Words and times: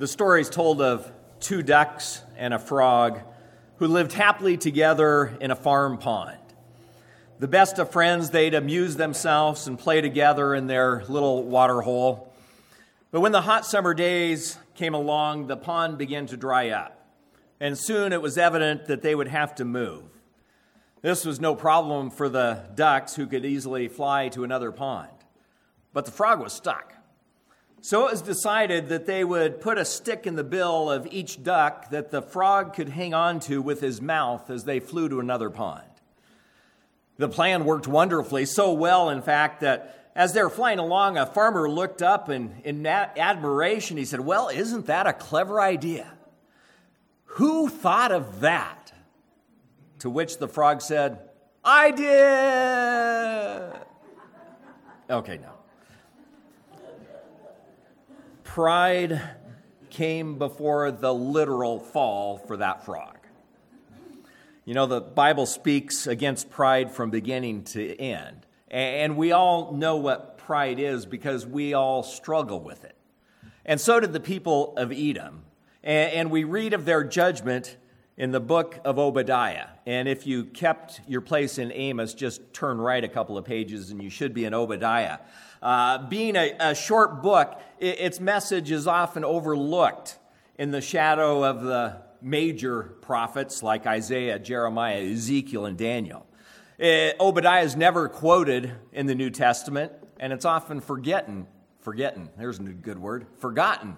The 0.00 0.08
story 0.08 0.40
is 0.40 0.48
told 0.48 0.80
of 0.80 1.12
two 1.40 1.62
ducks 1.62 2.22
and 2.38 2.54
a 2.54 2.58
frog 2.58 3.20
who 3.76 3.86
lived 3.86 4.14
happily 4.14 4.56
together 4.56 5.36
in 5.42 5.50
a 5.50 5.54
farm 5.54 5.98
pond. 5.98 6.38
The 7.38 7.46
best 7.46 7.78
of 7.78 7.92
friends, 7.92 8.30
they'd 8.30 8.54
amuse 8.54 8.96
themselves 8.96 9.66
and 9.66 9.78
play 9.78 10.00
together 10.00 10.54
in 10.54 10.68
their 10.68 11.04
little 11.10 11.44
water 11.44 11.82
hole. 11.82 12.32
But 13.10 13.20
when 13.20 13.32
the 13.32 13.42
hot 13.42 13.66
summer 13.66 13.92
days 13.92 14.56
came 14.74 14.94
along, 14.94 15.48
the 15.48 15.58
pond 15.58 15.98
began 15.98 16.24
to 16.28 16.36
dry 16.38 16.70
up, 16.70 17.06
and 17.60 17.76
soon 17.76 18.14
it 18.14 18.22
was 18.22 18.38
evident 18.38 18.86
that 18.86 19.02
they 19.02 19.14
would 19.14 19.28
have 19.28 19.54
to 19.56 19.66
move. 19.66 20.04
This 21.02 21.26
was 21.26 21.40
no 21.40 21.54
problem 21.54 22.08
for 22.10 22.30
the 22.30 22.70
ducks 22.74 23.16
who 23.16 23.26
could 23.26 23.44
easily 23.44 23.86
fly 23.86 24.30
to 24.30 24.44
another 24.44 24.72
pond, 24.72 25.12
but 25.92 26.06
the 26.06 26.10
frog 26.10 26.40
was 26.40 26.54
stuck. 26.54 26.94
So 27.82 28.06
it 28.06 28.10
was 28.12 28.22
decided 28.22 28.90
that 28.90 29.06
they 29.06 29.24
would 29.24 29.60
put 29.60 29.78
a 29.78 29.86
stick 29.86 30.26
in 30.26 30.36
the 30.36 30.44
bill 30.44 30.90
of 30.90 31.08
each 31.10 31.42
duck 31.42 31.88
that 31.90 32.10
the 32.10 32.20
frog 32.20 32.74
could 32.74 32.90
hang 32.90 33.14
on 33.14 33.40
to 33.40 33.62
with 33.62 33.80
his 33.80 34.02
mouth 34.02 34.50
as 34.50 34.64
they 34.64 34.80
flew 34.80 35.08
to 35.08 35.20
another 35.20 35.48
pond. 35.48 35.84
The 37.16 37.28
plan 37.28 37.64
worked 37.64 37.88
wonderfully, 37.88 38.44
so 38.44 38.72
well, 38.72 39.08
in 39.08 39.22
fact, 39.22 39.60
that 39.60 40.10
as 40.14 40.32
they 40.32 40.42
were 40.42 40.50
flying 40.50 40.78
along, 40.78 41.16
a 41.16 41.24
farmer 41.24 41.70
looked 41.70 42.02
up 42.02 42.28
and 42.28 42.60
in 42.64 42.86
admiration, 42.86 43.96
he 43.96 44.04
said, 44.04 44.20
Well, 44.20 44.48
isn't 44.48 44.86
that 44.86 45.06
a 45.06 45.12
clever 45.12 45.60
idea? 45.60 46.12
Who 47.24 47.68
thought 47.68 48.12
of 48.12 48.40
that? 48.40 48.92
To 50.00 50.10
which 50.10 50.38
the 50.38 50.48
frog 50.48 50.82
said, 50.82 51.18
I 51.64 51.90
did. 51.90 53.72
Okay, 55.10 55.38
now. 55.38 55.59
Pride 58.54 59.22
came 59.90 60.36
before 60.36 60.90
the 60.90 61.14
literal 61.14 61.78
fall 61.78 62.36
for 62.36 62.56
that 62.56 62.84
frog. 62.84 63.16
You 64.64 64.74
know, 64.74 64.86
the 64.86 65.00
Bible 65.00 65.46
speaks 65.46 66.08
against 66.08 66.50
pride 66.50 66.90
from 66.90 67.10
beginning 67.10 67.62
to 67.66 67.96
end. 67.96 68.44
And 68.68 69.16
we 69.16 69.30
all 69.30 69.72
know 69.72 69.98
what 69.98 70.36
pride 70.36 70.80
is 70.80 71.06
because 71.06 71.46
we 71.46 71.74
all 71.74 72.02
struggle 72.02 72.58
with 72.58 72.82
it. 72.82 72.96
And 73.64 73.80
so 73.80 74.00
did 74.00 74.12
the 74.12 74.18
people 74.18 74.74
of 74.76 74.90
Edom. 74.90 75.44
And 75.84 76.28
we 76.28 76.42
read 76.42 76.72
of 76.72 76.84
their 76.84 77.04
judgment 77.04 77.76
in 78.20 78.32
the 78.32 78.40
book 78.40 78.78
of 78.84 78.98
Obadiah. 78.98 79.68
And 79.86 80.06
if 80.06 80.26
you 80.26 80.44
kept 80.44 81.00
your 81.08 81.22
place 81.22 81.56
in 81.56 81.72
Amos, 81.72 82.12
just 82.12 82.52
turn 82.52 82.78
right 82.78 83.02
a 83.02 83.08
couple 83.08 83.38
of 83.38 83.46
pages 83.46 83.90
and 83.90 84.02
you 84.02 84.10
should 84.10 84.34
be 84.34 84.44
in 84.44 84.52
Obadiah. 84.52 85.20
Uh, 85.62 86.06
being 86.06 86.36
a, 86.36 86.54
a, 86.60 86.74
short 86.74 87.22
book, 87.22 87.58
it, 87.78 87.98
its 87.98 88.20
message 88.20 88.70
is 88.70 88.86
often 88.86 89.24
overlooked 89.24 90.18
in 90.58 90.70
the 90.70 90.82
shadow 90.82 91.42
of 91.42 91.62
the 91.62 91.96
major 92.20 92.94
prophets 93.00 93.62
like 93.62 93.86
Isaiah, 93.86 94.38
Jeremiah, 94.38 95.00
Ezekiel, 95.00 95.64
and 95.64 95.78
Daniel. 95.78 96.26
Uh, 96.78 97.12
Obadiah 97.18 97.64
is 97.64 97.74
never 97.74 98.06
quoted 98.06 98.70
in 98.92 99.06
the 99.06 99.14
New 99.14 99.30
Testament, 99.30 99.92
and 100.18 100.30
it's 100.34 100.44
often 100.44 100.82
forgotten. 100.82 101.46
Forgotten, 101.80 102.28
there's 102.36 102.58
a 102.58 102.64
good 102.64 102.98
word, 102.98 103.26
forgotten 103.38 103.96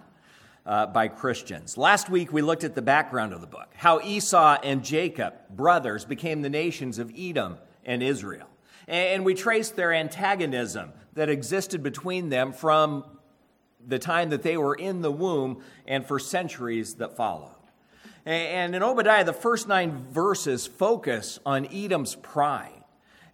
uh, 0.64 0.86
by 0.86 1.08
Christians. 1.08 1.76
Last 1.76 2.08
week 2.08 2.32
we 2.32 2.42
looked 2.42 2.64
at 2.64 2.74
the 2.74 2.82
background 2.82 3.32
of 3.32 3.40
the 3.40 3.46
book, 3.46 3.68
how 3.74 4.00
Esau 4.00 4.58
and 4.62 4.84
Jacob, 4.84 5.34
brothers, 5.50 6.04
became 6.04 6.42
the 6.42 6.50
nations 6.50 6.98
of 6.98 7.12
Edom 7.16 7.58
and 7.84 8.02
Israel. 8.02 8.48
And 8.88 9.24
we 9.24 9.34
traced 9.34 9.76
their 9.76 9.92
antagonism 9.92 10.92
that 11.14 11.28
existed 11.28 11.82
between 11.82 12.28
them 12.28 12.52
from 12.52 13.04
the 13.86 13.98
time 13.98 14.30
that 14.30 14.42
they 14.42 14.56
were 14.56 14.74
in 14.74 15.02
the 15.02 15.10
womb 15.10 15.62
and 15.86 16.06
for 16.06 16.18
centuries 16.18 16.94
that 16.94 17.16
followed. 17.16 17.56
And 18.24 18.74
in 18.74 18.82
Obadiah, 18.82 19.24
the 19.24 19.32
first 19.32 19.66
nine 19.66 20.06
verses 20.10 20.66
focus 20.66 21.40
on 21.44 21.66
Edom's 21.66 22.14
pride. 22.14 22.81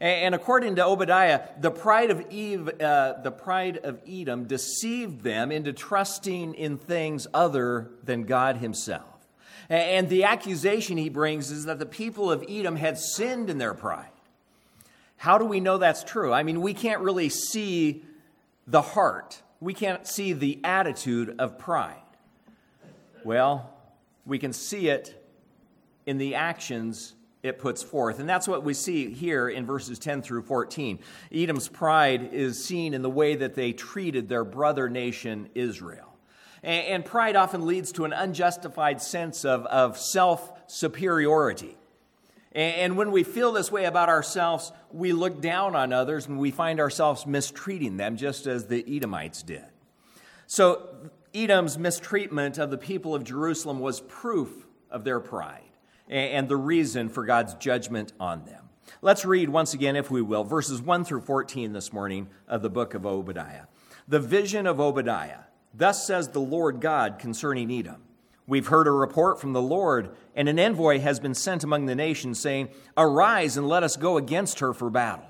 And 0.00 0.32
according 0.34 0.76
to 0.76 0.86
Obadiah, 0.86 1.48
the 1.60 1.72
pride 1.72 2.10
of 2.10 2.30
Eve, 2.30 2.68
uh, 2.80 3.14
the 3.20 3.32
pride 3.32 3.78
of 3.78 4.00
Edom 4.08 4.44
deceived 4.44 5.22
them 5.22 5.50
into 5.50 5.72
trusting 5.72 6.54
in 6.54 6.78
things 6.78 7.26
other 7.34 7.90
than 8.04 8.22
God 8.22 8.58
Himself. 8.58 9.18
And 9.68 10.08
the 10.08 10.24
accusation 10.24 10.96
he 10.96 11.10
brings 11.10 11.50
is 11.50 11.66
that 11.66 11.78
the 11.78 11.86
people 11.86 12.30
of 12.30 12.42
Edom 12.48 12.76
had 12.76 12.98
sinned 12.98 13.50
in 13.50 13.58
their 13.58 13.74
pride. 13.74 14.08
How 15.18 15.36
do 15.36 15.44
we 15.44 15.60
know 15.60 15.78
that's 15.78 16.04
true? 16.04 16.32
I 16.32 16.42
mean, 16.42 16.62
we 16.62 16.72
can't 16.72 17.02
really 17.02 17.28
see 17.28 18.04
the 18.66 18.80
heart, 18.80 19.42
we 19.60 19.74
can't 19.74 20.06
see 20.06 20.32
the 20.32 20.60
attitude 20.62 21.34
of 21.38 21.58
pride. 21.58 21.96
Well, 23.24 23.74
we 24.24 24.38
can 24.38 24.52
see 24.52 24.88
it 24.88 25.26
in 26.06 26.18
the 26.18 26.34
actions 26.36 27.14
it 27.42 27.58
puts 27.58 27.82
forth. 27.82 28.18
And 28.18 28.28
that's 28.28 28.48
what 28.48 28.64
we 28.64 28.74
see 28.74 29.12
here 29.12 29.48
in 29.48 29.64
verses 29.64 29.98
10 29.98 30.22
through 30.22 30.42
14. 30.42 30.98
Edom's 31.32 31.68
pride 31.68 32.30
is 32.32 32.62
seen 32.62 32.94
in 32.94 33.02
the 33.02 33.10
way 33.10 33.36
that 33.36 33.54
they 33.54 33.72
treated 33.72 34.28
their 34.28 34.44
brother 34.44 34.88
nation, 34.88 35.48
Israel. 35.54 36.16
And, 36.64 37.04
pride 37.04 37.36
often 37.36 37.66
leads 37.66 37.92
to 37.92 38.04
an 38.04 38.12
unjustified 38.12 39.00
sense 39.00 39.44
of, 39.44 39.64
of 39.66 39.96
self 39.96 40.50
superiority. 40.66 41.76
And 42.50 42.96
when 42.96 43.12
we 43.12 43.22
feel 43.22 43.52
this 43.52 43.70
way 43.70 43.84
about 43.84 44.08
ourselves, 44.08 44.72
we 44.90 45.12
look 45.12 45.40
down 45.40 45.76
on 45.76 45.92
others 45.92 46.26
and 46.26 46.36
we 46.36 46.50
find 46.50 46.80
ourselves 46.80 47.26
mistreating 47.26 47.96
them, 47.96 48.16
just 48.16 48.48
as 48.48 48.66
the 48.66 48.84
Edomites 48.88 49.44
did. 49.44 49.66
So, 50.48 50.88
Edom's 51.32 51.78
mistreatment 51.78 52.58
of 52.58 52.70
the 52.70 52.78
people 52.78 53.14
of 53.14 53.22
Jerusalem 53.22 53.78
was 53.78 54.00
proof 54.00 54.66
of 54.90 55.04
their 55.04 55.20
pride 55.20 55.67
and 56.08 56.48
the 56.48 56.56
reason 56.56 57.08
for 57.08 57.24
God's 57.24 57.54
judgment 57.54 58.12
on 58.18 58.44
them. 58.44 58.68
Let's 59.02 59.24
read 59.24 59.48
once 59.48 59.74
again, 59.74 59.96
if 59.96 60.10
we 60.10 60.22
will, 60.22 60.44
verses 60.44 60.82
1 60.82 61.04
through 61.04 61.20
14 61.20 61.72
this 61.72 61.92
morning 61.92 62.28
of 62.48 62.62
the 62.62 62.70
book 62.70 62.94
of 62.94 63.06
Obadiah. 63.06 63.64
The 64.08 64.20
vision 64.20 64.66
of 64.66 64.80
Obadiah. 64.80 65.40
Thus 65.74 66.06
says 66.06 66.28
the 66.28 66.40
Lord 66.40 66.80
God 66.80 67.18
concerning 67.18 67.70
Edom. 67.70 68.02
We've 68.46 68.68
heard 68.68 68.88
a 68.88 68.92
report 68.92 69.38
from 69.38 69.52
the 69.52 69.60
Lord, 69.60 70.10
and 70.34 70.48
an 70.48 70.58
envoy 70.58 71.00
has 71.00 71.20
been 71.20 71.34
sent 71.34 71.64
among 71.64 71.84
the 71.84 71.94
nations, 71.94 72.40
saying, 72.40 72.70
Arise 72.96 73.58
and 73.58 73.68
let 73.68 73.82
us 73.82 73.96
go 73.96 74.16
against 74.16 74.60
her 74.60 74.72
for 74.72 74.88
battle. 74.88 75.26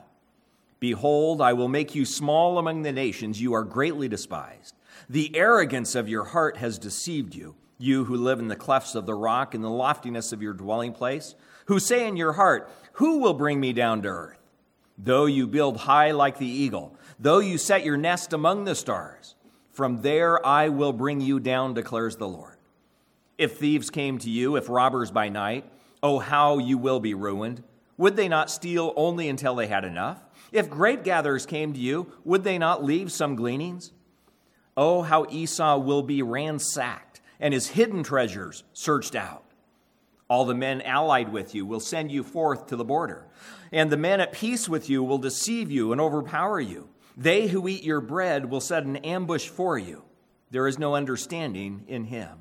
Behold, 0.79 1.43
I 1.43 1.53
will 1.53 1.67
make 1.67 1.97
you 1.97 2.05
small 2.05 2.59
among 2.59 2.83
the 2.83 2.93
nations, 2.93 3.43
you 3.43 3.53
are 3.55 3.65
greatly 3.65 4.09
despised. 4.09 4.77
The 5.11 5.35
arrogance 5.37 5.97
of 5.97 6.09
your 6.09 6.25
heart 6.25 6.59
has 6.59 6.79
deceived 6.79 7.35
you, 7.35 7.57
you 7.79 8.05
who 8.05 8.17
live 8.17 8.41
in 8.41 8.49
the 8.49 8.57
clefts 8.57 8.95
of 8.95 9.07
the 9.07 9.15
rock, 9.15 9.55
in 9.55 9.63
the 9.63 9.71
loftiness 9.71 10.33
of 10.33 10.43
your 10.43 10.53
dwelling 10.53 10.93
place, 10.93 11.35
who 11.67 11.79
say 11.79 12.07
in 12.07 12.17
your 12.17 12.35
heart, 12.35 12.71
Who 12.95 13.19
will 13.19 13.35
bring 13.35 13.61
me 13.61 13.73
down 13.73 14.03
to 14.03 14.09
earth? 14.09 14.39
Though 14.99 15.27
you 15.27 15.47
build 15.47 15.77
high 15.77 16.11
like 16.11 16.39
the 16.39 16.47
eagle, 16.47 16.97
though 17.19 17.39
you 17.39 17.57
set 17.57 17.85
your 17.85 17.97
nest 17.97 18.33
among 18.33 18.65
the 18.65 18.75
stars, 18.75 19.37
from 19.71 20.03
there 20.03 20.45
I 20.45 20.71
will 20.71 20.93
bring 20.93 21.21
you 21.21 21.39
down, 21.39 21.75
declares 21.75 22.17
the 22.17 22.27
Lord. 22.27 22.57
If 23.39 23.59
thieves 23.59 23.91
came 23.91 24.19
to 24.19 24.29
you, 24.31 24.57
if 24.57 24.69
robbers 24.69 25.13
by 25.13 25.29
night, 25.29 25.65
oh, 26.03 26.19
how 26.19 26.59
you 26.59 26.77
will 26.77 26.99
be 26.99 27.15
ruined. 27.15 27.63
Would 27.97 28.17
they 28.17 28.29
not 28.29 28.51
steal 28.51 28.93
only 28.97 29.29
until 29.29 29.55
they 29.55 29.69
had 29.69 29.85
enough? 29.85 30.21
If 30.51 30.71
grape 30.71 31.05
gatherers 31.05 31.47
came 31.47 31.73
to 31.73 31.79
you, 31.79 32.13
would 32.25 32.43
they 32.43 32.59
not 32.59 32.83
leave 32.83 33.13
some 33.13 33.37
gleanings? 33.37 33.93
Oh, 34.77 35.03
how 35.03 35.27
Esau 35.31 35.79
will 35.79 36.03
be 36.03 36.23
ransacked 36.23 37.08
and 37.41 37.55
his 37.55 37.69
hidden 37.69 38.03
treasures 38.03 38.65
searched 38.73 39.15
out. 39.15 39.45
All 40.29 40.45
the 40.45 40.55
men 40.55 40.83
allied 40.83 41.33
with 41.33 41.55
you 41.55 41.65
will 41.65 41.81
send 41.81 42.13
you 42.13 42.23
forth 42.23 42.67
to 42.67 42.77
the 42.77 42.85
border, 42.85 43.27
and 43.73 43.91
the 43.91 43.97
men 43.97 44.21
at 44.21 44.33
peace 44.33 44.69
with 44.69 44.91
you 44.91 45.03
will 45.03 45.19
deceive 45.19 45.71
you 45.71 45.93
and 45.93 46.01
overpower 46.01 46.61
you. 46.61 46.89
They 47.17 47.49
who 47.49 47.67
eat 47.67 47.83
your 47.83 48.01
bread 48.01 48.51
will 48.51 48.61
set 48.61 48.85
an 48.85 48.97
ambush 48.97 49.49
for 49.49 49.79
you. 49.79 50.05
There 50.51 50.69
is 50.69 50.79
no 50.79 50.95
understanding 50.95 51.85
in 51.89 52.05
him. 52.05 52.41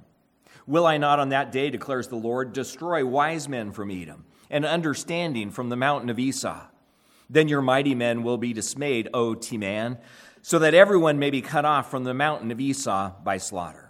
Will 0.66 0.86
I 0.86 0.98
not 0.98 1.20
on 1.20 1.30
that 1.30 1.52
day, 1.52 1.70
declares 1.70 2.10
the 2.10 2.18
Lord, 2.18 2.52
destroy 2.52 3.06
wise 3.06 3.48
men 3.48 3.72
from 3.72 3.90
Edom 3.90 4.26
and 4.50 4.66
understanding 4.66 5.50
from 5.50 5.70
the 5.70 5.78
mountain 5.78 6.10
of 6.10 6.20
Esau? 6.20 6.68
Then 7.30 7.48
your 7.48 7.62
mighty 7.62 7.96
men 7.96 8.24
will 8.24 8.38
be 8.38 8.54
dismayed, 8.54 9.10
O 9.14 9.34
Teman, 9.34 9.98
so 10.42 10.60
that 10.60 10.74
everyone 10.74 11.20
may 11.20 11.30
be 11.30 11.42
cut 11.42 11.66
off 11.66 11.90
from 11.90 12.04
the 12.04 12.14
mountain 12.14 12.52
of 12.52 12.60
Esau 12.60 13.14
by 13.24 13.38
slaughter. 13.38 13.87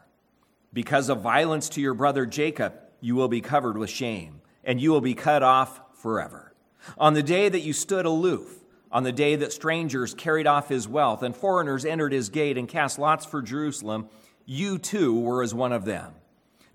Because 0.77 1.09
of 1.09 1.21
violence 1.21 1.69
to 1.69 1.81
your 1.81 1.95
brother 1.95 2.27
Jacob, 2.27 2.71
you 3.01 3.15
will 3.15 3.29
be 3.29 3.41
covered 3.41 3.79
with 3.79 3.89
shame, 3.89 4.41
and 4.63 4.79
you 4.79 4.91
will 4.91 5.01
be 5.01 5.15
cut 5.15 5.41
off 5.41 5.81
forever. 5.95 6.53
On 6.99 7.15
the 7.15 7.23
day 7.23 7.49
that 7.49 7.61
you 7.61 7.73
stood 7.73 8.05
aloof, 8.05 8.63
on 8.91 9.01
the 9.01 9.11
day 9.11 9.35
that 9.37 9.51
strangers 9.51 10.13
carried 10.13 10.45
off 10.45 10.69
his 10.69 10.87
wealth 10.87 11.23
and 11.23 11.35
foreigners 11.35 11.83
entered 11.83 12.13
his 12.13 12.29
gate 12.29 12.59
and 12.59 12.67
cast 12.67 12.99
lots 12.99 13.25
for 13.25 13.41
Jerusalem, 13.41 14.07
you 14.45 14.77
too 14.77 15.19
were 15.19 15.41
as 15.41 15.51
one 15.51 15.73
of 15.73 15.83
them. 15.85 16.13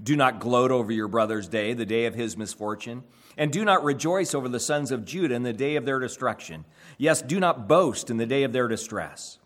Do 0.02 0.16
not 0.16 0.40
gloat 0.40 0.72
over 0.72 0.90
your 0.90 1.06
brother's 1.06 1.46
day, 1.46 1.72
the 1.72 1.87
day 1.87 2.06
of 2.06 2.16
his 2.16 2.37
misfortune. 2.37 3.05
And 3.38 3.52
do 3.52 3.64
not 3.64 3.84
rejoice 3.84 4.34
over 4.34 4.48
the 4.48 4.58
sons 4.58 4.90
of 4.90 5.05
Judah 5.05 5.37
in 5.37 5.44
the 5.44 5.52
day 5.52 5.76
of 5.76 5.84
their 5.84 6.00
destruction. 6.00 6.64
Yes, 6.98 7.22
do 7.22 7.38
not 7.38 7.69
boast 7.69 8.10
in 8.10 8.16
the 8.16 8.26
day 8.26 8.43
of 8.43 8.52
their 8.52 8.66
distress. 8.66 9.38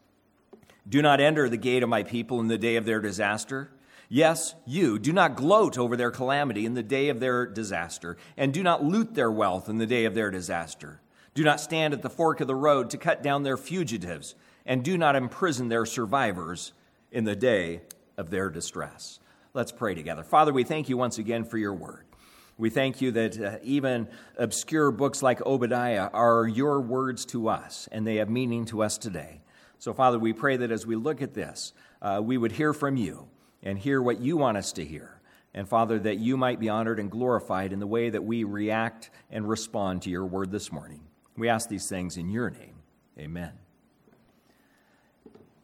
Do 0.88 1.02
not 1.02 1.20
enter 1.20 1.46
the 1.50 1.58
gate 1.58 1.82
of 1.82 1.90
my 1.90 2.04
people 2.04 2.40
in 2.40 2.48
the 2.48 2.56
day 2.56 2.76
of 2.76 2.86
their 2.86 3.02
disaster. 3.02 3.70
Yes, 4.08 4.54
you. 4.64 4.98
Do 4.98 5.12
not 5.12 5.36
gloat 5.36 5.76
over 5.76 5.96
their 5.96 6.10
calamity 6.10 6.64
in 6.64 6.74
the 6.74 6.82
day 6.82 7.08
of 7.08 7.18
their 7.18 7.44
disaster, 7.44 8.16
and 8.36 8.54
do 8.54 8.62
not 8.62 8.84
loot 8.84 9.14
their 9.14 9.30
wealth 9.30 9.68
in 9.68 9.78
the 9.78 9.86
day 9.86 10.04
of 10.04 10.14
their 10.14 10.30
disaster. 10.30 11.00
Do 11.34 11.42
not 11.42 11.60
stand 11.60 11.92
at 11.92 12.02
the 12.02 12.10
fork 12.10 12.40
of 12.40 12.46
the 12.46 12.54
road 12.54 12.90
to 12.90 12.98
cut 12.98 13.22
down 13.22 13.42
their 13.42 13.56
fugitives, 13.56 14.36
and 14.64 14.84
do 14.84 14.96
not 14.96 15.16
imprison 15.16 15.68
their 15.68 15.86
survivors 15.86 16.72
in 17.10 17.24
the 17.24 17.36
day 17.36 17.82
of 18.16 18.30
their 18.30 18.48
distress. 18.48 19.18
Let's 19.54 19.72
pray 19.72 19.94
together. 19.94 20.22
Father, 20.22 20.52
we 20.52 20.64
thank 20.64 20.88
you 20.88 20.96
once 20.96 21.18
again 21.18 21.44
for 21.44 21.58
your 21.58 21.74
word. 21.74 22.04
We 22.58 22.70
thank 22.70 23.02
you 23.02 23.10
that 23.12 23.40
uh, 23.40 23.58
even 23.62 24.08
obscure 24.38 24.90
books 24.90 25.22
like 25.22 25.44
Obadiah 25.44 26.08
are 26.12 26.46
your 26.46 26.80
words 26.80 27.26
to 27.26 27.48
us, 27.48 27.88
and 27.92 28.06
they 28.06 28.16
have 28.16 28.30
meaning 28.30 28.64
to 28.66 28.82
us 28.82 28.96
today. 28.98 29.40
So, 29.78 29.92
Father, 29.92 30.18
we 30.18 30.32
pray 30.32 30.56
that 30.56 30.70
as 30.70 30.86
we 30.86 30.96
look 30.96 31.20
at 31.20 31.34
this, 31.34 31.74
uh, 32.00 32.20
we 32.24 32.38
would 32.38 32.52
hear 32.52 32.72
from 32.72 32.96
you 32.96 33.28
and 33.66 33.76
hear 33.76 34.00
what 34.00 34.20
you 34.20 34.36
want 34.36 34.56
us 34.56 34.72
to 34.72 34.84
hear. 34.84 35.20
And 35.52 35.68
Father, 35.68 35.98
that 35.98 36.18
you 36.18 36.36
might 36.36 36.60
be 36.60 36.68
honored 36.68 37.00
and 37.00 37.10
glorified 37.10 37.72
in 37.72 37.80
the 37.80 37.86
way 37.86 38.10
that 38.10 38.22
we 38.22 38.44
react 38.44 39.10
and 39.28 39.48
respond 39.48 40.02
to 40.02 40.10
your 40.10 40.24
word 40.24 40.52
this 40.52 40.70
morning. 40.70 41.00
We 41.36 41.48
ask 41.48 41.68
these 41.68 41.88
things 41.88 42.16
in 42.16 42.28
your 42.28 42.48
name. 42.48 42.76
Amen. 43.18 43.52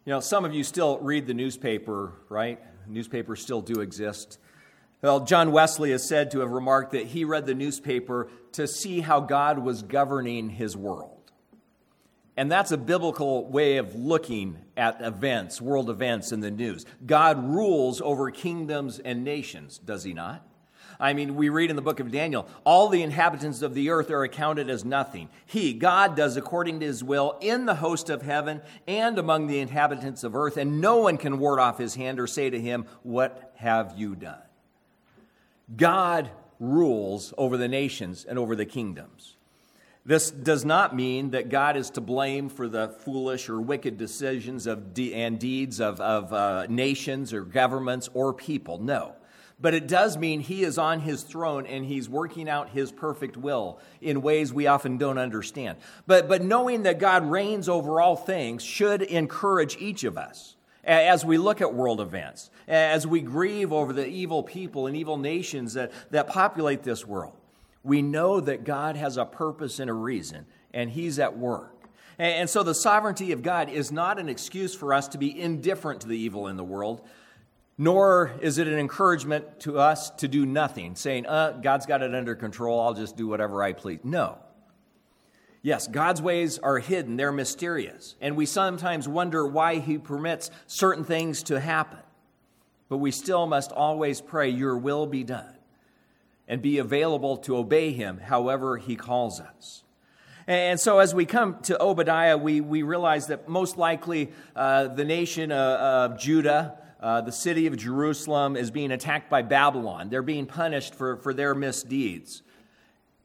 You 0.04 0.12
know, 0.14 0.20
some 0.20 0.44
of 0.44 0.52
you 0.52 0.64
still 0.64 0.98
read 0.98 1.28
the 1.28 1.34
newspaper, 1.34 2.14
right? 2.28 2.58
Newspapers 2.88 3.40
still 3.40 3.60
do 3.60 3.80
exist. 3.80 4.40
Well, 5.00 5.20
John 5.20 5.52
Wesley 5.52 5.92
is 5.92 6.02
said 6.08 6.32
to 6.32 6.40
have 6.40 6.50
remarked 6.50 6.92
that 6.92 7.06
he 7.06 7.24
read 7.24 7.46
the 7.46 7.54
newspaper 7.54 8.28
to 8.52 8.66
see 8.66 9.00
how 9.00 9.20
God 9.20 9.60
was 9.60 9.82
governing 9.82 10.50
his 10.50 10.76
world. 10.76 11.21
And 12.36 12.50
that's 12.50 12.72
a 12.72 12.78
biblical 12.78 13.46
way 13.46 13.76
of 13.76 13.94
looking 13.94 14.56
at 14.76 15.00
events, 15.02 15.60
world 15.60 15.90
events 15.90 16.32
in 16.32 16.40
the 16.40 16.50
news. 16.50 16.86
God 17.04 17.44
rules 17.44 18.00
over 18.00 18.30
kingdoms 18.30 18.98
and 18.98 19.22
nations, 19.22 19.78
does 19.78 20.04
he 20.04 20.14
not? 20.14 20.46
I 20.98 21.14
mean, 21.14 21.34
we 21.34 21.48
read 21.48 21.68
in 21.68 21.76
the 21.76 21.82
book 21.82 22.00
of 22.00 22.12
Daniel, 22.12 22.48
all 22.64 22.88
the 22.88 23.02
inhabitants 23.02 23.60
of 23.60 23.74
the 23.74 23.90
earth 23.90 24.10
are 24.10 24.22
accounted 24.22 24.70
as 24.70 24.84
nothing. 24.84 25.28
He, 25.44 25.74
God, 25.74 26.16
does 26.16 26.36
according 26.36 26.80
to 26.80 26.86
his 26.86 27.02
will 27.02 27.36
in 27.40 27.66
the 27.66 27.74
host 27.74 28.08
of 28.08 28.22
heaven 28.22 28.62
and 28.86 29.18
among 29.18 29.48
the 29.48 29.58
inhabitants 29.58 30.22
of 30.22 30.36
earth, 30.36 30.56
and 30.56 30.80
no 30.80 30.98
one 30.98 31.18
can 31.18 31.38
ward 31.38 31.58
off 31.58 31.78
his 31.78 31.96
hand 31.96 32.20
or 32.20 32.26
say 32.26 32.50
to 32.50 32.60
him, 32.60 32.86
What 33.02 33.52
have 33.56 33.94
you 33.96 34.14
done? 34.14 34.38
God 35.76 36.30
rules 36.60 37.34
over 37.36 37.56
the 37.56 37.68
nations 37.68 38.24
and 38.24 38.38
over 38.38 38.54
the 38.54 38.66
kingdoms. 38.66 39.36
This 40.04 40.32
does 40.32 40.64
not 40.64 40.96
mean 40.96 41.30
that 41.30 41.48
God 41.48 41.76
is 41.76 41.90
to 41.90 42.00
blame 42.00 42.48
for 42.48 42.68
the 42.68 42.88
foolish 42.88 43.48
or 43.48 43.60
wicked 43.60 43.98
decisions 43.98 44.66
of 44.66 44.94
de- 44.94 45.14
and 45.14 45.38
deeds 45.38 45.80
of, 45.80 46.00
of 46.00 46.32
uh, 46.32 46.66
nations 46.68 47.32
or 47.32 47.42
governments 47.42 48.08
or 48.12 48.34
people. 48.34 48.78
No. 48.78 49.14
But 49.60 49.74
it 49.74 49.86
does 49.86 50.16
mean 50.16 50.40
he 50.40 50.64
is 50.64 50.76
on 50.76 50.98
his 50.98 51.22
throne 51.22 51.66
and 51.66 51.84
he's 51.84 52.08
working 52.08 52.48
out 52.48 52.70
his 52.70 52.90
perfect 52.90 53.36
will 53.36 53.78
in 54.00 54.22
ways 54.22 54.52
we 54.52 54.66
often 54.66 54.98
don't 54.98 55.18
understand. 55.18 55.78
But, 56.04 56.26
but 56.28 56.42
knowing 56.42 56.82
that 56.82 56.98
God 56.98 57.24
reigns 57.30 57.68
over 57.68 58.00
all 58.00 58.16
things 58.16 58.64
should 58.64 59.02
encourage 59.02 59.76
each 59.76 60.02
of 60.02 60.18
us 60.18 60.56
as 60.82 61.24
we 61.24 61.38
look 61.38 61.60
at 61.60 61.72
world 61.72 62.00
events, 62.00 62.50
as 62.66 63.06
we 63.06 63.20
grieve 63.20 63.72
over 63.72 63.92
the 63.92 64.08
evil 64.08 64.42
people 64.42 64.88
and 64.88 64.96
evil 64.96 65.16
nations 65.16 65.74
that, 65.74 65.92
that 66.10 66.26
populate 66.26 66.82
this 66.82 67.06
world 67.06 67.34
we 67.84 68.02
know 68.02 68.40
that 68.40 68.64
God 68.64 68.96
has 68.96 69.16
a 69.16 69.24
purpose 69.24 69.78
and 69.78 69.90
a 69.90 69.94
reason, 69.94 70.46
and 70.72 70.90
He's 70.90 71.18
at 71.18 71.36
work. 71.36 71.88
And 72.18 72.48
so 72.48 72.62
the 72.62 72.74
sovereignty 72.74 73.32
of 73.32 73.42
God 73.42 73.68
is 73.68 73.90
not 73.90 74.18
an 74.18 74.28
excuse 74.28 74.74
for 74.74 74.92
us 74.94 75.08
to 75.08 75.18
be 75.18 75.38
indifferent 75.40 76.02
to 76.02 76.08
the 76.08 76.16
evil 76.16 76.46
in 76.46 76.56
the 76.56 76.64
world, 76.64 77.00
nor 77.78 78.32
is 78.40 78.58
it 78.58 78.68
an 78.68 78.78
encouragement 78.78 79.60
to 79.60 79.78
us 79.78 80.10
to 80.10 80.28
do 80.28 80.46
nothing, 80.46 80.94
saying, 80.94 81.26
uh, 81.26 81.52
God's 81.62 81.86
got 81.86 82.02
it 82.02 82.14
under 82.14 82.34
control, 82.34 82.80
I'll 82.80 82.94
just 82.94 83.16
do 83.16 83.26
whatever 83.26 83.62
I 83.62 83.72
please. 83.72 84.00
No. 84.04 84.38
Yes, 85.62 85.86
God's 85.88 86.20
ways 86.20 86.58
are 86.58 86.78
hidden, 86.78 87.16
they're 87.16 87.32
mysterious, 87.32 88.14
and 88.20 88.36
we 88.36 88.46
sometimes 88.46 89.08
wonder 89.08 89.46
why 89.46 89.78
He 89.78 89.96
permits 89.96 90.50
certain 90.66 91.04
things 91.04 91.42
to 91.44 91.58
happen. 91.58 92.00
But 92.88 92.98
we 92.98 93.10
still 93.10 93.46
must 93.46 93.72
always 93.72 94.20
pray, 94.20 94.50
Your 94.50 94.76
will 94.76 95.06
be 95.06 95.24
done 95.24 95.56
and 96.48 96.60
be 96.60 96.78
available 96.78 97.36
to 97.38 97.56
obey 97.56 97.92
him 97.92 98.18
however 98.18 98.76
he 98.76 98.96
calls 98.96 99.40
us. 99.40 99.82
And 100.46 100.80
so, 100.80 100.98
as 100.98 101.14
we 101.14 101.24
come 101.24 101.60
to 101.62 101.80
Obadiah, 101.80 102.36
we, 102.36 102.60
we 102.60 102.82
realize 102.82 103.28
that 103.28 103.48
most 103.48 103.76
likely 103.76 104.32
uh, 104.56 104.88
the 104.88 105.04
nation 105.04 105.52
uh, 105.52 106.08
of 106.10 106.18
Judah, 106.18 106.78
uh, 107.00 107.20
the 107.20 107.30
city 107.30 107.68
of 107.68 107.76
Jerusalem, 107.76 108.56
is 108.56 108.70
being 108.70 108.90
attacked 108.90 109.30
by 109.30 109.42
Babylon. 109.42 110.08
They're 110.08 110.20
being 110.20 110.46
punished 110.46 110.96
for, 110.96 111.16
for 111.18 111.32
their 111.32 111.54
misdeeds. 111.54 112.42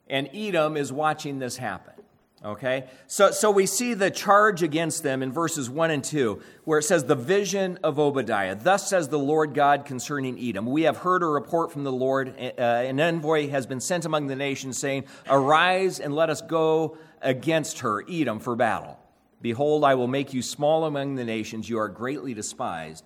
And 0.07 0.29
Edom 0.33 0.77
is 0.77 0.93
watching 0.93 1.39
this 1.39 1.57
happen. 1.57 1.96
Okay? 2.45 2.85
So, 3.07 3.31
so 3.31 3.49
we 3.49 3.65
see 3.65 3.93
the 3.93 4.11
charge 4.11 4.61
against 4.61 5.01
them 5.01 5.23
in 5.23 5.31
verses 5.31 5.69
1 5.69 5.89
and 5.89 6.03
2, 6.03 6.41
where 6.65 6.79
it 6.79 6.83
says, 6.83 7.05
The 7.05 7.15
vision 7.15 7.79
of 7.83 7.97
Obadiah. 7.97 8.55
Thus 8.55 8.87
says 8.87 9.09
the 9.09 9.17
Lord 9.17 9.53
God 9.53 9.85
concerning 9.85 10.39
Edom. 10.39 10.67
We 10.67 10.83
have 10.83 10.97
heard 10.97 11.23
a 11.23 11.25
report 11.25 11.71
from 11.71 11.83
the 11.83 11.91
Lord. 11.91 12.35
Uh, 12.39 12.61
an 12.61 12.99
envoy 12.99 13.49
has 13.49 13.65
been 13.65 13.79
sent 13.79 14.05
among 14.05 14.27
the 14.27 14.35
nations, 14.35 14.77
saying, 14.77 15.05
Arise 15.27 15.99
and 15.99 16.15
let 16.15 16.29
us 16.29 16.41
go 16.41 16.97
against 17.21 17.79
her, 17.79 18.03
Edom, 18.07 18.39
for 18.39 18.55
battle. 18.55 18.99
Behold, 19.41 19.83
I 19.83 19.95
will 19.95 20.07
make 20.07 20.33
you 20.33 20.41
small 20.41 20.85
among 20.85 21.15
the 21.15 21.25
nations. 21.25 21.67
You 21.67 21.79
are 21.79 21.89
greatly 21.89 22.33
despised. 22.33 23.03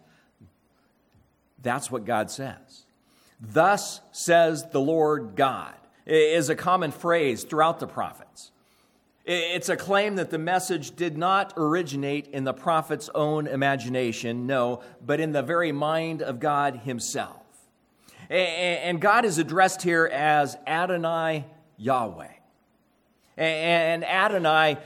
That's 1.61 1.89
what 1.89 2.05
God 2.05 2.29
says. 2.31 2.85
Thus 3.39 4.01
says 4.11 4.67
the 4.71 4.81
Lord 4.81 5.35
God, 5.35 5.75
is 6.05 6.49
a 6.49 6.55
common 6.55 6.91
phrase 6.91 7.43
throughout 7.43 7.79
the 7.79 7.87
prophets. 7.87 8.51
It's 9.23 9.69
a 9.69 9.77
claim 9.77 10.15
that 10.15 10.31
the 10.31 10.39
message 10.39 10.95
did 10.95 11.17
not 11.17 11.53
originate 11.55 12.27
in 12.27 12.43
the 12.43 12.53
prophet's 12.53 13.09
own 13.13 13.45
imagination, 13.45 14.47
no, 14.47 14.81
but 15.05 15.19
in 15.19 15.31
the 15.31 15.43
very 15.43 15.71
mind 15.71 16.21
of 16.23 16.39
God 16.39 16.77
Himself. 16.77 17.37
And 18.29 18.99
God 18.99 19.25
is 19.25 19.37
addressed 19.37 19.83
here 19.83 20.09
as 20.11 20.57
Adonai 20.65 21.45
Yahweh. 21.77 22.31
And 23.37 24.03
Adonai 24.03 24.77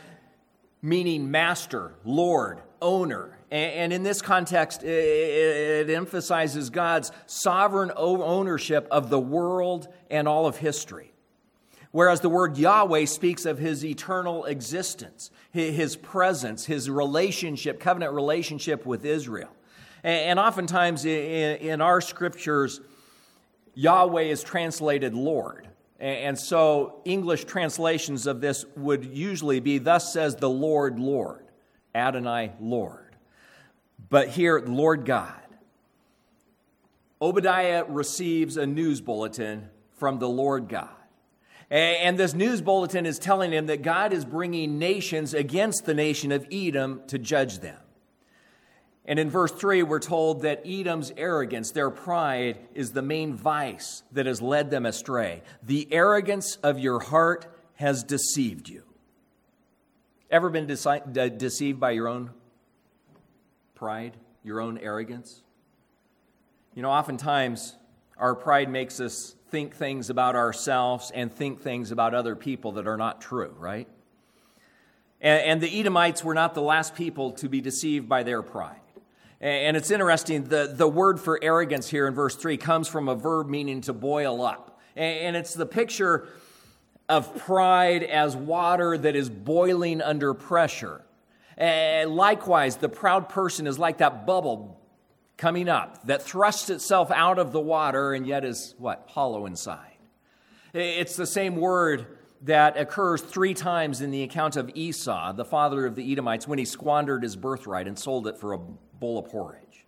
meaning 0.81 1.31
master, 1.31 1.93
Lord, 2.03 2.61
owner. 2.81 3.37
And 3.51 3.93
in 3.93 4.03
this 4.03 4.21
context, 4.21 4.83
it 4.83 5.89
emphasizes 5.89 6.69
God's 6.69 7.11
sovereign 7.25 7.91
ownership 7.95 8.87
of 8.91 9.09
the 9.09 9.19
world 9.19 9.87
and 10.09 10.27
all 10.27 10.45
of 10.45 10.57
history. 10.57 11.13
Whereas 11.95 12.19
the 12.19 12.27
word 12.27 12.57
Yahweh 12.57 13.05
speaks 13.05 13.45
of 13.45 13.57
his 13.57 13.85
eternal 13.85 14.43
existence, 14.43 15.31
his 15.53 15.95
presence, 15.95 16.65
his 16.65 16.89
relationship, 16.89 17.79
covenant 17.79 18.11
relationship 18.11 18.85
with 18.85 19.05
Israel. 19.05 19.47
And 20.03 20.37
oftentimes 20.37 21.05
in 21.05 21.79
our 21.79 22.01
scriptures, 22.01 22.81
Yahweh 23.75 24.23
is 24.23 24.43
translated 24.43 25.13
Lord. 25.13 25.69
And 25.97 26.37
so 26.37 26.99
English 27.05 27.45
translations 27.45 28.27
of 28.27 28.41
this 28.41 28.65
would 28.75 29.05
usually 29.05 29.61
be, 29.61 29.77
Thus 29.77 30.11
says 30.11 30.35
the 30.35 30.49
Lord, 30.49 30.99
Lord, 30.99 31.45
Adonai, 31.95 32.51
Lord. 32.59 33.15
But 34.09 34.27
here, 34.27 34.59
Lord 34.59 35.05
God. 35.05 35.39
Obadiah 37.21 37.85
receives 37.87 38.57
a 38.57 38.65
news 38.65 38.99
bulletin 38.99 39.69
from 39.93 40.19
the 40.19 40.27
Lord 40.27 40.67
God. 40.67 40.89
And 41.69 42.17
this 42.17 42.33
news 42.33 42.61
bulletin 42.61 43.05
is 43.05 43.17
telling 43.17 43.51
him 43.51 43.67
that 43.67 43.81
God 43.81 44.13
is 44.13 44.23
bringing 44.23 44.77
nations 44.77 45.33
against 45.33 45.85
the 45.85 45.93
nation 45.93 46.31
of 46.31 46.45
Edom 46.51 47.01
to 47.07 47.17
judge 47.17 47.59
them. 47.59 47.77
And 49.07 49.19
in 49.19 49.29
verse 49.29 49.51
3, 49.51 49.83
we're 49.83 49.99
told 49.99 50.41
that 50.41 50.65
Edom's 50.65 51.11
arrogance, 51.15 51.71
their 51.71 51.91
pride, 51.91 52.57
is 52.73 52.91
the 52.91 53.03
main 53.03 53.35
vice 53.35 54.03
that 54.11 54.25
has 54.25 54.41
led 54.41 54.71
them 54.71 54.85
astray. 54.85 55.43
The 55.61 55.87
arrogance 55.91 56.55
of 56.57 56.79
your 56.79 56.99
heart 56.99 57.45
has 57.75 58.03
deceived 58.03 58.67
you. 58.67 58.83
Ever 60.31 60.49
been 60.49 60.65
dece- 60.65 61.37
deceived 61.37 61.79
by 61.79 61.91
your 61.91 62.07
own 62.07 62.31
pride, 63.75 64.17
your 64.43 64.59
own 64.59 64.79
arrogance? 64.79 65.43
You 66.73 66.81
know, 66.81 66.89
oftentimes 66.89 67.75
our 68.17 68.33
pride 68.33 68.69
makes 68.69 68.99
us 68.99 69.35
think 69.49 69.75
things 69.75 70.09
about 70.09 70.35
ourselves 70.35 71.11
and 71.13 71.31
think 71.31 71.61
things 71.61 71.91
about 71.91 72.13
other 72.13 72.35
people 72.35 72.73
that 72.73 72.87
are 72.87 72.97
not 72.97 73.21
true, 73.21 73.53
right? 73.57 73.87
And, 75.21 75.41
and 75.43 75.61
the 75.61 75.79
Edomites 75.79 76.23
were 76.23 76.33
not 76.33 76.53
the 76.53 76.61
last 76.61 76.95
people 76.95 77.31
to 77.33 77.49
be 77.49 77.61
deceived 77.61 78.09
by 78.09 78.23
their 78.23 78.41
pride. 78.41 78.79
And 79.41 79.77
it's 79.77 79.91
interesting, 79.91 80.45
the, 80.45 80.73
the 80.73 80.87
word 80.87 81.19
for 81.19 81.37
arrogance 81.43 81.89
here 81.89 82.07
in 82.07 82.13
verse 82.13 82.35
3 82.35 82.57
comes 82.57 82.87
from 82.87 83.09
a 83.09 83.15
verb 83.15 83.47
meaning 83.47 83.81
to 83.81 83.93
boil 83.93 84.43
up. 84.43 84.79
And 84.95 85.35
it's 85.35 85.53
the 85.53 85.65
picture 85.65 86.29
of 87.09 87.35
pride 87.35 88.01
as 88.01 88.35
water 88.35 88.97
that 88.97 89.15
is 89.15 89.29
boiling 89.29 90.01
under 90.01 90.33
pressure. 90.33 91.03
And 91.57 92.15
likewise, 92.15 92.77
the 92.77 92.89
proud 92.89 93.29
person 93.29 93.67
is 93.67 93.77
like 93.77 93.99
that 93.99 94.25
bubble 94.25 94.79
coming 95.37 95.67
up 95.67 96.05
that 96.07 96.21
thrusts 96.21 96.69
itself 96.69 97.11
out 97.11 97.39
of 97.39 97.51
the 97.51 97.59
water 97.59 98.13
and 98.13 98.25
yet 98.25 98.45
is 98.45 98.75
what? 98.77 99.09
Hollow 99.09 99.45
inside. 99.45 99.97
It's 100.73 101.15
the 101.15 101.27
same 101.27 101.55
word 101.55 102.05
that 102.41 102.77
occurs 102.77 103.21
three 103.21 103.53
times 103.53 104.01
in 104.01 104.11
the 104.11 104.23
account 104.23 104.55
of 104.55 104.69
Esau, 104.75 105.33
the 105.33 105.45
father 105.45 105.85
of 105.85 105.95
the 105.95 106.11
Edomites, 106.11 106.47
when 106.47 106.59
he 106.59 106.65
squandered 106.65 107.23
his 107.23 107.35
birthright 107.35 107.87
and 107.87 107.97
sold 107.97 108.27
it 108.27 108.37
for 108.37 108.53
a 108.53 108.57
bowl 108.57 109.17
of 109.17 109.25
porridge. 109.25 109.85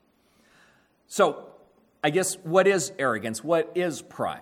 So, 1.08 1.48
I 2.04 2.10
guess 2.10 2.36
what 2.44 2.68
is 2.68 2.92
arrogance? 2.98 3.44
What 3.44 3.72
is 3.76 4.02
pride? 4.02 4.42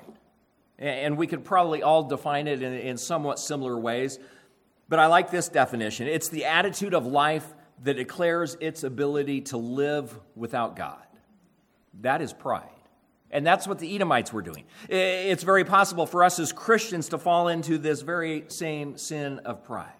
And 0.78 1.18
we 1.18 1.26
could 1.26 1.46
probably 1.46 1.84
all 1.84 2.04
define 2.04 2.48
it 2.48 2.62
in, 2.62 2.74
in 2.74 2.98
somewhat 2.98 3.40
similar 3.40 3.78
ways, 3.78 4.20
but 4.88 5.00
I 5.00 5.08
like 5.08 5.32
this 5.32 5.50
definition 5.50 6.08
it's 6.08 6.30
the 6.30 6.46
attitude 6.46 6.94
of 6.94 7.06
life 7.06 7.54
that 7.84 7.96
declares 7.96 8.58
its 8.60 8.84
ability 8.84 9.42
to 9.42 9.58
live 9.58 10.18
without 10.36 10.76
God. 10.76 11.06
That 12.02 12.22
is 12.22 12.34
pride. 12.34 12.70
And 13.32 13.46
that's 13.46 13.68
what 13.68 13.80
the 13.80 13.94
Edomites 13.94 14.32
were 14.32 14.42
doing. 14.42 14.66
It's 14.88 15.44
very 15.44 15.66
possible 15.66 16.06
for 16.06 16.24
us 16.24 16.40
as 16.40 16.54
Christians 16.54 17.10
to 17.10 17.18
fall 17.18 17.48
into 17.48 17.78
this 17.78 18.02
very 18.02 18.46
same 18.48 18.98
sin 18.98 19.40
of 19.40 19.64
pride, 19.64 19.92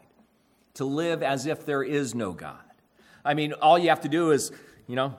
to 0.76 0.86
live 0.86 1.22
as 1.22 1.46
if 1.46 1.66
there 1.66 1.84
is 1.84 2.16
no 2.16 2.32
God. 2.32 2.60
I 3.26 3.34
mean, 3.34 3.54
all 3.54 3.78
you 3.78 3.90
have 3.90 4.02
to 4.02 4.10
do 4.10 4.32
is, 4.32 4.52
you 4.88 4.96
know, 4.96 5.16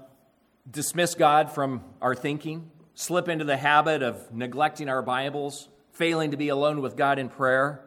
dismiss 0.71 1.15
God 1.15 1.51
from 1.51 1.83
our 2.01 2.15
thinking, 2.15 2.71
slip 2.95 3.29
into 3.29 3.45
the 3.45 3.57
habit 3.57 4.03
of 4.03 4.33
neglecting 4.33 4.89
our 4.89 5.03
Bibles, 5.03 5.69
failing 5.93 6.31
to 6.31 6.37
be 6.37 6.49
alone 6.49 6.81
with 6.81 6.97
God 6.97 7.19
in 7.19 7.29
prayer, 7.29 7.86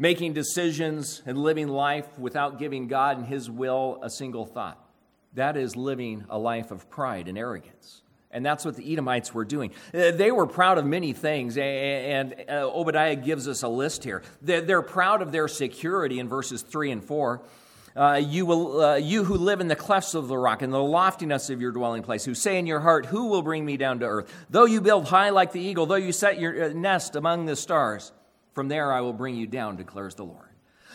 making 0.00 0.32
decisions 0.32 1.22
and 1.26 1.36
living 1.38 1.68
life 1.68 2.18
without 2.18 2.58
giving 2.58 2.88
God 2.88 3.18
and 3.18 3.26
His 3.26 3.48
will 3.50 4.00
a 4.02 4.08
single 4.08 4.46
thought. 4.46 4.82
That 5.34 5.56
is 5.56 5.76
living 5.76 6.24
a 6.30 6.38
life 6.38 6.72
of 6.72 6.88
pride 6.88 7.28
and 7.28 7.36
arrogance. 7.38 8.00
And 8.32 8.44
that's 8.44 8.64
what 8.64 8.76
the 8.76 8.92
Edomites 8.92 9.34
were 9.34 9.44
doing. 9.44 9.72
Uh, 9.92 10.12
they 10.12 10.32
were 10.32 10.46
proud 10.46 10.78
of 10.78 10.86
many 10.86 11.12
things, 11.12 11.58
and 11.58 12.34
uh, 12.48 12.70
Obadiah 12.72 13.16
gives 13.16 13.46
us 13.46 13.62
a 13.62 13.68
list 13.68 14.02
here. 14.02 14.22
They're 14.40 14.82
proud 14.82 15.20
of 15.20 15.32
their 15.32 15.48
security 15.48 16.18
in 16.18 16.28
verses 16.28 16.62
3 16.62 16.92
and 16.92 17.04
4. 17.04 17.42
Uh, 17.94 18.20
you, 18.24 18.46
will, 18.46 18.80
uh, 18.80 18.96
you 18.96 19.24
who 19.24 19.34
live 19.34 19.60
in 19.60 19.66
the 19.66 19.76
clefts 19.76 20.14
of 20.14 20.28
the 20.28 20.38
rock, 20.38 20.62
and 20.62 20.72
the 20.72 20.82
loftiness 20.82 21.50
of 21.50 21.60
your 21.60 21.72
dwelling 21.72 22.02
place, 22.02 22.24
who 22.24 22.34
say 22.34 22.56
in 22.56 22.66
your 22.66 22.80
heart, 22.80 23.04
Who 23.06 23.26
will 23.26 23.42
bring 23.42 23.66
me 23.66 23.76
down 23.76 23.98
to 23.98 24.06
earth? 24.06 24.32
Though 24.48 24.64
you 24.64 24.80
build 24.80 25.08
high 25.08 25.30
like 25.30 25.52
the 25.52 25.60
eagle, 25.60 25.86
though 25.86 25.96
you 25.96 26.12
set 26.12 26.38
your 26.38 26.66
uh, 26.66 26.72
nest 26.72 27.16
among 27.16 27.46
the 27.46 27.56
stars, 27.56 28.12
from 28.52 28.68
there 28.68 28.92
I 28.92 29.00
will 29.00 29.12
bring 29.12 29.36
you 29.36 29.46
down, 29.46 29.76
declares 29.76 30.14
the 30.14 30.24
Lord. 30.24 30.48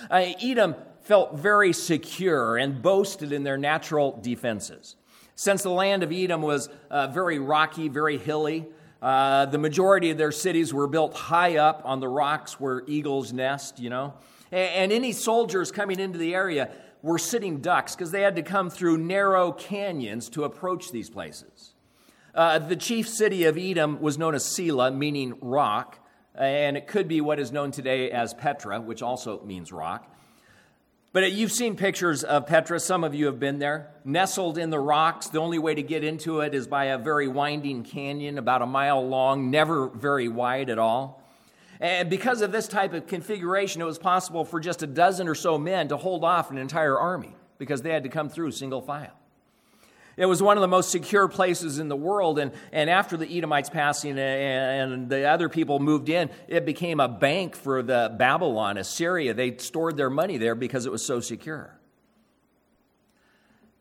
Uh, 0.10 0.34
Edom 0.42 0.76
felt 1.02 1.38
very 1.38 1.74
secure 1.74 2.58
and 2.58 2.82
boasted 2.82 3.32
in 3.32 3.44
their 3.44 3.58
natural 3.58 4.20
defenses. 4.22 4.96
Since 5.36 5.64
the 5.64 5.70
land 5.70 6.04
of 6.04 6.12
Edom 6.12 6.42
was 6.42 6.70
uh, 6.90 7.08
very 7.08 7.40
rocky, 7.40 7.90
very 7.90 8.18
hilly, 8.18 8.68
uh, 9.02 9.46
the 9.46 9.58
majority 9.58 10.10
of 10.10 10.18
their 10.18 10.32
cities 10.32 10.74
were 10.74 10.88
built 10.88 11.14
high 11.14 11.58
up 11.58 11.82
on 11.86 12.00
the 12.00 12.08
rocks 12.08 12.60
where 12.60 12.84
eagles 12.88 13.34
nest, 13.34 13.80
you 13.80 13.90
know. 13.90 14.14
And, 14.52 14.70
and 14.72 14.92
any 14.92 15.12
soldiers 15.12 15.72
coming 15.72 16.00
into 16.00 16.18
the 16.18 16.34
area 16.34 16.72
were 17.02 17.20
sitting 17.20 17.62
ducks 17.62 17.96
because 17.96 18.12
they 18.12 18.22
had 18.22 18.36
to 18.36 18.42
come 18.42 18.70
through 18.70 18.98
narrow 18.98 19.52
canyons 19.52 20.28
to 20.30 20.44
approach 20.44 20.92
these 20.92 21.10
places. 21.10 21.76
Uh, 22.34 22.58
the 22.58 22.76
chief 22.76 23.08
city 23.08 23.44
of 23.44 23.58
Edom 23.58 24.02
was 24.02 24.18
known 24.18 24.34
as 24.34 24.44
Sela, 24.44 24.94
meaning 24.94 25.38
rock, 25.40 26.00
and 26.38 26.78
it 26.78 26.88
could 26.88 27.08
be 27.08 27.22
what 27.22 27.40
is 27.40 27.52
known 27.52 27.72
today 27.72 28.12
as 28.12 28.34
Petra, 28.34 28.82
which 28.82 29.02
also 29.02 29.42
means 29.44 29.72
rock. 29.72 30.12
But 31.16 31.32
you've 31.32 31.54
seen 31.54 31.78
pictures 31.78 32.26
of 32.26 32.46
Petra. 32.46 32.78
Some 32.78 33.06
of 33.06 33.16
you 33.16 33.28
have 33.28 33.40
been 33.40 33.60
there. 33.60 33.90
Nestled 34.04 34.58
in 34.58 34.70
the 34.70 34.80
rocks. 34.80 35.28
The 35.28 35.40
only 35.40 35.58
way 35.58 35.74
to 35.74 35.82
get 35.82 36.04
into 36.04 36.42
it 36.42 36.54
is 36.54 36.68
by 36.68 36.86
a 36.86 36.98
very 36.98 37.30
winding 37.30 37.84
canyon, 37.84 38.38
about 38.38 38.62
a 38.62 38.66
mile 38.66 39.08
long, 39.08 39.50
never 39.50 39.88
very 39.88 40.28
wide 40.28 40.70
at 40.70 40.78
all. 40.78 41.24
And 41.80 42.10
because 42.10 42.42
of 42.42 42.52
this 42.52 42.68
type 42.68 42.94
of 42.94 43.08
configuration, 43.08 43.82
it 43.82 43.86
was 43.86 43.98
possible 43.98 44.44
for 44.44 44.60
just 44.60 44.84
a 44.84 44.88
dozen 44.88 45.30
or 45.30 45.36
so 45.36 45.58
men 45.58 45.88
to 45.88 45.96
hold 45.98 46.26
off 46.26 46.52
an 46.52 46.58
entire 46.58 46.98
army 46.98 47.34
because 47.60 47.82
they 47.82 47.92
had 47.92 48.04
to 48.04 48.10
come 48.10 48.28
through 48.28 48.52
single 48.52 48.82
file. 48.82 49.18
It 50.18 50.28
was 50.28 50.42
one 50.42 50.56
of 50.58 50.62
the 50.62 50.68
most 50.68 50.92
secure 50.92 51.28
places 51.28 51.78
in 51.78 51.90
the 51.90 51.96
world. 51.96 52.40
And, 52.40 52.52
and 52.72 52.90
after 52.90 53.18
the 53.18 53.38
Edomites 53.38 53.70
passing 53.70 54.18
and 54.18 55.10
the 55.10 55.26
other 55.26 55.50
people 55.50 55.80
moved 55.80 56.08
in, 56.08 56.30
it 56.48 56.66
became 56.66 57.00
a 57.00 57.08
bank 57.10 57.56
for 57.56 57.84
the 57.84 58.16
Babylon, 58.18 58.78
Assyria. 58.78 59.34
They 59.34 59.58
stored 59.58 59.98
their 59.98 60.10
money 60.10 60.38
there 60.38 60.56
because 60.56 60.86
it 60.86 60.92
was 60.92 61.06
so 61.06 61.20
secure. 61.20 61.78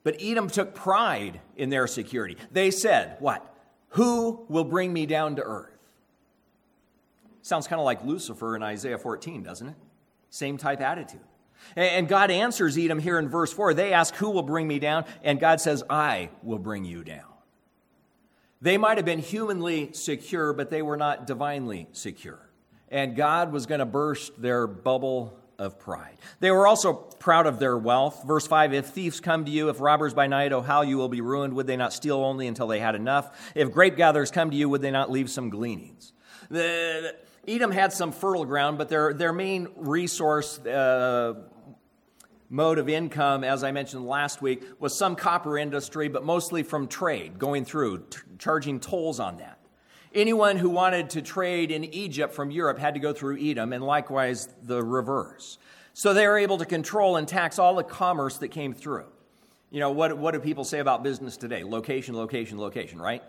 But 0.02 0.16
Edom 0.20 0.48
took 0.48 0.74
pride 0.74 1.40
in 1.56 1.70
their 1.70 1.86
security. 1.86 2.36
They 2.52 2.70
said, 2.70 3.16
What? 3.20 3.50
Who 3.90 4.44
will 4.48 4.64
bring 4.64 4.92
me 4.92 5.06
down 5.06 5.36
to 5.36 5.42
earth? 5.42 5.70
Sounds 7.42 7.68
kind 7.68 7.78
of 7.78 7.84
like 7.84 8.04
Lucifer 8.04 8.56
in 8.56 8.62
Isaiah 8.62 8.98
14, 8.98 9.42
doesn't 9.42 9.68
it? 9.68 9.76
Same 10.30 10.58
type 10.58 10.80
attitude. 10.80 11.20
And 11.76 12.08
God 12.08 12.30
answers 12.30 12.78
Edom 12.78 12.98
here 12.98 13.18
in 13.18 13.28
verse 13.28 13.52
4. 13.52 13.74
They 13.74 13.92
ask, 13.92 14.14
Who 14.16 14.30
will 14.30 14.42
bring 14.42 14.68
me 14.68 14.78
down? 14.78 15.04
And 15.22 15.40
God 15.40 15.60
says, 15.60 15.82
I 15.88 16.30
will 16.42 16.58
bring 16.58 16.84
you 16.84 17.04
down. 17.04 17.24
They 18.60 18.78
might 18.78 18.96
have 18.96 19.04
been 19.04 19.18
humanly 19.18 19.92
secure, 19.92 20.52
but 20.52 20.70
they 20.70 20.82
were 20.82 20.96
not 20.96 21.26
divinely 21.26 21.88
secure. 21.92 22.38
And 22.88 23.16
God 23.16 23.52
was 23.52 23.66
going 23.66 23.80
to 23.80 23.86
burst 23.86 24.40
their 24.40 24.66
bubble 24.66 25.38
of 25.58 25.78
pride. 25.78 26.16
They 26.40 26.50
were 26.50 26.66
also 26.66 26.94
proud 26.94 27.46
of 27.46 27.58
their 27.58 27.76
wealth. 27.76 28.24
Verse 28.26 28.46
5 28.46 28.72
If 28.72 28.86
thieves 28.86 29.20
come 29.20 29.44
to 29.44 29.50
you, 29.50 29.68
if 29.68 29.80
robbers 29.80 30.14
by 30.14 30.26
night, 30.26 30.52
oh, 30.52 30.62
how 30.62 30.82
you 30.82 30.96
will 30.96 31.08
be 31.08 31.20
ruined. 31.20 31.54
Would 31.54 31.66
they 31.66 31.76
not 31.76 31.92
steal 31.92 32.18
only 32.18 32.46
until 32.46 32.66
they 32.66 32.80
had 32.80 32.94
enough? 32.94 33.52
If 33.54 33.72
grape 33.72 33.96
gatherers 33.96 34.30
come 34.30 34.50
to 34.50 34.56
you, 34.56 34.68
would 34.68 34.82
they 34.82 34.90
not 34.90 35.10
leave 35.10 35.30
some 35.30 35.50
gleanings? 35.50 36.12
The, 36.50 37.16
Edom 37.46 37.70
had 37.70 37.92
some 37.92 38.12
fertile 38.12 38.44
ground, 38.44 38.78
but 38.78 38.88
their, 38.88 39.12
their 39.12 39.32
main 39.32 39.68
resource 39.76 40.58
uh, 40.60 41.34
mode 42.50 42.78
of 42.78 42.88
income, 42.88 43.44
as 43.44 43.64
I 43.64 43.72
mentioned 43.72 44.06
last 44.06 44.42
week, 44.42 44.62
was 44.78 44.96
some 44.96 45.16
copper 45.16 45.58
industry, 45.58 46.08
but 46.08 46.24
mostly 46.24 46.62
from 46.62 46.88
trade, 46.88 47.38
going 47.38 47.64
through, 47.64 48.04
t- 48.10 48.18
charging 48.38 48.80
tolls 48.80 49.20
on 49.20 49.38
that. 49.38 49.58
Anyone 50.14 50.56
who 50.56 50.70
wanted 50.70 51.10
to 51.10 51.22
trade 51.22 51.70
in 51.70 51.84
Egypt 51.84 52.34
from 52.34 52.50
Europe 52.50 52.78
had 52.78 52.94
to 52.94 53.00
go 53.00 53.12
through 53.12 53.38
Edom, 53.40 53.72
and 53.72 53.82
likewise 53.82 54.48
the 54.62 54.82
reverse. 54.82 55.58
So 55.92 56.14
they 56.14 56.26
were 56.26 56.38
able 56.38 56.58
to 56.58 56.64
control 56.64 57.16
and 57.16 57.26
tax 57.26 57.58
all 57.58 57.74
the 57.74 57.82
commerce 57.82 58.38
that 58.38 58.48
came 58.48 58.72
through. 58.72 59.06
You 59.70 59.80
know, 59.80 59.90
what, 59.90 60.16
what 60.16 60.34
do 60.34 60.40
people 60.40 60.64
say 60.64 60.78
about 60.78 61.02
business 61.02 61.36
today? 61.36 61.64
Location, 61.64 62.16
location, 62.16 62.58
location, 62.58 63.00
right? 63.00 63.22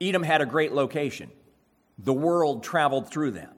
Edom 0.00 0.22
had 0.22 0.42
a 0.42 0.46
great 0.46 0.72
location. 0.72 1.30
The 1.98 2.12
world 2.12 2.62
traveled 2.62 3.10
through 3.10 3.32
them. 3.32 3.50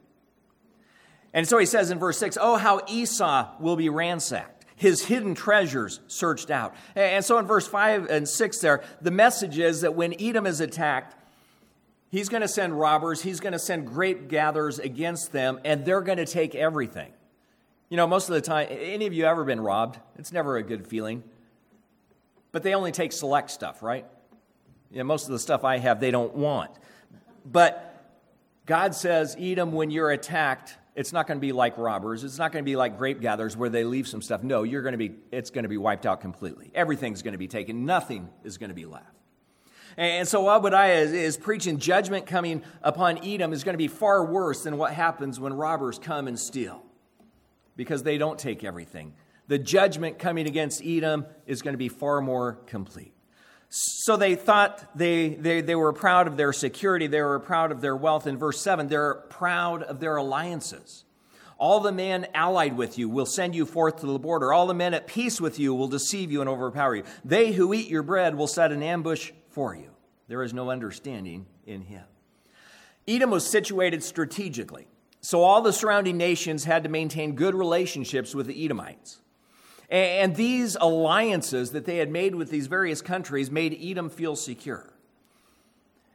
And 1.33 1.47
so 1.47 1.59
he 1.59 1.66
says 1.66 1.90
in 1.90 1.99
verse 1.99 2.19
6 2.19 2.38
Oh, 2.40 2.57
how 2.57 2.83
Esau 2.88 3.49
will 3.61 3.76
be 3.76 3.88
ransacked 3.88 4.60
his 4.80 5.04
hidden 5.04 5.34
treasures 5.34 6.00
searched 6.06 6.50
out. 6.50 6.75
And 6.96 7.22
so 7.22 7.37
in 7.38 7.46
verse 7.46 7.66
5 7.66 8.08
and 8.08 8.26
6 8.26 8.58
there, 8.60 8.82
the 9.02 9.10
message 9.10 9.58
is 9.58 9.82
that 9.82 9.94
when 9.94 10.14
Edom 10.18 10.46
is 10.46 10.62
attacked, 10.62 11.14
he's 12.08 12.30
going 12.30 12.40
to 12.40 12.49
send 12.49 12.80
robbers, 12.80 13.20
he's 13.20 13.40
going 13.40 13.52
to 13.52 13.58
send 13.58 13.87
grape 13.87 14.28
gatherers 14.28 14.78
against 14.78 15.32
them, 15.32 15.60
and 15.66 15.84
they're 15.84 16.00
going 16.00 16.16
to 16.16 16.25
take 16.25 16.54
everything. 16.54 17.12
You 17.90 17.99
know, 17.99 18.06
most 18.06 18.30
of 18.30 18.34
the 18.34 18.40
time, 18.40 18.68
any 18.70 19.04
of 19.04 19.12
you 19.12 19.26
ever 19.26 19.44
been 19.44 19.60
robbed? 19.60 19.99
It's 20.16 20.32
never 20.32 20.56
a 20.56 20.62
good 20.62 20.87
feeling. 20.87 21.25
But 22.50 22.62
they 22.62 22.75
only 22.75 22.90
take 22.90 23.12
select 23.12 23.50
stuff, 23.50 23.82
right? 23.82 24.06
You 24.90 24.96
know, 24.96 25.04
most 25.04 25.26
of 25.26 25.32
the 25.32 25.38
stuff 25.38 25.62
I 25.62 25.76
have, 25.76 26.00
they 26.00 26.10
don't 26.10 26.34
want. 26.34 26.70
But 27.44 28.02
God 28.64 28.94
says, 28.94 29.37
Edom, 29.38 29.72
when 29.72 29.90
you're 29.90 30.10
attacked, 30.10 30.78
it's 30.94 31.12
not 31.12 31.26
going 31.26 31.38
to 31.38 31.40
be 31.40 31.52
like 31.52 31.78
robbers. 31.78 32.25
It's 32.25 32.38
not 32.38 32.52
going 32.52 32.64
to 32.64 32.68
be 32.68 32.76
like 32.76 32.99
grape 32.99 33.20
gatherers 33.20 33.56
where 33.56 33.68
they 33.68 33.85
leave 33.85 34.09
some 34.09 34.23
stuff. 34.23 34.42
No, 34.42 34.64
you're 34.64 34.82
going 34.82 34.92
to 34.92 34.99
be, 34.99 35.14
it's 35.30 35.50
going 35.50 35.62
to 35.62 35.68
be 35.68 35.76
wiped 35.76 36.06
out 36.06 36.20
completely. 36.20 36.70
Everything's 36.75 37.23
going 37.23 37.32
to 37.32 37.38
be 37.38 37.49
taken. 37.49 37.85
Nothing 37.87 38.28
is 38.44 38.59
going 38.59 38.70
to 38.70 38.75
be 38.75 38.87
left. 38.87 39.06
And 39.97 40.26
so 40.26 40.49
Obadiah 40.49 41.00
is, 41.00 41.12
is 41.12 41.37
preaching 41.37 41.78
judgment 41.78 42.26
coming 42.26 42.62
upon 42.82 43.25
Edom 43.25 43.52
is 43.52 43.64
going 43.64 43.75
to 43.75 43.78
be 43.78 43.88
far 43.88 44.25
worse 44.25 44.62
than 44.62 44.78
what 44.78 44.92
happens 44.92 45.40
when 45.40 45.52
robbers 45.52 45.99
come 45.99 46.28
and 46.28 46.38
steal 46.38 46.85
because 47.76 48.02
they 48.02 48.18
don't 48.18 48.38
take 48.38 48.62
everything. 48.64 49.14
The 49.49 49.59
judgment 49.59 50.18
coming 50.18 50.47
against 50.47 50.85
Edom 50.85 51.26
is 51.47 51.61
going 51.62 51.75
to 51.75 51.78
be 51.78 51.88
far 51.88 52.20
more 52.20 52.59
complete. 52.66 53.12
So 53.71 54.17
they 54.17 54.35
thought 54.35 54.85
they, 54.97 55.29
they, 55.29 55.61
they 55.61 55.77
were 55.77 55.93
proud 55.93 56.27
of 56.27 56.37
their 56.37 56.53
security, 56.53 57.07
they 57.07 57.23
were 57.23 57.39
proud 57.39 57.71
of 57.71 57.81
their 57.81 57.97
wealth. 57.97 58.27
In 58.27 58.37
verse 58.37 58.61
7, 58.61 58.89
they're 58.89 59.15
proud 59.15 59.85
of 59.85 60.00
their 60.00 60.17
alliances. 60.17 61.05
All 61.57 61.79
the 61.79 61.93
men 61.93 62.27
allied 62.35 62.77
with 62.77 62.99
you 62.99 63.09
will 63.09 63.27
send 63.27 63.55
you 63.55 63.67
forth 63.67 64.00
to 64.00 64.07
the 64.07 64.19
border. 64.19 64.53
All 64.53 64.67
the 64.67 64.75
men 64.75 64.95
at 64.95 65.07
peace 65.07 65.41
with 65.41 65.61
you 65.61 65.75
will 65.75 65.89
deceive 65.89 66.33
you 66.33 66.41
and 66.41 66.49
overpower 66.49 66.97
you. 66.97 67.05
They 67.25 67.53
who 67.53 67.73
eat 67.73 67.89
your 67.89 68.03
bread 68.03 68.35
will 68.35 68.47
set 68.47 68.73
an 68.73 68.83
ambush 68.83 69.31
for 69.50 69.77
you. 69.77 69.91
There 70.27 70.43
is 70.43 70.55
no 70.55 70.71
understanding 70.71 71.47
in 71.67 71.83
him. 71.83 72.05
Edom 73.07 73.31
was 73.31 73.47
situated 73.47 74.03
strategically, 74.03 74.89
so 75.21 75.43
all 75.43 75.61
the 75.61 75.73
surrounding 75.73 76.17
nations 76.17 76.65
had 76.65 76.83
to 76.85 76.89
maintain 76.89 77.35
good 77.35 77.55
relationships 77.55 78.35
with 78.35 78.47
the 78.47 78.65
Edomites. 78.65 79.21
And 79.90 80.37
these 80.37 80.76
alliances 80.80 81.73
that 81.73 81.85
they 81.85 81.97
had 81.97 82.11
made 82.11 82.35
with 82.35 82.50
these 82.50 82.68
various 82.68 83.02
countries 83.02 83.50
made 83.50 83.76
Edom 83.82 84.09
feel 84.09 84.37
secure. 84.37 84.92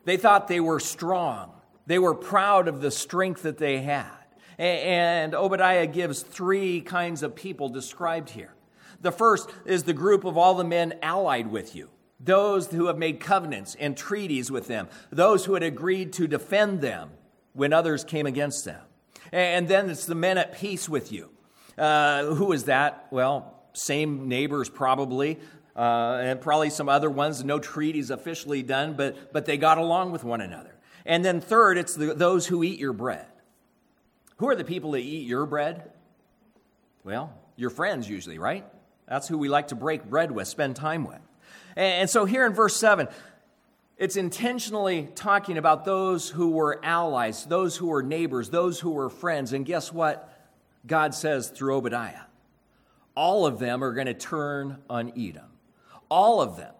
They 0.06 0.18
thought 0.18 0.48
they 0.48 0.62
were 0.62 0.80
strong. 0.80 1.52
They 1.86 2.00
were 2.00 2.16
proud 2.16 2.68
of 2.68 2.82
the 2.82 2.92
strength 2.92 3.44
that 3.44 3.58
they 3.58 3.82
had. 3.82 4.10
And 4.58 5.36
Obadiah 5.36 5.88
gives 5.88 6.22
three 6.22 6.80
kinds 6.80 7.22
of 7.22 7.36
people 7.36 7.68
described 7.68 8.30
here. 8.30 8.54
The 9.02 9.12
first 9.12 9.50
is 9.66 9.84
the 9.84 9.94
group 9.94 10.24
of 10.24 10.38
all 10.38 10.56
the 10.56 10.64
men 10.64 10.94
allied 11.02 11.52
with 11.52 11.76
you, 11.76 11.90
those 12.20 12.68
who 12.68 12.88
have 12.88 12.98
made 12.98 13.20
covenants 13.20 13.76
and 13.76 13.98
treaties 13.98 14.50
with 14.50 14.68
them, 14.68 14.88
those 15.12 15.44
who 15.44 15.54
had 15.54 15.64
agreed 15.64 16.14
to 16.14 16.28
defend 16.28 16.80
them 16.80 17.10
when 17.52 17.74
others 17.74 18.06
came 18.06 18.26
against 18.26 18.64
them. 18.64 18.82
And 19.34 19.68
then 19.68 19.90
it's 19.90 20.06
the 20.06 20.16
men 20.16 20.38
at 20.38 20.58
peace 20.58 20.88
with 20.88 21.12
you. 21.12 21.30
Uh, 21.78 22.24
who 22.26 22.54
is 22.54 22.66
that? 22.66 23.08
Well, 23.12 23.55
same 23.76 24.28
neighbors 24.28 24.70
probably, 24.70 25.40
uh, 25.76 26.20
and 26.22 26.42
probably 26.42 26.70
some 26.70 26.90
other 26.90 27.10
ones. 27.10 27.44
No 27.44 27.60
treaties 27.60 28.10
officially 28.10 28.64
done, 28.64 28.94
but, 28.94 29.34
but 29.34 29.46
they 29.46 29.58
got 29.58 29.78
along 29.78 30.12
with 30.12 30.24
one 30.24 30.42
another. 30.42 30.76
And 31.06 31.24
then 31.24 31.42
third, 31.42 31.78
it's 31.78 31.94
the, 31.96 32.14
those 32.14 32.48
who 32.48 32.64
eat 32.64 32.80
your 32.80 32.94
bread. 32.94 33.26
Who 34.38 34.50
are 34.50 34.56
the 34.56 34.64
people 34.64 34.92
that 34.92 35.00
eat 35.00 35.28
your 35.28 35.46
bread? 35.46 35.92
Well, 37.04 37.34
your 37.56 37.70
friends 37.70 38.10
usually, 38.10 38.40
right? 38.40 38.66
That's 39.08 39.28
who 39.28 39.38
we 39.38 39.50
like 39.50 39.68
to 39.68 39.76
break 39.76 40.10
bread 40.10 40.32
with, 40.32 40.48
spend 40.48 40.76
time 40.76 41.06
with. 41.06 41.20
And 41.76 42.10
so 42.10 42.26
here 42.26 42.46
in 42.46 42.54
verse 42.54 42.76
7, 42.76 43.08
it's 43.98 44.16
intentionally 44.16 45.10
talking 45.16 45.58
about 45.58 45.86
those 45.86 46.30
who 46.30 46.50
were 46.50 46.80
allies, 46.84 47.46
those 47.46 47.78
who 47.78 47.88
were 47.88 48.02
neighbors, 48.02 48.50
those 48.50 48.80
who 48.80 48.92
were 48.92 49.10
friends. 49.10 49.54
And 49.54 49.66
guess 49.66 49.92
what? 49.94 50.32
God 50.88 51.14
says 51.14 51.50
through 51.50 51.76
Obadiah 51.76 52.22
all 53.16 53.46
of 53.46 53.60
them 53.60 53.84
are 53.84 53.94
going 53.94 54.08
to 54.08 54.14
turn 54.14 54.78
on 54.90 55.12
Edom. 55.18 55.50
All 56.10 56.42
of 56.42 56.58
them. 56.58 56.74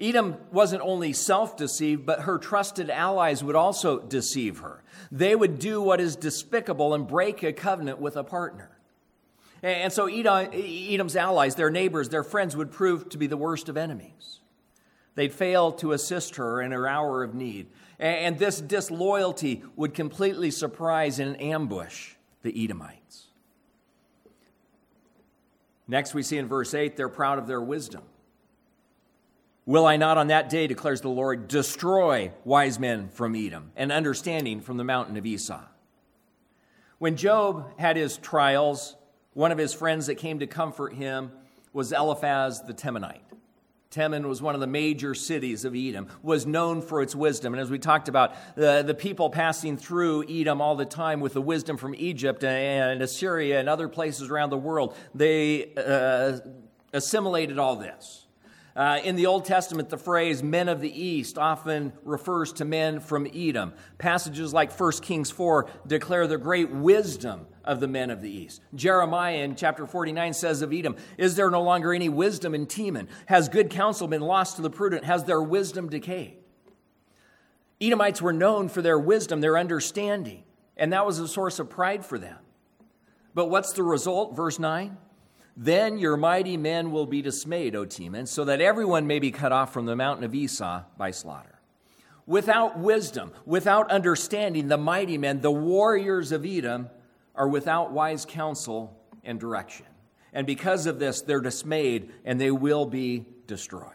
Edom 0.00 0.36
wasn't 0.50 0.82
only 0.82 1.12
self 1.12 1.56
deceived, 1.56 2.06
but 2.06 2.20
her 2.20 2.38
trusted 2.38 2.88
allies 2.88 3.44
would 3.44 3.56
also 3.56 4.00
deceive 4.00 4.58
her. 4.58 4.82
They 5.12 5.36
would 5.36 5.58
do 5.58 5.82
what 5.82 6.00
is 6.00 6.16
despicable 6.16 6.94
and 6.94 7.06
break 7.06 7.42
a 7.42 7.52
covenant 7.52 8.00
with 8.00 8.16
a 8.16 8.24
partner. 8.24 8.70
And 9.62 9.92
so 9.92 10.06
Edom's 10.06 11.16
allies, 11.16 11.54
their 11.54 11.70
neighbors, 11.70 12.08
their 12.08 12.24
friends, 12.24 12.56
would 12.56 12.70
prove 12.70 13.10
to 13.10 13.18
be 13.18 13.26
the 13.26 13.36
worst 13.36 13.68
of 13.68 13.76
enemies. 13.76 14.40
They'd 15.16 15.34
fail 15.34 15.72
to 15.72 15.92
assist 15.92 16.36
her 16.36 16.62
in 16.62 16.72
her 16.72 16.88
hour 16.88 17.22
of 17.22 17.34
need. 17.34 17.66
And 17.98 18.38
this 18.38 18.58
disloyalty 18.58 19.62
would 19.76 19.92
completely 19.92 20.50
surprise 20.50 21.18
and 21.18 21.38
ambush 21.40 22.14
the 22.42 22.64
Edomites. 22.64 23.26
Next, 25.90 26.14
we 26.14 26.22
see 26.22 26.38
in 26.38 26.46
verse 26.46 26.72
8, 26.72 26.96
they're 26.96 27.08
proud 27.08 27.40
of 27.40 27.48
their 27.48 27.60
wisdom. 27.60 28.02
Will 29.66 29.86
I 29.86 29.96
not 29.96 30.18
on 30.18 30.28
that 30.28 30.48
day, 30.48 30.68
declares 30.68 31.00
the 31.00 31.08
Lord, 31.08 31.48
destroy 31.48 32.30
wise 32.44 32.78
men 32.78 33.08
from 33.08 33.34
Edom 33.34 33.72
and 33.74 33.90
understanding 33.90 34.60
from 34.60 34.76
the 34.76 34.84
mountain 34.84 35.16
of 35.16 35.26
Esau? 35.26 35.64
When 36.98 37.16
Job 37.16 37.76
had 37.80 37.96
his 37.96 38.18
trials, 38.18 38.94
one 39.32 39.50
of 39.50 39.58
his 39.58 39.74
friends 39.74 40.06
that 40.06 40.14
came 40.14 40.38
to 40.38 40.46
comfort 40.46 40.94
him 40.94 41.32
was 41.72 41.90
Eliphaz 41.90 42.62
the 42.62 42.72
Temanite. 42.72 43.22
Teman 43.90 44.28
was 44.28 44.40
one 44.40 44.54
of 44.54 44.60
the 44.60 44.68
major 44.68 45.16
cities 45.16 45.64
of 45.64 45.74
Edom, 45.74 46.06
was 46.22 46.46
known 46.46 46.80
for 46.80 47.02
its 47.02 47.12
wisdom. 47.12 47.54
And 47.54 47.60
as 47.60 47.70
we 47.70 47.78
talked 47.80 48.08
about, 48.08 48.34
the, 48.54 48.84
the 48.86 48.94
people 48.94 49.30
passing 49.30 49.76
through 49.76 50.30
Edom 50.30 50.60
all 50.60 50.76
the 50.76 50.84
time 50.84 51.18
with 51.18 51.32
the 51.32 51.40
wisdom 51.42 51.76
from 51.76 51.96
Egypt 51.96 52.44
and 52.44 53.02
Assyria 53.02 53.58
and 53.58 53.68
other 53.68 53.88
places 53.88 54.30
around 54.30 54.50
the 54.50 54.56
world, 54.56 54.96
they 55.12 55.74
uh, 55.74 56.38
assimilated 56.92 57.58
all 57.58 57.74
this. 57.74 58.26
Uh, 58.76 59.00
in 59.02 59.16
the 59.16 59.26
Old 59.26 59.44
Testament, 59.44 59.88
the 59.88 59.98
phrase 59.98 60.42
men 60.42 60.68
of 60.68 60.80
the 60.80 61.02
East 61.02 61.38
often 61.38 61.92
refers 62.04 62.52
to 62.54 62.64
men 62.64 63.00
from 63.00 63.26
Edom. 63.34 63.72
Passages 63.98 64.54
like 64.54 64.72
1 64.72 64.92
Kings 65.02 65.30
4 65.30 65.68
declare 65.86 66.26
the 66.26 66.38
great 66.38 66.70
wisdom 66.70 67.46
of 67.64 67.80
the 67.80 67.88
men 67.88 68.10
of 68.10 68.22
the 68.22 68.30
East. 68.30 68.62
Jeremiah 68.74 69.38
in 69.38 69.56
chapter 69.56 69.86
49 69.86 70.32
says 70.34 70.62
of 70.62 70.72
Edom, 70.72 70.96
Is 71.18 71.34
there 71.34 71.50
no 71.50 71.62
longer 71.62 71.92
any 71.92 72.08
wisdom 72.08 72.54
in 72.54 72.66
Teman? 72.66 73.08
Has 73.26 73.48
good 73.48 73.70
counsel 73.70 74.06
been 74.06 74.22
lost 74.22 74.56
to 74.56 74.62
the 74.62 74.70
prudent? 74.70 75.04
Has 75.04 75.24
their 75.24 75.42
wisdom 75.42 75.88
decayed? 75.88 76.36
Edomites 77.80 78.22
were 78.22 78.32
known 78.32 78.68
for 78.68 78.82
their 78.82 78.98
wisdom, 78.98 79.40
their 79.40 79.58
understanding, 79.58 80.44
and 80.76 80.92
that 80.92 81.06
was 81.06 81.18
a 81.18 81.26
source 81.26 81.58
of 81.58 81.70
pride 81.70 82.04
for 82.04 82.18
them. 82.18 82.36
But 83.34 83.46
what's 83.46 83.72
the 83.72 83.82
result? 83.82 84.36
Verse 84.36 84.58
9 84.58 84.96
then 85.56 85.98
your 85.98 86.16
mighty 86.16 86.56
men 86.56 86.90
will 86.90 87.06
be 87.06 87.22
dismayed, 87.22 87.74
O 87.74 87.84
Teman, 87.84 88.26
so 88.26 88.44
that 88.44 88.60
everyone 88.60 89.06
may 89.06 89.18
be 89.18 89.30
cut 89.30 89.52
off 89.52 89.72
from 89.72 89.86
the 89.86 89.96
mountain 89.96 90.24
of 90.24 90.34
Esau 90.34 90.82
by 90.96 91.10
slaughter. 91.10 91.60
Without 92.26 92.78
wisdom, 92.78 93.32
without 93.44 93.90
understanding, 93.90 94.68
the 94.68 94.78
mighty 94.78 95.18
men, 95.18 95.40
the 95.40 95.50
warriors 95.50 96.32
of 96.32 96.46
Edom, 96.46 96.88
are 97.34 97.48
without 97.48 97.92
wise 97.92 98.24
counsel 98.24 98.96
and 99.24 99.40
direction. 99.40 99.86
And 100.32 100.46
because 100.46 100.86
of 100.86 100.98
this, 100.98 101.22
they're 101.22 101.40
dismayed 101.40 102.12
and 102.24 102.40
they 102.40 102.50
will 102.50 102.86
be 102.86 103.26
destroyed. 103.46 103.94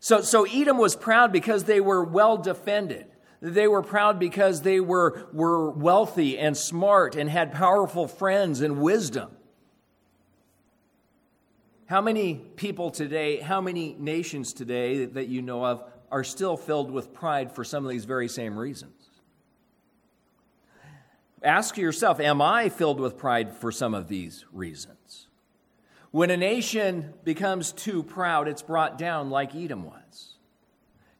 So, 0.00 0.20
so 0.20 0.44
Edom 0.44 0.78
was 0.78 0.94
proud 0.94 1.32
because 1.32 1.64
they 1.64 1.80
were 1.80 2.04
well 2.04 2.36
defended. 2.36 3.06
They 3.40 3.66
were 3.66 3.82
proud 3.82 4.18
because 4.18 4.62
they 4.62 4.80
were, 4.80 5.28
were 5.32 5.70
wealthy 5.70 6.38
and 6.38 6.56
smart 6.56 7.16
and 7.16 7.28
had 7.28 7.52
powerful 7.52 8.06
friends 8.06 8.60
and 8.60 8.80
wisdom. 8.80 9.30
How 11.88 12.02
many 12.02 12.34
people 12.34 12.90
today, 12.90 13.40
how 13.40 13.62
many 13.62 13.96
nations 13.98 14.52
today 14.52 15.06
that 15.06 15.28
you 15.28 15.40
know 15.40 15.64
of 15.64 15.84
are 16.10 16.22
still 16.22 16.58
filled 16.58 16.90
with 16.90 17.14
pride 17.14 17.50
for 17.50 17.64
some 17.64 17.82
of 17.82 17.90
these 17.90 18.04
very 18.04 18.28
same 18.28 18.58
reasons? 18.58 19.08
Ask 21.42 21.78
yourself, 21.78 22.20
am 22.20 22.42
I 22.42 22.68
filled 22.68 23.00
with 23.00 23.16
pride 23.16 23.54
for 23.54 23.72
some 23.72 23.94
of 23.94 24.06
these 24.06 24.44
reasons? 24.52 25.28
When 26.10 26.28
a 26.28 26.36
nation 26.36 27.14
becomes 27.24 27.72
too 27.72 28.02
proud, 28.02 28.48
it's 28.48 28.60
brought 28.60 28.98
down 28.98 29.30
like 29.30 29.54
Edom 29.54 29.84
was. 29.84 30.36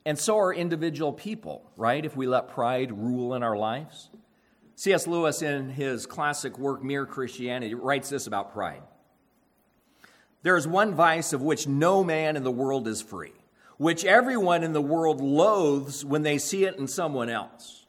And 0.05 0.19
so 0.19 0.37
are 0.39 0.53
individual 0.53 1.15
people, 1.15 1.71
right? 1.79 2.05
If 2.05 2.15
we 2.15 2.27
let 2.27 2.49
pride 2.49 2.93
rule 2.93 3.33
in 3.33 3.43
our 3.43 3.57
lives. 3.57 4.11
C.S. 4.75 5.07
Lewis, 5.07 5.41
in 5.41 5.71
his 5.71 6.05
classic 6.05 6.59
work, 6.59 6.85
Mere 6.85 7.07
Christianity, 7.07 7.75
writes 7.75 8.11
this 8.11 8.27
about 8.27 8.53
pride. 8.53 8.83
There 10.43 10.57
is 10.57 10.69
one 10.69 10.95
vice 10.95 11.33
of 11.33 11.43
which 11.43 11.67
no 11.67 12.05
man 12.05 12.37
in 12.37 12.45
the 12.45 12.51
world 12.51 12.87
is 12.87 13.03
free, 13.03 13.33
which 13.77 14.05
everyone 14.05 14.63
in 14.63 14.73
the 14.73 14.81
world 14.81 15.21
loathes 15.21 16.05
when 16.05 16.23
they 16.23 16.39
see 16.39 16.65
it 16.65 16.77
in 16.77 16.87
someone 16.87 17.29
else, 17.29 17.87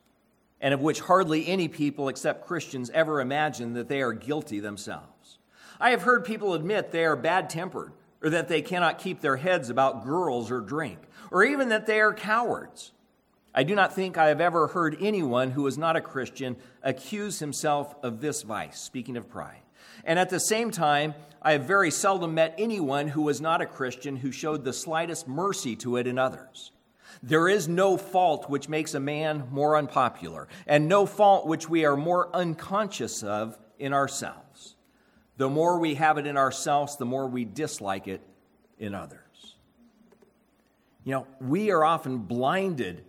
and 0.59 0.73
of 0.73 0.81
which 0.81 1.01
hardly 1.01 1.47
any 1.47 1.67
people 1.67 2.09
except 2.09 2.47
Christians 2.47 2.89
ever 2.89 3.21
imagine 3.21 3.73
that 3.73 3.87
they 3.87 4.01
are 4.01 4.13
guilty 4.13 4.59
themselves. 4.59 5.37
I 5.79 5.91
have 5.91 6.01
heard 6.01 6.25
people 6.25 6.53
admit 6.53 6.91
they 6.91 7.05
are 7.05 7.15
bad 7.15 7.49
tempered, 7.49 7.93
or 8.21 8.29
that 8.31 8.47
they 8.47 8.61
cannot 8.61 8.99
keep 8.99 9.21
their 9.21 9.37
heads 9.37 9.69
about 9.69 10.03
girls 10.03 10.51
or 10.51 10.59
drink, 10.59 10.99
or 11.31 11.43
even 11.43 11.69
that 11.69 11.85
they 11.85 12.01
are 12.01 12.13
cowards. 12.13 12.91
I 13.53 13.63
do 13.63 13.75
not 13.75 13.93
think 13.93 14.17
I 14.17 14.27
have 14.27 14.41
ever 14.41 14.67
heard 14.67 14.97
anyone 14.99 15.51
who 15.51 15.65
is 15.67 15.77
not 15.77 15.95
a 15.95 16.01
Christian 16.01 16.57
accuse 16.83 17.39
himself 17.39 17.95
of 18.03 18.21
this 18.21 18.41
vice, 18.41 18.79
speaking 18.79 19.17
of 19.17 19.29
pride. 19.29 19.61
And 20.03 20.19
at 20.19 20.29
the 20.29 20.39
same 20.39 20.71
time, 20.71 21.15
I 21.41 21.53
have 21.53 21.63
very 21.63 21.91
seldom 21.91 22.33
met 22.33 22.55
anyone 22.57 23.07
who 23.07 23.21
was 23.21 23.39
not 23.39 23.61
a 23.61 23.65
Christian 23.65 24.17
who 24.17 24.31
showed 24.31 24.63
the 24.63 24.73
slightest 24.73 25.27
mercy 25.27 25.75
to 25.77 25.97
it 25.97 26.07
in 26.07 26.17
others. 26.17 26.71
There 27.23 27.47
is 27.47 27.67
no 27.67 27.97
fault 27.97 28.49
which 28.49 28.69
makes 28.69 28.93
a 28.93 28.99
man 28.99 29.47
more 29.51 29.75
unpopular, 29.75 30.47
and 30.67 30.87
no 30.87 31.05
fault 31.05 31.47
which 31.47 31.69
we 31.69 31.85
are 31.85 31.97
more 31.97 32.29
unconscious 32.35 33.23
of 33.23 33.57
in 33.77 33.93
ourselves. 33.93 34.75
The 35.37 35.49
more 35.49 35.79
we 35.79 35.95
have 35.95 36.17
it 36.17 36.27
in 36.27 36.37
ourselves, 36.37 36.97
the 36.97 37.05
more 37.05 37.27
we 37.27 37.45
dislike 37.45 38.07
it 38.07 38.21
in 38.77 38.93
others. 38.93 39.55
You 41.05 41.13
know, 41.13 41.27
we 41.39 41.71
are 41.71 41.83
often 41.83 42.19
blinded 42.19 43.05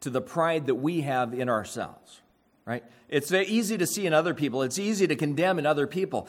to 0.00 0.10
the 0.10 0.22
pride 0.22 0.66
that 0.66 0.76
we 0.76 1.02
have 1.02 1.34
in 1.34 1.48
ourselves 1.48 2.22
right? 2.64 2.82
It's 3.08 3.30
easy 3.32 3.78
to 3.78 3.86
see 3.86 4.06
in 4.06 4.12
other 4.12 4.34
people, 4.34 4.62
it's 4.62 4.78
easy 4.78 5.06
to 5.06 5.16
condemn 5.16 5.58
in 5.58 5.66
other 5.66 5.86
people, 5.86 6.28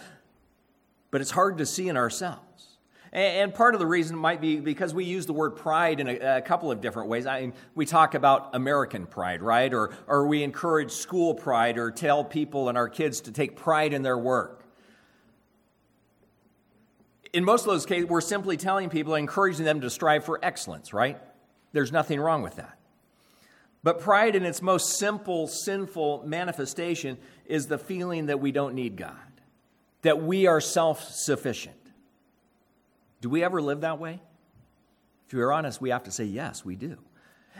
but 1.15 1.21
it's 1.21 1.31
hard 1.31 1.59
to 1.59 1.65
see 1.65 1.87
in 1.87 1.95
ourselves. 1.95 2.75
And 3.13 3.53
part 3.53 3.73
of 3.73 3.79
the 3.79 3.87
reason 3.87 4.17
might 4.17 4.41
be 4.41 4.57
because 4.57 4.93
we 4.93 5.05
use 5.05 5.25
the 5.25 5.31
word 5.31 5.51
pride 5.51 6.01
in 6.01 6.09
a, 6.09 6.39
a 6.39 6.41
couple 6.41 6.69
of 6.73 6.81
different 6.81 7.07
ways. 7.07 7.25
I 7.25 7.39
mean, 7.39 7.53
we 7.73 7.85
talk 7.85 8.15
about 8.15 8.53
American 8.53 9.05
pride, 9.05 9.41
right? 9.41 9.73
Or, 9.73 9.95
or 10.07 10.27
we 10.27 10.43
encourage 10.43 10.91
school 10.91 11.33
pride 11.33 11.77
or 11.77 11.89
tell 11.89 12.25
people 12.25 12.67
and 12.67 12.77
our 12.77 12.89
kids 12.89 13.21
to 13.21 13.31
take 13.31 13.55
pride 13.55 13.93
in 13.93 14.01
their 14.01 14.17
work. 14.17 14.65
In 17.31 17.45
most 17.45 17.61
of 17.61 17.67
those 17.67 17.85
cases, 17.85 18.09
we're 18.09 18.19
simply 18.19 18.57
telling 18.57 18.89
people, 18.89 19.15
encouraging 19.15 19.63
them 19.63 19.79
to 19.79 19.89
strive 19.89 20.25
for 20.25 20.37
excellence, 20.43 20.91
right? 20.93 21.17
There's 21.71 21.93
nothing 21.93 22.19
wrong 22.19 22.41
with 22.41 22.57
that. 22.57 22.77
But 23.83 24.01
pride, 24.01 24.35
in 24.35 24.43
its 24.43 24.61
most 24.61 24.97
simple, 24.97 25.47
sinful 25.47 26.25
manifestation, 26.27 27.17
is 27.45 27.67
the 27.67 27.77
feeling 27.77 28.25
that 28.25 28.41
we 28.41 28.51
don't 28.51 28.75
need 28.75 28.97
God, 28.97 29.15
that 30.05 30.21
we 30.21 30.45
are 30.45 30.61
self 30.61 31.03
sufficient. 31.03 31.75
Do 33.21 33.29
we 33.29 33.43
ever 33.43 33.59
live 33.59 33.81
that 33.81 33.99
way? 33.99 34.21
If 35.25 35.33
you're 35.33 35.51
honest, 35.51 35.81
we 35.81 35.89
have 35.89 36.03
to 36.03 36.11
say, 36.11 36.25
yes, 36.25 36.63
we 36.63 36.75
do. 36.75 36.97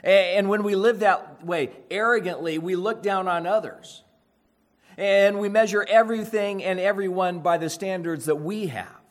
And 0.04 0.48
when 0.48 0.62
we 0.62 0.76
live 0.76 1.00
that 1.00 1.44
way, 1.44 1.72
arrogantly, 1.90 2.60
we 2.60 2.76
look 2.76 3.02
down 3.02 3.28
on 3.28 3.48
others. 3.48 4.04
And 4.96 5.40
we 5.40 5.50
measure 5.50 5.84
everything 5.90 6.64
and 6.64 6.80
everyone 6.80 7.40
by 7.40 7.58
the 7.58 7.68
standards 7.68 8.26
that 8.26 8.36
we 8.36 8.68
have. 8.68 9.02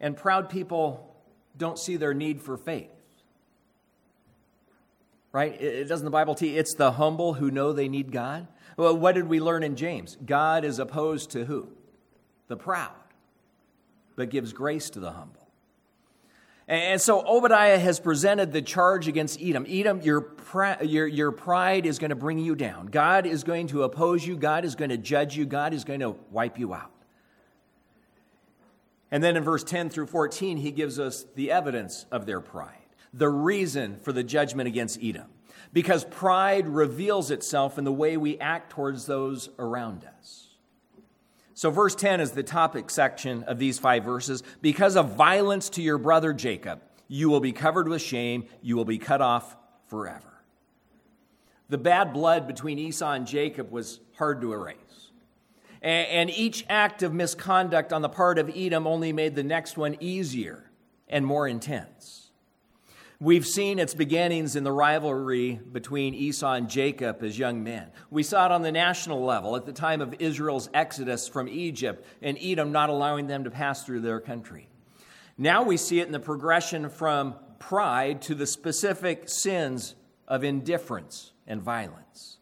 And 0.00 0.16
proud 0.16 0.50
people 0.50 1.16
don't 1.56 1.78
see 1.78 1.96
their 1.96 2.14
need 2.14 2.42
for 2.42 2.56
faith. 2.56 2.90
Right? 5.30 5.52
It 5.60 5.84
doesn't 5.84 6.04
the 6.04 6.10
Bible 6.10 6.34
teach 6.34 6.56
it's 6.56 6.74
the 6.74 6.92
humble 6.92 7.34
who 7.34 7.52
know 7.52 7.72
they 7.72 7.88
need 7.88 8.10
God? 8.10 8.48
Well, 8.76 8.96
what 8.96 9.14
did 9.14 9.28
we 9.28 9.40
learn 9.40 9.62
in 9.62 9.76
James? 9.76 10.16
God 10.24 10.64
is 10.64 10.78
opposed 10.78 11.30
to 11.30 11.44
who? 11.44 11.68
The 12.48 12.56
proud, 12.56 12.92
but 14.14 14.30
gives 14.30 14.52
grace 14.52 14.90
to 14.90 15.00
the 15.00 15.12
humble. 15.12 15.46
And 16.68 17.00
so 17.00 17.24
Obadiah 17.24 17.78
has 17.78 18.00
presented 18.00 18.52
the 18.52 18.60
charge 18.60 19.06
against 19.06 19.40
Edom. 19.40 19.66
Edom, 19.68 20.00
your, 20.02 20.32
your, 20.82 21.06
your 21.06 21.30
pride 21.30 21.86
is 21.86 22.00
going 22.00 22.10
to 22.10 22.16
bring 22.16 22.38
you 22.38 22.56
down. 22.56 22.86
God 22.86 23.24
is 23.24 23.44
going 23.44 23.68
to 23.68 23.84
oppose 23.84 24.26
you. 24.26 24.36
God 24.36 24.64
is 24.64 24.74
going 24.74 24.90
to 24.90 24.96
judge 24.96 25.36
you. 25.36 25.46
God 25.46 25.72
is 25.72 25.84
going 25.84 26.00
to 26.00 26.16
wipe 26.32 26.58
you 26.58 26.74
out. 26.74 26.90
And 29.12 29.22
then 29.22 29.36
in 29.36 29.44
verse 29.44 29.62
10 29.62 29.90
through 29.90 30.06
14, 30.06 30.56
he 30.56 30.72
gives 30.72 30.98
us 30.98 31.24
the 31.36 31.52
evidence 31.52 32.04
of 32.10 32.26
their 32.26 32.40
pride, 32.40 32.74
the 33.14 33.28
reason 33.28 34.00
for 34.00 34.12
the 34.12 34.24
judgment 34.24 34.66
against 34.66 34.98
Edom. 35.00 35.26
Because 35.76 36.04
pride 36.04 36.68
reveals 36.68 37.30
itself 37.30 37.76
in 37.76 37.84
the 37.84 37.92
way 37.92 38.16
we 38.16 38.38
act 38.38 38.70
towards 38.70 39.04
those 39.04 39.50
around 39.58 40.06
us. 40.18 40.54
So, 41.52 41.68
verse 41.68 41.94
10 41.94 42.22
is 42.22 42.30
the 42.30 42.42
topic 42.42 42.88
section 42.88 43.42
of 43.42 43.58
these 43.58 43.78
five 43.78 44.02
verses. 44.02 44.42
Because 44.62 44.96
of 44.96 45.16
violence 45.16 45.68
to 45.68 45.82
your 45.82 45.98
brother 45.98 46.32
Jacob, 46.32 46.80
you 47.08 47.28
will 47.28 47.40
be 47.40 47.52
covered 47.52 47.88
with 47.88 48.00
shame, 48.00 48.46
you 48.62 48.74
will 48.74 48.86
be 48.86 48.96
cut 48.96 49.20
off 49.20 49.54
forever. 49.88 50.42
The 51.68 51.76
bad 51.76 52.14
blood 52.14 52.46
between 52.46 52.78
Esau 52.78 53.12
and 53.12 53.26
Jacob 53.26 53.70
was 53.70 54.00
hard 54.16 54.40
to 54.40 54.54
erase. 54.54 55.10
And 55.82 56.30
each 56.30 56.64
act 56.70 57.02
of 57.02 57.12
misconduct 57.12 57.92
on 57.92 58.00
the 58.00 58.08
part 58.08 58.38
of 58.38 58.50
Edom 58.56 58.86
only 58.86 59.12
made 59.12 59.34
the 59.34 59.42
next 59.42 59.76
one 59.76 59.98
easier 60.00 60.70
and 61.06 61.26
more 61.26 61.46
intense. 61.46 62.25
We've 63.18 63.46
seen 63.46 63.78
its 63.78 63.94
beginnings 63.94 64.56
in 64.56 64.64
the 64.64 64.72
rivalry 64.72 65.58
between 65.72 66.12
Esau 66.14 66.52
and 66.52 66.68
Jacob 66.68 67.22
as 67.22 67.38
young 67.38 67.64
men. 67.64 67.90
We 68.10 68.22
saw 68.22 68.44
it 68.44 68.52
on 68.52 68.60
the 68.60 68.72
national 68.72 69.24
level 69.24 69.56
at 69.56 69.64
the 69.64 69.72
time 69.72 70.02
of 70.02 70.14
Israel's 70.18 70.68
exodus 70.74 71.26
from 71.26 71.48
Egypt 71.48 72.04
and 72.20 72.36
Edom 72.38 72.72
not 72.72 72.90
allowing 72.90 73.26
them 73.26 73.44
to 73.44 73.50
pass 73.50 73.84
through 73.84 74.00
their 74.02 74.20
country. 74.20 74.68
Now 75.38 75.62
we 75.62 75.78
see 75.78 76.00
it 76.00 76.06
in 76.06 76.12
the 76.12 76.20
progression 76.20 76.90
from 76.90 77.36
pride 77.58 78.20
to 78.22 78.34
the 78.34 78.46
specific 78.46 79.30
sins 79.30 79.94
of 80.28 80.44
indifference 80.44 81.32
and 81.46 81.62
violence. 81.62 82.36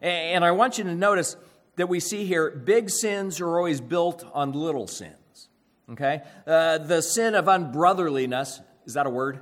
And 0.00 0.46
I 0.46 0.52
want 0.52 0.78
you 0.78 0.84
to 0.84 0.94
notice 0.94 1.36
that 1.76 1.90
we 1.90 2.00
see 2.00 2.24
here 2.24 2.50
big 2.50 2.88
sins 2.88 3.38
are 3.42 3.58
always 3.58 3.82
built 3.82 4.24
on 4.32 4.52
little 4.52 4.86
sins. 4.86 5.48
Okay? 5.90 6.22
Uh, 6.46 6.78
the 6.78 7.02
sin 7.02 7.34
of 7.34 7.44
unbrotherliness, 7.44 8.60
is 8.86 8.94
that 8.94 9.06
a 9.06 9.10
word? 9.10 9.40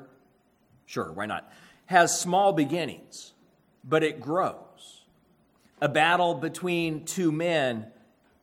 Sure, 0.87 1.11
why 1.13 1.27
not? 1.27 1.51
Has 1.87 2.19
small 2.19 2.53
beginnings, 2.53 3.33
but 3.83 4.03
it 4.03 4.21
grows. 4.21 5.05
A 5.81 5.89
battle 5.89 6.35
between 6.35 7.05
two 7.05 7.33
men 7.33 7.87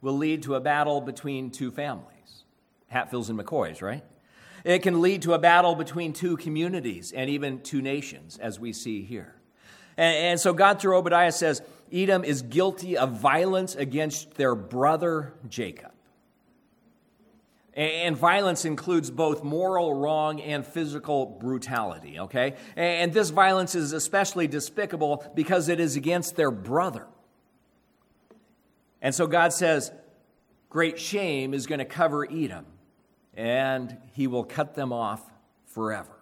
will 0.02 0.18
lead 0.18 0.44
to 0.44 0.56
a 0.56 0.60
battle 0.60 1.02
between 1.02 1.52
two 1.52 1.72
families. 1.72 2.44
Hatfields 2.88 3.30
and 3.30 3.40
McCoys, 3.40 3.82
right? 3.82 4.04
It 4.64 4.80
can 4.80 5.02
lead 5.02 5.24
to 5.24 5.34
a 5.34 5.40
battle 5.40 5.76
between 5.76 6.14
two 6.14 6.38
communities 6.38 7.12
and 7.12 7.30
even 7.30 7.62
two 7.62 7.82
nations, 7.82 8.38
as 8.38 8.60
we 8.60 8.74
see 8.74 9.04
here. 9.04 9.36
And, 9.98 10.16
and, 10.18 10.40
so 10.40 10.54
God, 10.54 10.80
through 10.80 10.98
Obadiah, 10.98 11.32
says 11.32 11.62
Edom 11.92 12.24
is 12.24 12.42
guilty 12.42 12.98
of 12.98 13.20
violence 13.20 13.76
against 13.76 14.36
their 14.36 14.56
brother 14.56 15.34
Jacob. 15.50 15.91
And 17.74 18.18
violence 18.18 18.66
includes 18.66 19.10
both 19.10 19.44
moral 19.44 19.94
wrong 19.94 20.42
and 20.42 20.66
physical 20.66 21.26
brutality, 21.26 22.20
okay? 22.20 22.56
And 22.76 23.14
this 23.14 23.30
violence 23.30 23.76
is 23.76 23.94
especially 23.94 24.48
despicable 24.48 25.26
because 25.36 25.70
it 25.70 25.80
is 25.80 25.96
against 25.96 26.36
their 26.36 26.52
brother. 26.52 27.08
And 29.02 29.16
so 29.16 29.26
God 29.26 29.54
says, 29.54 29.92
Great 30.70 30.98
shame 31.00 31.54
is 31.54 31.68
going 31.68 31.80
to 31.80 31.86
cover 31.86 32.26
Edom, 32.32 32.66
and 33.34 33.98
he 34.14 34.26
will 34.26 34.46
cut 34.46 34.74
them 34.74 34.94
off 34.94 35.22
forever. 35.66 36.18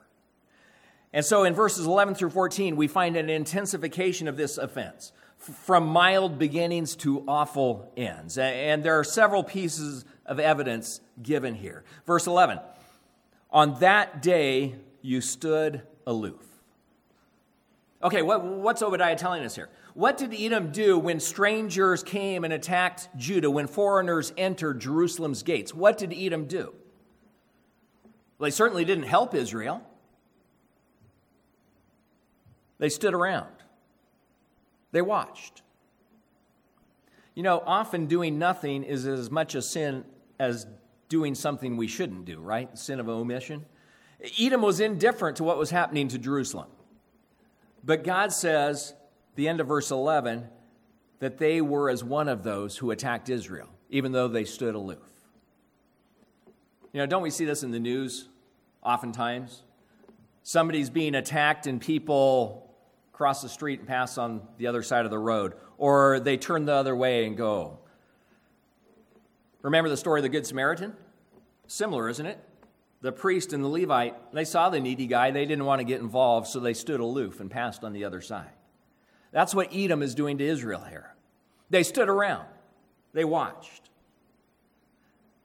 And 1.13 1.23
so 1.23 1.43
in 1.43 1.53
verses 1.53 1.85
11 1.85 2.15
through 2.15 2.31
14, 2.31 2.75
we 2.75 2.87
find 2.87 3.15
an 3.15 3.29
intensification 3.29 4.27
of 4.27 4.37
this 4.37 4.57
offense 4.57 5.11
from 5.37 5.87
mild 5.87 6.37
beginnings 6.37 6.95
to 6.97 7.23
awful 7.27 7.91
ends. 7.95 8.37
And 8.37 8.83
there 8.83 8.99
are 8.99 9.03
several 9.03 9.43
pieces 9.43 10.03
of 10.29 10.39
evidence 10.39 11.01
given 11.21 11.55
here. 11.55 11.83
Verse 12.05 12.27
11 12.27 12.59
On 13.51 13.77
that 13.79 14.21
day 14.21 14.75
you 15.01 15.19
stood 15.19 15.81
aloof. 16.07 16.45
Okay, 18.01 18.21
what, 18.21 18.45
what's 18.45 18.81
Obadiah 18.81 19.17
telling 19.17 19.43
us 19.43 19.55
here? 19.55 19.67
What 19.93 20.17
did 20.17 20.33
Edom 20.33 20.71
do 20.71 20.97
when 20.97 21.19
strangers 21.19 22.01
came 22.01 22.45
and 22.45 22.53
attacked 22.53 23.09
Judah, 23.17 23.51
when 23.51 23.67
foreigners 23.67 24.31
entered 24.37 24.79
Jerusalem's 24.79 25.43
gates? 25.43 25.73
What 25.73 25.97
did 25.97 26.13
Edom 26.13 26.45
do? 26.45 26.73
Well, 28.37 28.47
they 28.47 28.51
certainly 28.51 28.85
didn't 28.85 29.03
help 29.03 29.35
Israel. 29.35 29.83
They 32.77 32.87
stood 32.87 33.13
around. 33.13 33.51
They 34.93 35.01
watched. 35.01 35.61
You 37.35 37.43
know, 37.43 37.61
often 37.65 38.05
doing 38.05 38.39
nothing 38.39 38.83
is 38.83 39.05
as 39.05 39.29
much 39.29 39.55
a 39.55 39.61
sin 39.61 40.05
as 40.39 40.65
doing 41.09 41.35
something 41.35 41.75
we 41.75 41.87
shouldn't 41.87 42.25
do, 42.25 42.39
right? 42.39 42.77
Sin 42.77 42.99
of 42.99 43.09
omission. 43.09 43.65
Edom 44.39 44.61
was 44.61 44.79
indifferent 44.79 45.37
to 45.37 45.43
what 45.43 45.57
was 45.57 45.69
happening 45.69 46.07
to 46.09 46.17
Jerusalem. 46.17 46.67
But 47.83 48.03
God 48.03 48.31
says, 48.31 48.93
the 49.35 49.47
end 49.47 49.59
of 49.59 49.67
verse 49.67 49.91
11, 49.91 50.47
that 51.19 51.37
they 51.37 51.61
were 51.61 51.89
as 51.89 52.03
one 52.03 52.27
of 52.27 52.43
those 52.43 52.77
who 52.77 52.91
attacked 52.91 53.29
Israel, 53.29 53.69
even 53.89 54.11
though 54.11 54.27
they 54.27 54.45
stood 54.45 54.75
aloof. 54.75 54.99
You 56.93 56.99
know, 56.99 57.05
don't 57.05 57.21
we 57.21 57.29
see 57.29 57.45
this 57.45 57.63
in 57.63 57.71
the 57.71 57.79
news 57.79 58.27
oftentimes? 58.83 59.63
Somebody's 60.43 60.89
being 60.89 61.15
attacked 61.15 61.67
and 61.67 61.79
people 61.79 62.73
cross 63.11 63.41
the 63.41 63.49
street 63.49 63.79
and 63.79 63.87
pass 63.87 64.17
on 64.17 64.41
the 64.57 64.67
other 64.67 64.81
side 64.81 65.05
of 65.05 65.11
the 65.11 65.19
road, 65.19 65.53
or 65.77 66.19
they 66.19 66.37
turn 66.37 66.65
the 66.65 66.73
other 66.73 66.95
way 66.95 67.25
and 67.25 67.35
go. 67.35 67.79
Remember 69.61 69.89
the 69.89 69.97
story 69.97 70.19
of 70.19 70.23
the 70.23 70.29
Good 70.29 70.45
Samaritan? 70.45 70.95
Similar, 71.67 72.09
isn't 72.09 72.25
it? 72.25 72.39
The 73.01 73.11
priest 73.11 73.53
and 73.53 73.63
the 73.63 73.67
Levite, 73.67 74.33
they 74.33 74.43
saw 74.43 74.69
the 74.69 74.79
needy 74.79 75.07
guy, 75.07 75.31
they 75.31 75.45
didn't 75.45 75.65
want 75.65 75.79
to 75.79 75.85
get 75.85 76.01
involved, 76.01 76.47
so 76.47 76.59
they 76.59 76.73
stood 76.73 76.99
aloof 76.99 77.39
and 77.39 77.49
passed 77.49 77.83
on 77.83 77.93
the 77.93 78.03
other 78.03 78.21
side. 78.21 78.51
That's 79.31 79.55
what 79.55 79.73
Edom 79.73 80.01
is 80.01 80.15
doing 80.15 80.37
to 80.39 80.45
Israel 80.45 80.83
here. 80.83 81.13
They 81.69 81.83
stood 81.83 82.09
around, 82.09 82.47
they 83.13 83.23
watched. 83.23 83.89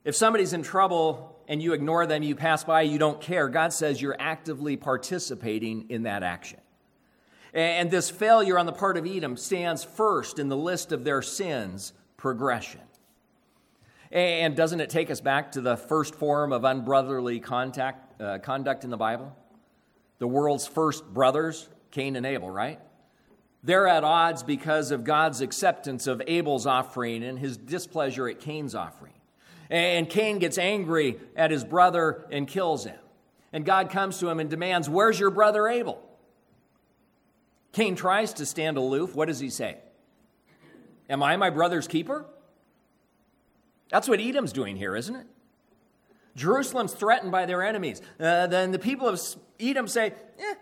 If 0.04 0.16
somebody's 0.16 0.52
in 0.52 0.62
trouble 0.62 1.38
and 1.48 1.62
you 1.62 1.72
ignore 1.72 2.06
them, 2.06 2.22
you 2.22 2.34
pass 2.34 2.64
by, 2.64 2.82
you 2.82 2.98
don't 2.98 3.20
care, 3.20 3.48
God 3.48 3.72
says 3.72 4.02
you're 4.02 4.16
actively 4.18 4.76
participating 4.76 5.90
in 5.90 6.02
that 6.04 6.22
action. 6.22 6.60
And 7.52 7.88
this 7.90 8.10
failure 8.10 8.58
on 8.58 8.66
the 8.66 8.72
part 8.72 8.96
of 8.96 9.06
Edom 9.06 9.36
stands 9.36 9.84
first 9.84 10.40
in 10.40 10.48
the 10.48 10.56
list 10.56 10.90
of 10.90 11.04
their 11.04 11.22
sins 11.22 11.92
progression. 12.16 12.80
And 14.12 14.54
doesn't 14.54 14.80
it 14.80 14.90
take 14.90 15.10
us 15.10 15.20
back 15.20 15.52
to 15.52 15.60
the 15.60 15.76
first 15.76 16.14
form 16.14 16.52
of 16.52 16.64
unbrotherly 16.64 17.40
contact, 17.40 18.20
uh, 18.20 18.38
conduct 18.38 18.84
in 18.84 18.90
the 18.90 18.96
Bible? 18.96 19.36
The 20.18 20.28
world's 20.28 20.66
first 20.66 21.04
brothers, 21.12 21.68
Cain 21.90 22.16
and 22.16 22.24
Abel, 22.24 22.50
right? 22.50 22.80
They're 23.62 23.88
at 23.88 24.04
odds 24.04 24.42
because 24.42 24.90
of 24.90 25.04
God's 25.04 25.40
acceptance 25.40 26.06
of 26.06 26.22
Abel's 26.26 26.66
offering 26.66 27.24
and 27.24 27.38
his 27.38 27.56
displeasure 27.56 28.28
at 28.28 28.40
Cain's 28.40 28.74
offering. 28.74 29.14
And 29.70 30.08
Cain 30.08 30.38
gets 30.38 30.58
angry 30.58 31.18
at 31.34 31.50
his 31.50 31.64
brother 31.64 32.26
and 32.30 32.46
kills 32.46 32.84
him. 32.84 32.98
And 33.52 33.64
God 33.64 33.90
comes 33.90 34.18
to 34.18 34.28
him 34.28 34.38
and 34.38 34.50
demands, 34.50 34.88
Where's 34.88 35.18
your 35.18 35.30
brother 35.30 35.66
Abel? 35.66 36.02
Cain 37.72 37.96
tries 37.96 38.34
to 38.34 38.46
stand 38.46 38.76
aloof. 38.76 39.14
What 39.14 39.28
does 39.28 39.40
he 39.40 39.50
say? 39.50 39.78
Am 41.08 41.22
I 41.22 41.36
my 41.36 41.50
brother's 41.50 41.88
keeper? 41.88 42.26
That's 43.90 44.08
what 44.08 44.20
Edom's 44.20 44.52
doing 44.52 44.76
here, 44.76 44.96
isn't 44.96 45.14
it? 45.14 45.26
Jerusalem's 46.36 46.92
threatened 46.92 47.30
by 47.30 47.46
their 47.46 47.62
enemies. 47.62 48.02
Uh, 48.18 48.46
then 48.46 48.72
the 48.72 48.78
people 48.78 49.08
of 49.08 49.20
Edom 49.60 49.86
say, 49.86 50.12
eh, 50.38 50.54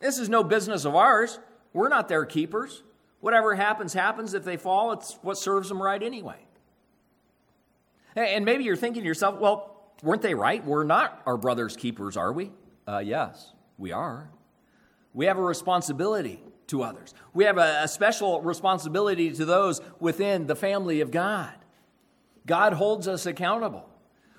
This 0.00 0.18
is 0.18 0.28
no 0.28 0.44
business 0.44 0.84
of 0.84 0.94
ours. 0.94 1.38
We're 1.72 1.88
not 1.88 2.08
their 2.08 2.24
keepers. 2.24 2.82
Whatever 3.20 3.54
happens, 3.54 3.94
happens. 3.94 4.34
If 4.34 4.44
they 4.44 4.56
fall, 4.58 4.92
it's 4.92 5.18
what 5.22 5.38
serves 5.38 5.68
them 5.68 5.82
right 5.82 6.02
anyway. 6.02 6.36
And 8.16 8.44
maybe 8.44 8.64
you're 8.64 8.76
thinking 8.76 9.02
to 9.02 9.06
yourself, 9.06 9.40
well, 9.40 9.92
weren't 10.02 10.22
they 10.22 10.34
right? 10.34 10.64
We're 10.64 10.84
not 10.84 11.22
our 11.26 11.36
brother's 11.36 11.76
keepers, 11.76 12.16
are 12.16 12.32
we? 12.32 12.52
Uh, 12.86 12.98
yes, 12.98 13.52
we 13.78 13.92
are. 13.92 14.30
We 15.14 15.26
have 15.26 15.38
a 15.38 15.42
responsibility 15.42 16.42
to 16.68 16.82
others. 16.82 17.14
We 17.32 17.44
have 17.44 17.58
a, 17.58 17.82
a 17.84 17.88
special 17.88 18.40
responsibility 18.42 19.32
to 19.32 19.44
those 19.44 19.80
within 19.98 20.46
the 20.46 20.54
family 20.54 21.00
of 21.00 21.10
God. 21.10 21.54
God 22.46 22.74
holds 22.74 23.08
us 23.08 23.26
accountable. 23.26 23.88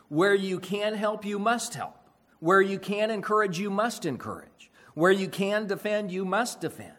Where 0.09 0.35
you 0.35 0.59
can 0.59 0.93
help, 0.93 1.25
you 1.25 1.39
must 1.39 1.73
help. 1.73 1.97
Where 2.39 2.61
you 2.61 2.77
can 2.77 3.09
encourage, 3.09 3.59
you 3.59 3.69
must 3.69 4.05
encourage. 4.05 4.69
Where 4.93 5.11
you 5.11 5.27
can 5.27 5.67
defend, 5.67 6.11
you 6.11 6.25
must 6.25 6.61
defend. 6.61 6.93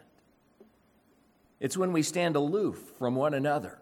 It's 1.59 1.77
when 1.77 1.93
we 1.93 2.03
stand 2.03 2.35
aloof 2.35 2.77
from 2.99 3.15
one 3.15 3.33
another 3.33 3.79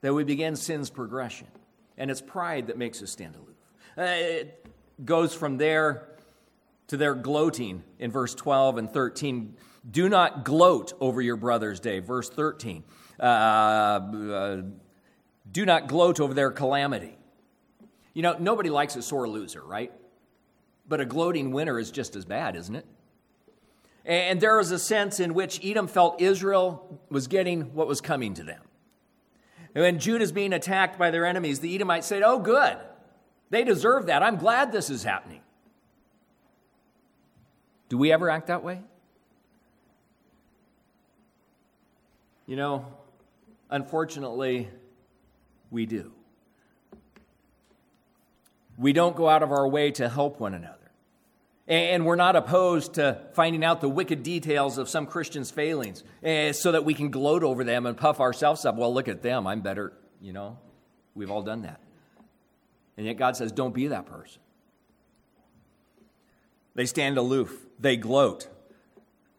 that 0.00 0.14
we 0.14 0.24
begin 0.24 0.56
sin's 0.56 0.88
progression. 0.88 1.48
And 1.98 2.10
it's 2.10 2.20
pride 2.20 2.68
that 2.68 2.78
makes 2.78 3.02
us 3.02 3.10
stand 3.10 3.34
aloof. 3.34 3.56
Uh, 3.98 4.02
it 4.02 4.66
goes 5.04 5.34
from 5.34 5.58
there 5.58 6.08
to 6.88 6.96
their 6.96 7.14
gloating 7.14 7.82
in 7.98 8.10
verse 8.10 8.34
12 8.34 8.78
and 8.78 8.90
13. 8.90 9.56
Do 9.90 10.08
not 10.08 10.44
gloat 10.44 10.94
over 11.00 11.20
your 11.20 11.36
brother's 11.36 11.80
day. 11.80 11.98
Verse 11.98 12.30
13. 12.30 12.84
Uh, 13.18 13.22
uh, 13.22 14.62
do 15.52 15.66
not 15.66 15.88
gloat 15.88 16.20
over 16.20 16.34
their 16.34 16.50
calamity. 16.50 17.16
You 18.14 18.22
know, 18.22 18.36
nobody 18.38 18.70
likes 18.70 18.96
a 18.96 19.02
sore 19.02 19.28
loser, 19.28 19.62
right? 19.62 19.92
But 20.88 21.00
a 21.00 21.04
gloating 21.04 21.52
winner 21.52 21.78
is 21.78 21.90
just 21.90 22.16
as 22.16 22.24
bad, 22.24 22.56
isn't 22.56 22.74
it? 22.74 22.86
And 24.04 24.40
there 24.40 24.56
was 24.56 24.70
a 24.70 24.78
sense 24.78 25.20
in 25.20 25.34
which 25.34 25.64
Edom 25.64 25.86
felt 25.86 26.20
Israel 26.20 27.00
was 27.10 27.26
getting 27.26 27.74
what 27.74 27.86
was 27.86 28.00
coming 28.00 28.34
to 28.34 28.42
them. 28.42 28.62
And 29.74 29.82
when 29.82 29.98
Judah 29.98 30.24
is 30.24 30.32
being 30.32 30.52
attacked 30.52 30.98
by 30.98 31.10
their 31.10 31.24
enemies, 31.24 31.60
the 31.60 31.74
Edomites 31.74 32.06
said, 32.06 32.22
Oh, 32.22 32.38
good. 32.38 32.78
They 33.50 33.64
deserve 33.64 34.06
that. 34.06 34.22
I'm 34.22 34.36
glad 34.36 34.72
this 34.72 34.90
is 34.90 35.04
happening. 35.04 35.42
Do 37.88 37.98
we 37.98 38.12
ever 38.12 38.30
act 38.30 38.46
that 38.46 38.62
way? 38.62 38.80
You 42.46 42.56
know, 42.56 42.86
unfortunately, 43.68 44.68
we 45.70 45.86
do. 45.86 46.12
We 48.76 48.92
don't 48.92 49.14
go 49.14 49.28
out 49.28 49.42
of 49.42 49.52
our 49.52 49.68
way 49.68 49.90
to 49.92 50.08
help 50.08 50.40
one 50.40 50.54
another. 50.54 50.76
And 51.68 52.04
we're 52.04 52.16
not 52.16 52.34
opposed 52.34 52.94
to 52.94 53.20
finding 53.34 53.62
out 53.62 53.80
the 53.80 53.88
wicked 53.88 54.22
details 54.22 54.78
of 54.78 54.88
some 54.88 55.06
Christians' 55.06 55.50
failings 55.50 56.02
eh, 56.22 56.52
so 56.52 56.72
that 56.72 56.84
we 56.84 56.94
can 56.94 57.10
gloat 57.10 57.44
over 57.44 57.62
them 57.62 57.86
and 57.86 57.96
puff 57.96 58.18
ourselves 58.18 58.64
up. 58.64 58.76
Well, 58.76 58.92
look 58.92 59.06
at 59.06 59.22
them. 59.22 59.46
I'm 59.46 59.60
better. 59.60 59.92
You 60.20 60.32
know, 60.32 60.58
we've 61.14 61.30
all 61.30 61.42
done 61.42 61.62
that. 61.62 61.80
And 62.96 63.06
yet 63.06 63.18
God 63.18 63.36
says, 63.36 63.52
don't 63.52 63.74
be 63.74 63.86
that 63.88 64.06
person. 64.06 64.42
They 66.74 66.86
stand 66.86 67.18
aloof, 67.18 67.66
they 67.78 67.96
gloat. 67.96 68.48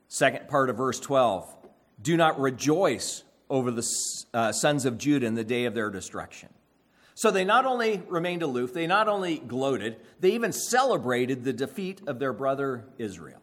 Second 0.08 0.48
part 0.48 0.70
of 0.70 0.78
verse 0.78 1.00
12 1.00 1.56
do 2.02 2.18
not 2.18 2.40
rejoice 2.40 3.24
over 3.52 3.70
the 3.70 3.86
uh, 4.34 4.52
sons 4.54 4.86
of 4.86 4.98
Judah 4.98 5.28
in 5.28 5.36
the 5.36 5.44
day 5.44 5.66
of 5.66 5.76
their 5.76 5.90
destruction. 5.90 6.50
So 7.14 7.30
they 7.30 7.44
not 7.44 7.66
only 7.66 8.02
remained 8.08 8.42
aloof, 8.42 8.74
they 8.74 8.88
not 8.88 9.10
only 9.10 9.40
gloated, 9.40 9.98
they 10.22 10.32
even 10.32 10.54
celebrated 10.54 11.44
the 11.44 11.54
defeat 11.54 12.02
of 12.08 12.18
their 12.18 12.32
brother 12.32 12.86
Israel. 12.98 13.42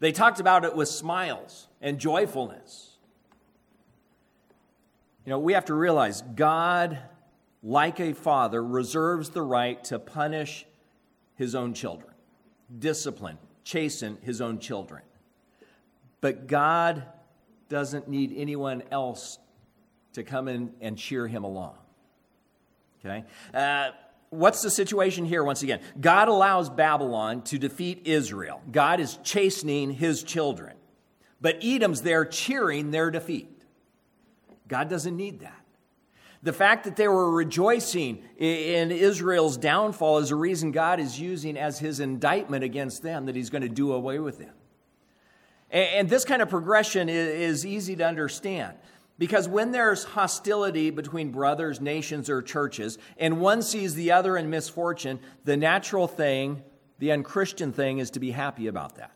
They 0.00 0.10
talked 0.10 0.40
about 0.40 0.64
it 0.64 0.74
with 0.74 0.88
smiles 0.88 1.68
and 1.80 1.98
joyfulness. 1.98 2.98
You 5.24 5.30
know, 5.30 5.38
we 5.38 5.52
have 5.52 5.66
to 5.66 5.74
realize 5.74 6.20
God, 6.20 6.98
like 7.62 8.00
a 8.00 8.12
father, 8.12 8.62
reserves 8.62 9.30
the 9.30 9.42
right 9.42 9.82
to 9.84 9.98
punish 10.00 10.66
his 11.36 11.54
own 11.54 11.72
children, 11.72 12.12
discipline, 12.76 13.38
chasten 13.62 14.18
his 14.22 14.40
own 14.40 14.58
children. 14.58 15.02
But 16.20 16.48
God 16.48 17.04
doesn't 17.68 18.08
need 18.08 18.32
anyone 18.36 18.82
else 18.90 19.38
to 20.14 20.22
come 20.22 20.48
in 20.48 20.72
and 20.80 20.96
cheer 20.96 21.26
him 21.26 21.44
along. 21.44 21.76
Okay? 23.04 23.24
Uh, 23.52 23.90
what's 24.30 24.62
the 24.62 24.70
situation 24.70 25.24
here 25.24 25.44
once 25.44 25.62
again? 25.62 25.80
God 26.00 26.28
allows 26.28 26.70
Babylon 26.70 27.42
to 27.42 27.58
defeat 27.58 28.02
Israel. 28.06 28.62
God 28.70 29.00
is 29.00 29.18
chastening 29.22 29.90
his 29.90 30.22
children. 30.22 30.74
But 31.40 31.62
Edom's 31.62 32.02
there 32.02 32.24
cheering 32.24 32.90
their 32.90 33.10
defeat. 33.10 33.50
God 34.66 34.88
doesn't 34.88 35.16
need 35.16 35.40
that. 35.40 35.60
The 36.42 36.52
fact 36.52 36.84
that 36.84 36.96
they 36.96 37.08
were 37.08 37.30
rejoicing 37.30 38.22
in 38.36 38.92
Israel's 38.92 39.56
downfall 39.56 40.18
is 40.18 40.30
a 40.30 40.36
reason 40.36 40.72
God 40.72 41.00
is 41.00 41.18
using 41.18 41.56
as 41.56 41.78
his 41.78 42.00
indictment 42.00 42.64
against 42.64 43.02
them 43.02 43.26
that 43.26 43.34
he's 43.34 43.48
going 43.48 43.62
to 43.62 43.68
do 43.68 43.92
away 43.92 44.18
with 44.18 44.38
them. 44.38 44.52
And 45.74 46.08
this 46.08 46.24
kind 46.24 46.40
of 46.40 46.48
progression 46.48 47.08
is 47.08 47.66
easy 47.66 47.96
to 47.96 48.06
understand. 48.06 48.76
Because 49.18 49.48
when 49.48 49.72
there's 49.72 50.04
hostility 50.04 50.90
between 50.90 51.32
brothers, 51.32 51.80
nations, 51.80 52.30
or 52.30 52.42
churches, 52.42 52.96
and 53.18 53.40
one 53.40 53.60
sees 53.60 53.96
the 53.96 54.12
other 54.12 54.36
in 54.36 54.50
misfortune, 54.50 55.18
the 55.44 55.56
natural 55.56 56.06
thing, 56.06 56.62
the 57.00 57.10
unchristian 57.10 57.72
thing, 57.72 57.98
is 57.98 58.12
to 58.12 58.20
be 58.20 58.30
happy 58.30 58.68
about 58.68 58.96
that. 58.96 59.10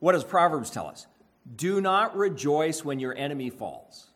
What 0.00 0.12
does 0.12 0.24
Proverbs 0.24 0.70
tell 0.70 0.88
us? 0.88 1.06
Do 1.54 1.80
not 1.80 2.16
rejoice 2.16 2.84
when 2.84 2.98
your 2.98 3.16
enemy 3.16 3.50
falls. 3.50 4.08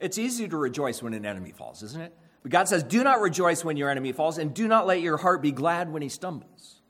It's 0.00 0.16
easy 0.16 0.48
to 0.48 0.56
rejoice 0.56 1.02
when 1.02 1.12
an 1.12 1.26
enemy 1.26 1.52
falls, 1.52 1.82
isn't 1.82 2.00
it? 2.00 2.16
But 2.42 2.52
God 2.52 2.68
says, 2.68 2.82
Do 2.82 3.04
not 3.04 3.20
rejoice 3.20 3.64
when 3.64 3.76
your 3.76 3.90
enemy 3.90 4.12
falls, 4.12 4.38
and 4.38 4.54
do 4.54 4.66
not 4.66 4.86
let 4.86 5.02
your 5.02 5.18
heart 5.18 5.42
be 5.42 5.52
glad 5.52 5.92
when 5.92 6.00
he 6.00 6.08
stumbles. 6.08 6.80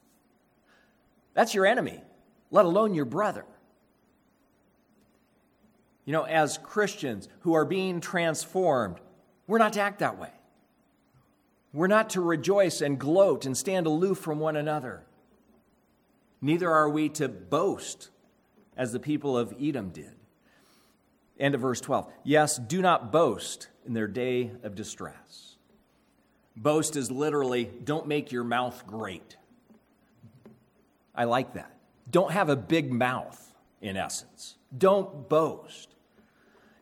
That's 1.34 1.54
your 1.54 1.66
enemy, 1.66 2.02
let 2.50 2.64
alone 2.64 2.94
your 2.94 3.04
brother. 3.04 3.44
You 6.04 6.12
know, 6.12 6.24
as 6.24 6.58
Christians 6.58 7.28
who 7.40 7.54
are 7.54 7.64
being 7.64 8.00
transformed, 8.00 8.96
we're 9.46 9.58
not 9.58 9.72
to 9.74 9.80
act 9.80 9.98
that 9.98 10.18
way. 10.18 10.30
We're 11.72 11.88
not 11.88 12.10
to 12.10 12.20
rejoice 12.20 12.80
and 12.80 12.98
gloat 12.98 13.44
and 13.44 13.56
stand 13.56 13.86
aloof 13.86 14.18
from 14.18 14.38
one 14.38 14.56
another. 14.56 15.04
Neither 16.40 16.70
are 16.70 16.88
we 16.88 17.08
to 17.10 17.28
boast 17.28 18.10
as 18.76 18.92
the 18.92 19.00
people 19.00 19.36
of 19.36 19.54
Edom 19.60 19.90
did. 19.90 20.14
End 21.38 21.54
of 21.54 21.60
verse 21.60 21.80
12. 21.80 22.10
Yes, 22.24 22.56
do 22.56 22.80
not 22.80 23.12
boast 23.12 23.68
in 23.84 23.92
their 23.92 24.06
day 24.06 24.52
of 24.62 24.74
distress. 24.74 25.56
Boast 26.56 26.96
is 26.96 27.10
literally 27.10 27.70
don't 27.84 28.06
make 28.06 28.32
your 28.32 28.44
mouth 28.44 28.86
great. 28.86 29.36
I 31.14 31.24
like 31.24 31.54
that. 31.54 31.75
Don't 32.10 32.32
have 32.32 32.48
a 32.48 32.56
big 32.56 32.92
mouth, 32.92 33.52
in 33.80 33.96
essence. 33.96 34.56
Don't 34.76 35.28
boast. 35.28 35.88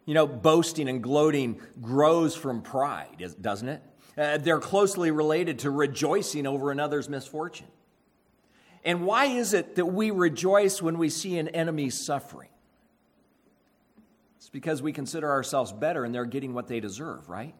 You 0.04 0.14
know, 0.14 0.26
boasting 0.26 0.88
and 0.88 1.02
gloating 1.02 1.60
grows 1.80 2.37
from 2.37 2.60
pride, 2.60 3.24
doesn't 3.40 3.68
it? 3.68 3.82
Uh, 4.16 4.38
they're 4.38 4.60
closely 4.60 5.10
related 5.10 5.60
to 5.60 5.70
rejoicing 5.70 6.46
over 6.46 6.70
another's 6.70 7.08
misfortune. 7.08 7.66
And 8.84 9.06
why 9.06 9.26
is 9.26 9.54
it 9.54 9.76
that 9.76 9.87
we 9.87 10.10
rejoice 10.10 10.82
when 10.82 10.98
we 10.98 11.08
see 11.08 11.38
an 11.38 11.48
enemy 11.48 11.88
suffering? 11.88 12.50
It's 14.37 14.50
because 14.50 14.82
we 14.82 14.92
consider 14.92 15.30
ourselves 15.30 15.72
better 15.72 16.04
and 16.04 16.14
they're 16.14 16.26
getting 16.26 16.52
what 16.52 16.68
they 16.68 16.80
deserve, 16.80 17.30
right? 17.30 17.54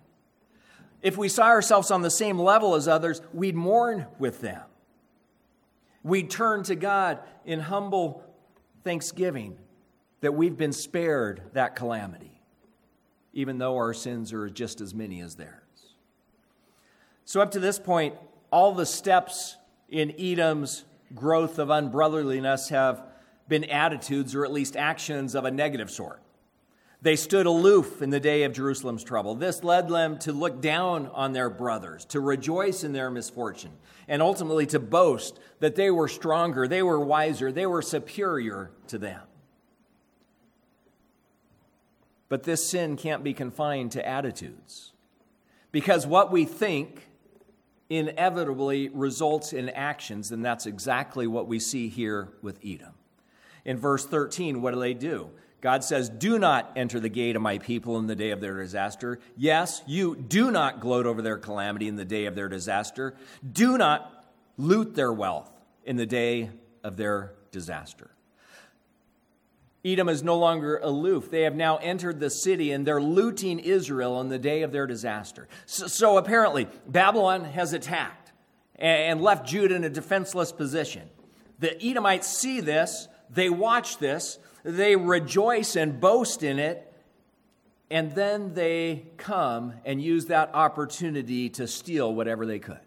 If 1.01 1.17
we 1.17 1.29
saw 1.29 1.47
ourselves 1.47 1.91
on 1.91 2.03
the 2.03 2.11
same 2.11 2.39
level 2.39 2.75
as 2.75 2.87
others, 2.87 3.23
we'd 3.33 3.55
mourn 3.55 4.07
with 4.19 4.43
them. 4.43 4.63
We'd 6.05 6.31
turn 6.31 6.63
to 6.65 6.77
God 6.77 7.19
in 7.45 7.59
humble 7.59 8.23
thanksgiving 8.85 9.59
that 10.21 10.33
we've 10.33 10.57
been 10.57 10.73
spared 10.73 11.43
that 11.55 11.75
calamity 11.75 12.35
even 13.35 13.59
though 13.59 13.75
our 13.75 13.93
sins 13.93 14.33
are 14.33 14.49
just 14.49 14.81
as 14.81 14.95
many 14.95 15.21
as 15.21 15.35
theirs. 15.35 15.61
So, 17.25 17.41
up 17.41 17.51
to 17.51 17.61
this 17.61 17.79
point, 17.79 18.15
all 18.51 18.73
the 18.73 18.87
steps 18.87 19.57
in 19.89 20.15
Edom's 20.19 20.85
growth 21.15 21.59
of 21.59 21.69
unbrotherliness 21.69 22.71
have 22.71 23.03
been 23.49 23.65
attitudes 23.65 24.35
or 24.35 24.45
at 24.45 24.53
least 24.53 24.77
actions 24.77 25.35
of 25.35 25.45
a 25.45 25.51
negative 25.51 25.91
sort. 25.91 26.23
They 27.05 27.17
stood 27.17 27.45
aloof 27.45 28.01
in 28.01 28.09
the 28.09 28.19
day 28.19 28.45
of 28.45 28.55
Jerusalem's 28.55 29.05
trouble. 29.05 29.35
This 29.35 29.63
led 29.63 29.91
them 29.91 30.19
to 30.21 30.33
look 30.33 30.63
down 30.63 31.09
on 31.09 31.35
their 31.35 31.51
brothers, 31.51 32.07
to 32.07 32.19
rejoice 32.19 32.83
in 32.83 32.95
their 32.95 33.11
misfortune, 33.11 33.73
and 34.09 34.23
ultimately 34.23 34.65
to 34.69 34.79
boast 34.79 35.39
that 35.61 35.77
they 35.77 35.91
were 35.91 36.09
stronger, 36.09 36.67
they 36.67 36.83
were 36.83 36.99
wiser, 36.99 37.53
they 37.53 37.67
were 37.67 37.83
superior 37.83 38.71
to 38.87 38.97
them. 38.97 39.21
But 42.31 42.45
this 42.45 42.71
sin 42.71 42.97
can't 42.97 43.23
be 43.23 43.35
confined 43.35 43.93
to 43.93 44.09
attitudes. 44.09 44.95
Because 45.73 46.07
what 46.07 46.33
we 46.33 46.47
think 46.47 47.07
inevitably 47.91 48.89
results 48.89 49.53
in 49.53 49.69
actions, 49.69 50.33
and 50.33 50.43
that's 50.43 50.65
exactly 50.65 51.27
what 51.27 51.49
we 51.49 51.59
see 51.59 51.91
here 51.91 52.31
with 52.41 52.59
Edom. 52.65 52.95
In 53.67 53.77
verse 53.77 54.07
13, 54.07 54.63
what 54.63 54.73
do 54.73 54.81
they 54.81 54.95
do? 54.95 55.29
God 55.65 55.83
says, 55.83 56.11
Do 56.11 56.39
not 56.39 56.73
enter 56.77 57.01
the 57.01 57.09
gate 57.09 57.37
of 57.37 57.43
my 57.43 57.57
people 57.57 57.97
in 57.97 58.07
the 58.07 58.15
day 58.15 58.33
of 58.33 58.43
their 58.43 58.59
disaster. 58.59 59.19
Yes, 59.35 59.81
you 59.87 60.15
do 60.15 60.51
not 60.51 60.79
gloat 60.79 61.07
over 61.07 61.23
their 61.23 61.39
calamity 61.39 61.89
in 61.89 61.97
the 61.97 62.05
day 62.05 62.27
of 62.27 62.35
their 62.35 62.51
disaster. 62.51 63.15
Do 63.51 63.79
not 63.79 64.27
loot 64.59 64.95
their 64.95 65.11
wealth 65.11 65.51
in 65.87 65.97
the 65.97 66.05
day 66.05 66.51
of 66.83 66.99
their 66.99 67.33
disaster. 67.51 68.11
Edom 69.83 70.11
is 70.11 70.23
no 70.23 70.37
longer 70.37 70.77
aloof. 70.83 71.31
They 71.31 71.45
have 71.45 71.55
now 71.55 71.79
entered 71.79 72.21
the 72.21 72.29
city 72.29 72.71
and 72.71 72.87
they're 72.87 73.01
looting 73.01 73.59
Israel 73.59 74.17
on 74.17 74.29
the 74.29 74.39
day 74.39 74.65
of 74.65 74.71
their 74.71 74.87
disaster. 74.87 75.49
So, 75.65 75.87
so 75.87 76.19
apparently, 76.19 76.69
Babylon 76.87 77.45
has 77.45 77.73
attacked 77.73 78.33
and 78.77 79.23
left 79.23 79.47
Judah 79.47 79.77
in 79.77 79.85
a 79.85 79.91
defenseless 79.91 80.53
position. 80.53 81.09
The 81.59 81.83
Edomites 81.83 82.27
see 82.27 82.61
this, 82.61 83.09
they 83.31 83.49
watch 83.49 83.97
this, 83.97 84.39
they 84.65 84.97
rejoice 84.97 85.77
and 85.77 86.01
boast 86.01 86.43
in 86.43 86.59
it, 86.59 86.91
and 87.91 88.13
then 88.13 88.55
they 88.55 89.05
come 89.19 89.75
and 89.85 90.03
use 90.03 90.27
that 90.27 90.51
opportunity 90.55 91.51
to 91.51 91.69
steal 91.69 92.13
whatever 92.13 92.47
they 92.47 92.59
could. 92.59 92.79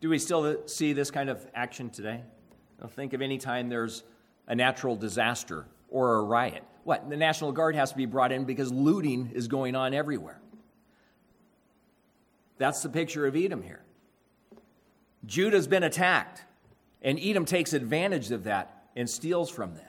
Do 0.00 0.10
we 0.10 0.18
still 0.18 0.66
see 0.66 0.92
this 0.92 1.10
kind 1.10 1.28
of 1.28 1.44
action 1.54 1.90
today? 1.90 2.22
think 2.92 3.12
of 3.12 3.20
any 3.20 3.36
time 3.36 3.68
there's 3.68 4.04
a 4.48 4.54
natural 4.54 4.96
disaster 4.96 5.66
or 5.90 6.16
a 6.16 6.22
riot. 6.22 6.64
What? 6.84 7.10
The 7.10 7.16
National 7.16 7.52
Guard 7.52 7.74
has 7.74 7.90
to 7.90 7.96
be 7.96 8.06
brought 8.06 8.32
in 8.32 8.44
because 8.44 8.72
looting 8.72 9.30
is 9.34 9.48
going 9.48 9.74
on 9.76 9.92
everywhere. 9.92 10.40
That's 12.56 12.82
the 12.82 12.88
picture 12.88 13.26
of 13.26 13.36
Edom 13.36 13.62
here. 13.62 13.82
Judah's 15.26 15.66
been 15.66 15.82
attacked, 15.82 16.44
and 17.02 17.18
Edom 17.20 17.44
takes 17.44 17.74
advantage 17.74 18.30
of 18.30 18.44
that 18.44 18.79
and 18.96 19.08
steals 19.08 19.50
from 19.50 19.74
them. 19.74 19.84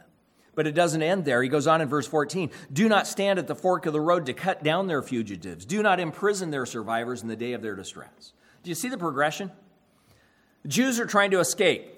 But 0.53 0.67
it 0.67 0.73
doesn't 0.73 1.01
end 1.01 1.25
there. 1.25 1.41
He 1.41 1.49
goes 1.49 1.67
on 1.67 1.81
in 1.81 1.87
verse 1.87 2.07
14 2.07 2.51
Do 2.71 2.89
not 2.89 3.07
stand 3.07 3.39
at 3.39 3.47
the 3.47 3.55
fork 3.55 3.85
of 3.85 3.93
the 3.93 4.01
road 4.01 4.25
to 4.25 4.33
cut 4.33 4.63
down 4.63 4.87
their 4.87 5.01
fugitives. 5.01 5.65
Do 5.65 5.81
not 5.81 5.99
imprison 5.99 6.51
their 6.51 6.65
survivors 6.65 7.21
in 7.21 7.27
the 7.27 7.35
day 7.35 7.53
of 7.53 7.61
their 7.61 7.75
distress. 7.75 8.33
Do 8.63 8.69
you 8.69 8.75
see 8.75 8.89
the 8.89 8.97
progression? 8.97 9.51
Jews 10.67 10.99
are 10.99 11.05
trying 11.05 11.31
to 11.31 11.39
escape. 11.39 11.97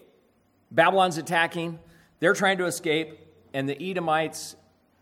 Babylon's 0.72 1.18
attacking. 1.18 1.80
They're 2.20 2.34
trying 2.34 2.60
to 2.60 2.66
escape, 2.66 3.20
and 3.54 3.68
the 3.68 3.82
Edomites 3.82 4.56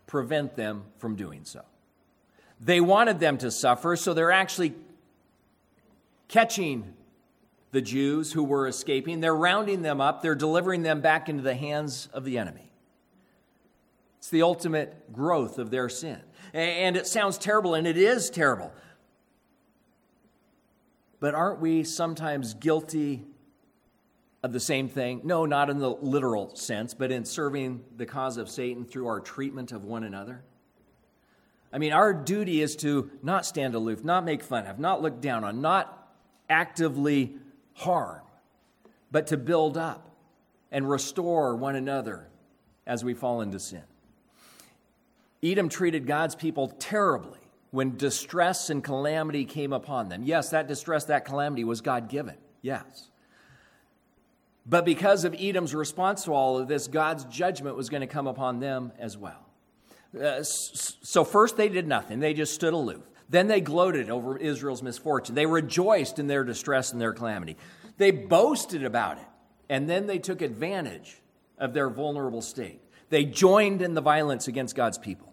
prevent 0.06 0.56
them 0.56 0.84
from 0.98 1.14
doing 1.14 1.44
so. 1.44 1.62
They 2.60 2.80
wanted 2.80 3.20
them 3.20 3.38
to 3.38 3.50
suffer, 3.50 3.96
so 3.96 4.14
they're 4.14 4.32
actually 4.32 4.74
catching 6.28 6.94
the 7.72 7.80
Jews 7.80 8.32
who 8.32 8.44
were 8.44 8.68
escaping. 8.68 9.20
They're 9.20 9.34
rounding 9.34 9.82
them 9.82 10.00
up, 10.00 10.22
they're 10.22 10.34
delivering 10.34 10.82
them 10.82 11.00
back 11.00 11.28
into 11.28 11.42
the 11.42 11.54
hands 11.54 12.08
of 12.12 12.24
the 12.24 12.38
enemy. 12.38 12.70
It's 14.18 14.30
the 14.30 14.42
ultimate 14.42 15.12
growth 15.12 15.58
of 15.58 15.70
their 15.70 15.88
sin. 15.88 16.20
And 16.52 16.96
it 16.96 17.06
sounds 17.06 17.38
terrible, 17.38 17.74
and 17.74 17.86
it 17.86 17.96
is 17.96 18.30
terrible. 18.30 18.72
But 21.18 21.34
aren't 21.34 21.60
we 21.60 21.82
sometimes 21.82 22.54
guilty 22.54 23.24
of 24.42 24.52
the 24.52 24.60
same 24.60 24.88
thing? 24.88 25.22
No, 25.24 25.46
not 25.46 25.70
in 25.70 25.78
the 25.78 25.90
literal 25.90 26.54
sense, 26.54 26.94
but 26.94 27.10
in 27.10 27.24
serving 27.24 27.82
the 27.96 28.06
cause 28.06 28.36
of 28.36 28.48
Satan 28.48 28.84
through 28.84 29.06
our 29.06 29.18
treatment 29.18 29.72
of 29.72 29.84
one 29.84 30.04
another. 30.04 30.42
I 31.72 31.78
mean, 31.78 31.92
our 31.92 32.12
duty 32.12 32.60
is 32.60 32.76
to 32.76 33.10
not 33.22 33.46
stand 33.46 33.74
aloof, 33.74 34.04
not 34.04 34.24
make 34.24 34.42
fun 34.42 34.66
of, 34.66 34.78
not 34.78 35.00
look 35.00 35.20
down 35.20 35.42
on, 35.42 35.62
not 35.62 36.12
actively 36.50 37.36
harm, 37.74 38.22
but 39.10 39.28
to 39.28 39.36
build 39.36 39.76
up 39.76 40.10
and 40.70 40.88
restore 40.88 41.54
one 41.56 41.76
another 41.76 42.28
as 42.86 43.04
we 43.04 43.14
fall 43.14 43.40
into 43.40 43.58
sin. 43.58 43.82
Edom 45.42 45.68
treated 45.68 46.06
God's 46.06 46.34
people 46.34 46.68
terribly 46.68 47.38
when 47.70 47.96
distress 47.96 48.70
and 48.70 48.84
calamity 48.84 49.44
came 49.44 49.72
upon 49.72 50.08
them. 50.08 50.22
Yes, 50.24 50.50
that 50.50 50.68
distress, 50.68 51.06
that 51.06 51.24
calamity 51.24 51.64
was 51.64 51.80
God 51.80 52.08
given. 52.08 52.36
Yes. 52.60 53.10
But 54.64 54.84
because 54.84 55.24
of 55.24 55.34
Edom's 55.34 55.74
response 55.74 56.24
to 56.24 56.32
all 56.32 56.58
of 56.58 56.68
this, 56.68 56.86
God's 56.86 57.24
judgment 57.24 57.76
was 57.76 57.88
going 57.88 58.02
to 58.02 58.06
come 58.06 58.26
upon 58.26 58.60
them 58.60 58.92
as 58.98 59.18
well. 59.18 59.46
Uh, 60.18 60.42
so, 60.42 61.24
first, 61.24 61.56
they 61.56 61.68
did 61.68 61.88
nothing, 61.88 62.20
they 62.20 62.34
just 62.34 62.54
stood 62.54 62.74
aloof. 62.74 63.02
Then 63.32 63.48
they 63.48 63.62
gloated 63.62 64.10
over 64.10 64.36
Israel's 64.36 64.82
misfortune. 64.82 65.34
They 65.34 65.46
rejoiced 65.46 66.18
in 66.18 66.26
their 66.26 66.44
distress 66.44 66.92
and 66.92 67.00
their 67.00 67.14
calamity. 67.14 67.56
They 67.96 68.10
boasted 68.10 68.84
about 68.84 69.16
it. 69.16 69.26
And 69.70 69.88
then 69.88 70.06
they 70.06 70.18
took 70.18 70.42
advantage 70.42 71.16
of 71.56 71.72
their 71.72 71.88
vulnerable 71.88 72.42
state. 72.42 72.82
They 73.08 73.24
joined 73.24 73.80
in 73.80 73.94
the 73.94 74.02
violence 74.02 74.48
against 74.48 74.76
God's 74.76 74.98
people. 74.98 75.32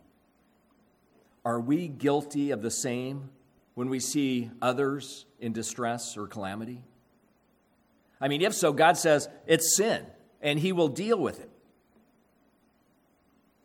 Are 1.44 1.60
we 1.60 1.90
guilty 1.90 2.52
of 2.52 2.62
the 2.62 2.72
same 2.72 3.32
when 3.74 3.90
we 3.90 4.00
see 4.00 4.50
others 4.62 5.26
in 5.42 5.52
distress 5.52 6.16
or 6.16 6.26
calamity? 6.26 6.82
I 8.22 8.30
mean, 8.30 8.42
if 8.42 8.54
so, 8.54 8.72
God 8.72 8.96
says 8.96 9.28
it's 9.46 9.76
sin 9.76 10.06
and 10.42 10.58
he 10.58 10.72
will 10.72 10.88
deal 10.88 11.20
with 11.20 11.42
it. 11.42 11.50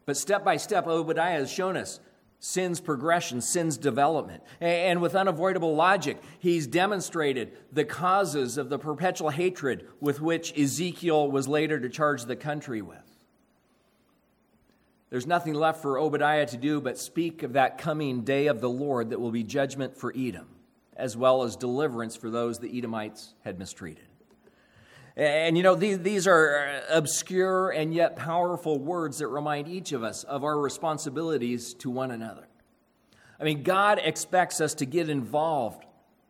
But 0.06 0.16
step 0.16 0.44
by 0.44 0.56
step, 0.56 0.88
Obadiah 0.88 1.38
has 1.38 1.52
shown 1.52 1.76
us 1.76 2.00
sin's 2.44 2.78
progression, 2.78 3.40
sin's 3.40 3.78
development. 3.78 4.42
And 4.60 5.00
with 5.00 5.14
unavoidable 5.14 5.74
logic, 5.74 6.20
he's 6.38 6.66
demonstrated 6.66 7.52
the 7.72 7.86
causes 7.86 8.58
of 8.58 8.68
the 8.68 8.78
perpetual 8.78 9.30
hatred 9.30 9.88
with 9.98 10.20
which 10.20 10.56
Ezekiel 10.58 11.30
was 11.30 11.48
later 11.48 11.80
to 11.80 11.88
charge 11.88 12.24
the 12.24 12.36
country 12.36 12.82
with. 12.82 12.98
There's 15.08 15.26
nothing 15.26 15.54
left 15.54 15.80
for 15.80 15.98
Obadiah 15.98 16.44
to 16.44 16.58
do 16.58 16.82
but 16.82 16.98
speak 16.98 17.42
of 17.42 17.54
that 17.54 17.78
coming 17.78 18.24
day 18.24 18.48
of 18.48 18.60
the 18.60 18.68
Lord 18.68 19.08
that 19.08 19.20
will 19.20 19.30
be 19.30 19.42
judgment 19.42 19.96
for 19.96 20.12
Edom, 20.14 20.48
as 20.98 21.16
well 21.16 21.44
as 21.44 21.56
deliverance 21.56 22.14
for 22.14 22.28
those 22.28 22.58
the 22.58 22.76
Edomites 22.76 23.32
had 23.42 23.58
mistreated. 23.58 24.04
And 25.16 25.56
you 25.56 25.62
know, 25.62 25.76
these, 25.76 26.00
these 26.00 26.26
are 26.26 26.82
obscure 26.90 27.70
and 27.70 27.94
yet 27.94 28.16
powerful 28.16 28.78
words 28.78 29.18
that 29.18 29.28
remind 29.28 29.68
each 29.68 29.92
of 29.92 30.02
us 30.02 30.24
of 30.24 30.42
our 30.42 30.58
responsibilities 30.58 31.74
to 31.74 31.90
one 31.90 32.10
another. 32.10 32.48
I 33.38 33.44
mean, 33.44 33.62
God 33.62 34.00
expects 34.02 34.60
us 34.60 34.74
to 34.74 34.86
get 34.86 35.08
involved 35.08 35.84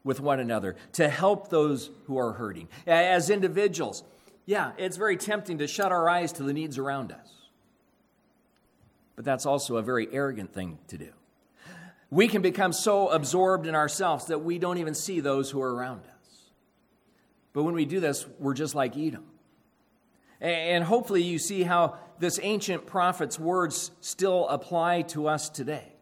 with 0.05 0.21
one 0.21 0.39
another, 0.39 0.77
to 0.93 1.09
help 1.09 1.49
those 1.49 1.91
who 2.07 2.19
are 2.19 2.33
hurting. 2.33 2.69
As 2.87 3.31
individuals, 3.31 4.05
yeah, 4.45 4.73
it's 4.77 4.99
very 4.99 5.17
tempting 5.17 5.59
to 5.59 5.67
shut 5.67 5.93
our 5.93 6.09
eyes 6.09 6.33
to 6.33 6.43
the 6.43 6.53
needs 6.53 6.77
around 6.77 7.11
us. 7.11 7.33
But 9.17 9.25
that's 9.25 9.47
also 9.47 9.77
a 9.77 9.83
very 9.83 10.09
arrogant 10.13 10.53
thing 10.53 10.79
to 10.89 10.99
do. 10.99 11.11
We 12.11 12.29
can 12.29 12.43
become 12.43 12.73
so 12.73 13.09
absorbed 13.09 13.67
in 13.67 13.75
ourselves 13.75 14.27
that 14.27 14.41
we 14.41 14.59
don't 14.59 14.79
even 14.79 14.95
see 14.95 15.21
those 15.21 15.51
who 15.51 15.63
are 15.63 15.75
around 15.75 16.01
us. 16.05 16.14
But 17.55 17.63
when 17.63 17.75
we 17.75 17.87
do 17.87 18.01
this, 18.01 18.27
we're 18.39 18.53
just 18.53 18.75
like 18.75 18.99
Edom. 18.99 19.25
And 20.41 20.85
hopefully, 20.85 21.23
you 21.23 21.39
see 21.39 21.63
how 21.63 21.97
this 22.19 22.39
ancient 22.43 22.85
prophet's 22.85 23.39
words 23.39 23.93
still 24.01 24.47
apply 24.49 25.03
to 25.03 25.29
us 25.29 25.49
today. 25.49 25.95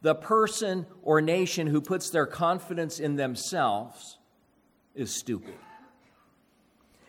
The 0.00 0.14
person 0.14 0.86
or 1.02 1.20
nation 1.20 1.66
who 1.66 1.82
puts 1.82 2.08
their 2.08 2.24
confidence 2.24 2.98
in 2.98 3.16
themselves 3.16 4.16
is 4.94 5.14
stupid. 5.14 5.54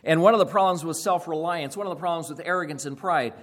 And 0.04 0.22
one 0.22 0.34
of 0.34 0.40
the 0.40 0.46
problems 0.46 0.84
with 0.84 0.98
self 0.98 1.28
reliance, 1.28 1.78
one 1.78 1.88
of 1.88 1.92
the 1.92 2.00
problems 2.00 2.30
with 2.30 2.42
arrogance 2.44 2.86
and 2.86 2.98
pride, 2.98 3.34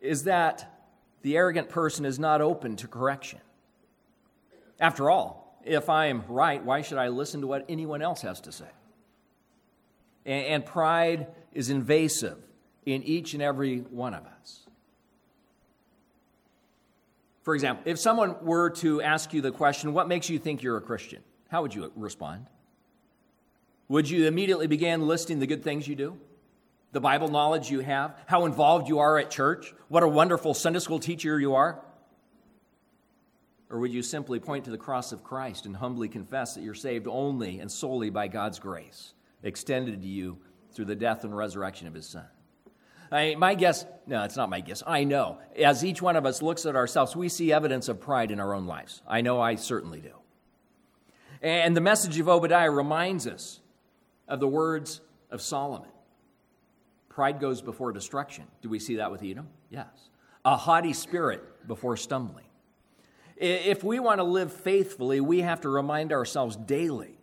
is 0.00 0.24
that 0.24 0.86
the 1.22 1.36
arrogant 1.36 1.68
person 1.68 2.04
is 2.04 2.18
not 2.18 2.40
open 2.40 2.76
to 2.76 2.86
correction. 2.86 3.40
After 4.80 5.10
all, 5.10 5.60
if 5.64 5.88
I 5.90 6.06
am 6.06 6.22
right, 6.28 6.64
why 6.64 6.82
should 6.82 6.98
I 6.98 7.08
listen 7.08 7.40
to 7.40 7.48
what 7.48 7.64
anyone 7.68 8.00
else 8.00 8.22
has 8.22 8.40
to 8.42 8.52
say? 8.52 8.68
And 10.28 10.64
pride 10.64 11.28
is 11.52 11.70
invasive 11.70 12.38
in 12.84 13.02
each 13.02 13.34
and 13.34 13.42
every 13.42 13.78
one 13.78 14.14
of 14.14 14.24
us. 14.40 14.66
For 17.42 17.54
example, 17.54 17.84
if 17.86 17.98
someone 17.98 18.44
were 18.44 18.70
to 18.70 19.00
ask 19.00 19.32
you 19.32 19.40
the 19.40 19.50
question, 19.50 19.94
What 19.94 20.06
makes 20.06 20.28
you 20.28 20.38
think 20.38 20.62
you're 20.62 20.76
a 20.76 20.82
Christian? 20.82 21.22
How 21.48 21.62
would 21.62 21.74
you 21.74 21.90
respond? 21.96 22.46
Would 23.88 24.10
you 24.10 24.26
immediately 24.26 24.66
begin 24.66 25.06
listing 25.06 25.38
the 25.38 25.46
good 25.46 25.64
things 25.64 25.88
you 25.88 25.94
do? 25.94 26.18
The 26.92 27.00
Bible 27.00 27.28
knowledge 27.28 27.70
you 27.70 27.80
have? 27.80 28.18
How 28.26 28.44
involved 28.44 28.88
you 28.88 28.98
are 28.98 29.18
at 29.18 29.30
church? 29.30 29.74
What 29.88 30.02
a 30.02 30.08
wonderful 30.08 30.52
Sunday 30.52 30.80
school 30.80 30.98
teacher 30.98 31.40
you 31.40 31.54
are? 31.54 31.82
Or 33.70 33.78
would 33.78 33.92
you 33.92 34.02
simply 34.02 34.40
point 34.40 34.64
to 34.66 34.70
the 34.70 34.78
cross 34.78 35.12
of 35.12 35.24
Christ 35.24 35.64
and 35.64 35.76
humbly 35.76 36.08
confess 36.08 36.54
that 36.54 36.62
you're 36.62 36.74
saved 36.74 37.06
only 37.08 37.60
and 37.60 37.70
solely 37.70 38.10
by 38.10 38.28
God's 38.28 38.58
grace? 38.58 39.14
Extended 39.42 40.02
to 40.02 40.08
you 40.08 40.38
through 40.72 40.86
the 40.86 40.96
death 40.96 41.24
and 41.24 41.36
resurrection 41.36 41.86
of 41.86 41.94
his 41.94 42.06
son. 42.06 42.26
I, 43.10 43.34
my 43.36 43.54
guess, 43.54 43.86
no, 44.06 44.22
it's 44.24 44.36
not 44.36 44.50
my 44.50 44.60
guess. 44.60 44.82
I 44.86 45.04
know. 45.04 45.38
As 45.56 45.84
each 45.84 46.02
one 46.02 46.16
of 46.16 46.26
us 46.26 46.42
looks 46.42 46.66
at 46.66 46.76
ourselves, 46.76 47.16
we 47.16 47.28
see 47.28 47.52
evidence 47.52 47.88
of 47.88 48.00
pride 48.00 48.30
in 48.30 48.38
our 48.38 48.52
own 48.52 48.66
lives. 48.66 49.02
I 49.08 49.22
know 49.22 49.40
I 49.40 49.54
certainly 49.54 50.00
do. 50.00 50.12
And 51.40 51.76
the 51.76 51.80
message 51.80 52.18
of 52.18 52.28
Obadiah 52.28 52.70
reminds 52.70 53.26
us 53.26 53.60
of 54.26 54.40
the 54.40 54.48
words 54.48 55.00
of 55.30 55.40
Solomon 55.40 55.88
Pride 57.08 57.40
goes 57.40 57.60
before 57.62 57.90
destruction. 57.90 58.44
Do 58.62 58.68
we 58.68 58.78
see 58.78 58.96
that 58.96 59.10
with 59.10 59.24
Edom? 59.24 59.48
Yes. 59.70 59.88
a 60.44 60.56
haughty 60.56 60.92
spirit 60.92 61.66
before 61.66 61.96
stumbling. 61.96 62.44
If 63.36 63.82
we 63.82 63.98
want 63.98 64.18
to 64.20 64.24
live 64.24 64.52
faithfully, 64.52 65.20
we 65.20 65.40
have 65.40 65.60
to 65.62 65.68
remind 65.68 66.12
ourselves 66.12 66.54
daily 66.54 67.17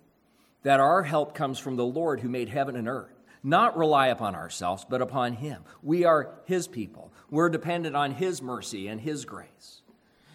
that 0.66 0.80
our 0.80 1.04
help 1.04 1.36
comes 1.36 1.60
from 1.60 1.76
the 1.76 1.86
Lord 1.86 2.22
who 2.22 2.28
made 2.28 2.50
heaven 2.50 2.76
and 2.76 2.88
earth. 2.88 3.22
Not 3.44 3.78
rely 3.78 4.08
upon 4.08 4.34
ourselves, 4.34 4.84
but 4.90 5.00
upon 5.00 5.34
Him. 5.34 5.64
We 5.84 6.06
are 6.06 6.40
His 6.46 6.68
people. 6.68 7.14
We're 7.30 7.50
dependent 7.50 7.96
on 7.96 8.10
His 8.10 8.42
mercy 8.42 8.88
and 8.88 9.00
His 9.00 9.26
grace. 9.26 9.84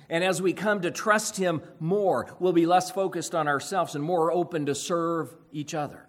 And 0.09 0.23
as 0.23 0.41
we 0.41 0.53
come 0.53 0.83
to 0.83 0.93
trust 0.93 1.37
Him 1.37 1.63
more, 1.81 2.33
we'll 2.39 2.53
be 2.53 2.65
less 2.65 2.93
focused 2.93 3.35
on 3.35 3.49
ourselves 3.49 3.97
and 3.97 4.05
more 4.05 4.31
open 4.31 4.67
to 4.67 4.75
serve 4.77 5.35
each 5.51 5.75
other. 5.75 6.07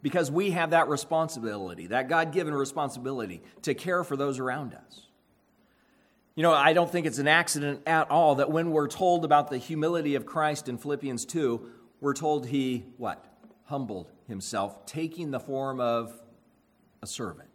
Because 0.00 0.30
we 0.30 0.52
have 0.52 0.70
that 0.70 0.88
responsibility, 0.88 1.88
that 1.88 2.08
God 2.08 2.32
given 2.32 2.54
responsibility 2.54 3.42
to 3.62 3.74
care 3.74 4.04
for 4.04 4.16
those 4.16 4.38
around 4.38 4.72
us. 4.72 5.08
You 6.36 6.44
know, 6.44 6.52
I 6.52 6.74
don't 6.74 6.88
think 6.88 7.04
it's 7.04 7.18
an 7.18 7.26
accident 7.26 7.82
at 7.88 8.08
all 8.12 8.36
that 8.36 8.52
when 8.52 8.70
we're 8.70 8.86
told 8.86 9.24
about 9.24 9.50
the 9.50 9.58
humility 9.58 10.14
of 10.14 10.24
Christ 10.24 10.68
in 10.68 10.78
Philippians 10.78 11.24
2, 11.24 11.68
we're 12.00 12.14
told 12.14 12.46
he, 12.46 12.84
what? 12.96 13.24
Humbled 13.64 14.10
himself, 14.26 14.86
taking 14.86 15.30
the 15.30 15.40
form 15.40 15.80
of 15.80 16.20
a 17.02 17.06
servant. 17.06 17.48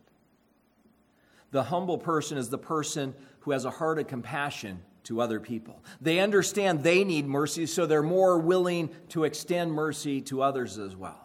The 1.52 1.64
humble 1.64 1.98
person 1.98 2.38
is 2.38 2.50
the 2.50 2.58
person 2.58 3.14
who 3.42 3.52
has 3.52 3.66
a 3.66 3.70
heart 3.70 4.00
of 4.00 4.08
compassion 4.08 4.82
to 5.04 5.22
other 5.22 5.40
people. 5.40 5.84
They 6.02 6.20
understand 6.20 6.84
they 6.84 7.04
need 7.04 7.28
mercy, 7.28 7.66
so 7.66 7.86
they're 7.86 8.02
more 8.02 8.40
willing 8.40 8.90
to 9.10 9.24
extend 9.24 9.72
mercy 9.72 10.22
to 10.22 10.42
others 10.42 10.80
as 10.80 10.96
well. 10.96 11.20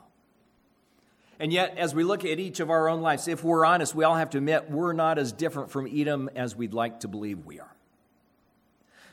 And 1.40 1.52
yet, 1.52 1.78
as 1.78 1.94
we 1.94 2.02
look 2.02 2.24
at 2.24 2.40
each 2.40 2.58
of 2.58 2.68
our 2.68 2.88
own 2.88 3.00
lives, 3.00 3.28
if 3.28 3.44
we're 3.44 3.64
honest, 3.64 3.94
we 3.94 4.04
all 4.04 4.16
have 4.16 4.30
to 4.30 4.38
admit 4.38 4.70
we're 4.70 4.92
not 4.92 5.18
as 5.18 5.32
different 5.32 5.70
from 5.70 5.86
Edom 5.86 6.28
as 6.34 6.56
we'd 6.56 6.74
like 6.74 7.00
to 7.00 7.08
believe 7.08 7.46
we 7.46 7.60
are. 7.60 7.76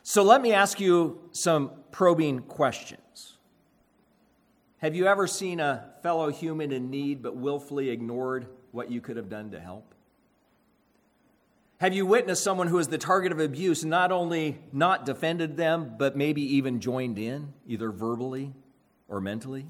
So 0.01 0.23
let 0.23 0.41
me 0.41 0.51
ask 0.51 0.79
you 0.79 1.19
some 1.31 1.71
probing 1.91 2.39
questions. 2.39 3.01
Have 4.79 4.95
you 4.95 5.07
ever 5.07 5.25
seen 5.27 5.59
a 5.59 5.93
fellow 6.03 6.29
human 6.29 6.71
in 6.71 6.89
need 6.89 7.21
but 7.21 7.35
willfully 7.35 7.89
ignored 7.89 8.47
what 8.71 8.91
you 8.91 9.01
could 9.01 9.17
have 9.17 9.29
done 9.29 9.51
to 9.51 9.59
help? 9.59 9.95
Have 11.79 11.93
you 11.93 12.05
witnessed 12.05 12.43
someone 12.43 12.67
who 12.67 12.77
is 12.77 12.87
the 12.87 12.97
target 12.97 13.31
of 13.31 13.39
abuse 13.39 13.83
and 13.83 13.89
not 13.89 14.11
only 14.11 14.59
not 14.71 15.05
defended 15.05 15.57
them, 15.57 15.95
but 15.97 16.15
maybe 16.15 16.41
even 16.55 16.79
joined 16.79 17.19
in, 17.19 17.53
either 17.67 17.91
verbally 17.91 18.53
or 19.07 19.19
mentally? 19.19 19.65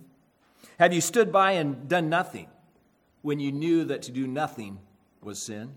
Have 0.79 0.93
you 0.93 1.01
stood 1.01 1.31
by 1.31 1.53
and 1.53 1.87
done 1.87 2.09
nothing 2.09 2.47
when 3.21 3.39
you 3.39 3.51
knew 3.51 3.85
that 3.85 4.03
to 4.03 4.11
do 4.11 4.27
nothing 4.27 4.79
was 5.21 5.41
sin? 5.41 5.75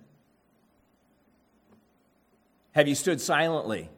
Have 2.72 2.88
you 2.88 2.94
stood 2.94 3.20
silently 3.20 3.90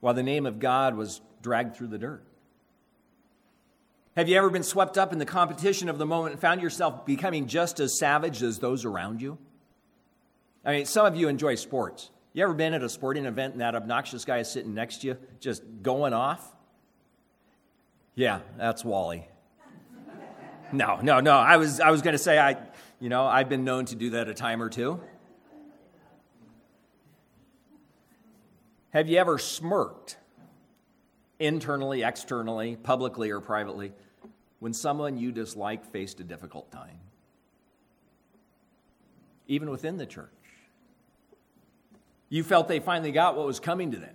while 0.00 0.14
the 0.14 0.22
name 0.22 0.46
of 0.46 0.58
God 0.58 0.96
was 0.96 1.20
dragged 1.42 1.76
through 1.76 1.88
the 1.88 1.98
dirt? 1.98 2.24
Have 4.16 4.28
you 4.28 4.36
ever 4.36 4.50
been 4.50 4.62
swept 4.62 4.98
up 4.98 5.12
in 5.12 5.18
the 5.18 5.26
competition 5.26 5.88
of 5.88 5.98
the 5.98 6.06
moment 6.06 6.32
and 6.32 6.40
found 6.40 6.60
yourself 6.60 7.06
becoming 7.06 7.46
just 7.46 7.78
as 7.78 7.98
savage 7.98 8.42
as 8.42 8.58
those 8.58 8.84
around 8.84 9.22
you? 9.22 9.38
I 10.64 10.72
mean, 10.72 10.86
some 10.86 11.06
of 11.06 11.16
you 11.16 11.28
enjoy 11.28 11.54
sports. 11.54 12.10
You 12.32 12.42
ever 12.42 12.54
been 12.54 12.74
at 12.74 12.82
a 12.82 12.88
sporting 12.88 13.24
event 13.24 13.54
and 13.54 13.60
that 13.60 13.74
obnoxious 13.74 14.24
guy 14.24 14.38
is 14.38 14.50
sitting 14.50 14.74
next 14.74 15.02
to 15.02 15.08
you 15.08 15.18
just 15.38 15.62
going 15.82 16.12
off? 16.12 16.54
Yeah, 18.14 18.40
that's 18.58 18.84
Wally. 18.84 19.26
No, 20.72 20.98
no, 21.02 21.20
no. 21.20 21.36
I 21.36 21.56
was, 21.56 21.80
I 21.80 21.90
was 21.90 22.02
going 22.02 22.12
to 22.12 22.18
say, 22.18 22.38
I, 22.38 22.56
you 23.00 23.08
know, 23.08 23.26
I've 23.26 23.48
been 23.48 23.64
known 23.64 23.86
to 23.86 23.96
do 23.96 24.10
that 24.10 24.28
a 24.28 24.34
time 24.34 24.62
or 24.62 24.68
two. 24.68 25.00
Have 28.90 29.08
you 29.08 29.18
ever 29.18 29.38
smirked 29.38 30.16
internally, 31.40 32.02
externally, 32.02 32.76
publicly, 32.76 33.30
or 33.30 33.40
privately 33.40 33.92
when 34.60 34.72
someone 34.72 35.16
you 35.16 35.32
dislike 35.32 35.90
faced 35.90 36.20
a 36.20 36.24
difficult 36.24 36.70
time? 36.70 36.98
Even 39.48 39.70
within 39.70 39.96
the 39.96 40.06
church. 40.06 40.28
You 42.28 42.44
felt 42.44 42.68
they 42.68 42.78
finally 42.78 43.10
got 43.10 43.36
what 43.36 43.46
was 43.46 43.58
coming 43.58 43.90
to 43.90 43.96
them. 43.96 44.14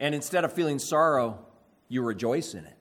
And 0.00 0.14
instead 0.16 0.44
of 0.44 0.52
feeling 0.52 0.80
sorrow, 0.80 1.38
you 1.88 2.02
rejoice 2.02 2.54
in 2.54 2.64
it. 2.64 2.76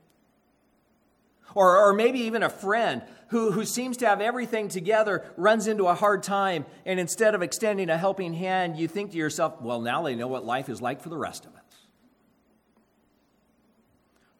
Or, 1.53 1.77
or 1.77 1.93
maybe 1.93 2.21
even 2.21 2.41
a 2.41 2.49
friend 2.49 3.03
who, 3.27 3.51
who 3.51 3.65
seems 3.65 3.97
to 3.97 4.07
have 4.07 4.21
everything 4.21 4.69
together 4.69 5.31
runs 5.37 5.67
into 5.67 5.85
a 5.87 5.93
hard 5.93 6.23
time, 6.23 6.65
and 6.85 6.99
instead 6.99 7.35
of 7.35 7.41
extending 7.41 7.89
a 7.89 7.97
helping 7.97 8.33
hand, 8.33 8.77
you 8.77 8.87
think 8.87 9.11
to 9.11 9.17
yourself, 9.17 9.61
well, 9.61 9.81
now 9.81 10.01
they 10.01 10.15
know 10.15 10.27
what 10.27 10.45
life 10.45 10.69
is 10.69 10.81
like 10.81 11.01
for 11.01 11.09
the 11.09 11.17
rest 11.17 11.45
of 11.45 11.53
us. 11.53 11.61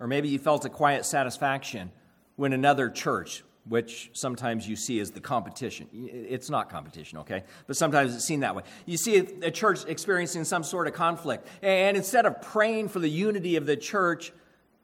Or 0.02 0.08
maybe 0.08 0.28
you 0.28 0.39
felt 0.39 0.66
a 0.66 0.70
quiet 0.70 1.06
satisfaction 1.06 1.91
when 2.36 2.54
another 2.54 2.89
church, 2.89 3.43
which 3.66 4.10
sometimes 4.14 4.68
you 4.68 4.76
see 4.76 4.99
as 4.99 5.12
the 5.12 5.22
competition. 5.22 5.88
It's 5.93 6.49
not 6.49 6.72
competition, 6.72 7.20
okay? 7.20 7.43
But 7.68 7.78
sometimes 7.78 8.16
it's 8.16 8.26
seen 8.26 8.39
that 8.39 8.56
way. 8.56 8.64
You 8.88 8.97
see 8.97 9.18
a 9.18 9.52
church 9.52 9.86
experiencing 9.86 10.43
some 10.43 10.64
sort 10.64 10.88
of 10.88 10.93
conflict, 10.93 11.47
and 11.62 11.95
instead 11.95 12.26
of 12.26 12.41
praying 12.41 12.89
for 12.89 12.97
the 12.97 13.10
unity 13.10 13.58
of 13.58 13.68
the 13.68 13.78
church, 13.78 14.34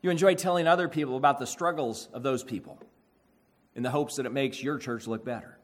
you 0.03 0.11
enjoy 0.11 0.36
telling 0.36 0.68
other 0.68 0.88
people 0.88 1.18
about 1.18 1.39
the 1.39 1.47
struggles 1.47 2.09
of 2.13 2.22
those 2.22 2.43
people 2.43 2.80
in 3.76 3.82
the 3.82 3.89
hopes 3.89 4.18
that 4.18 4.28
it 4.28 4.32
makes 4.32 4.61
your 4.61 4.78
church 4.78 5.07
look 5.07 5.26
better. 5.26 5.57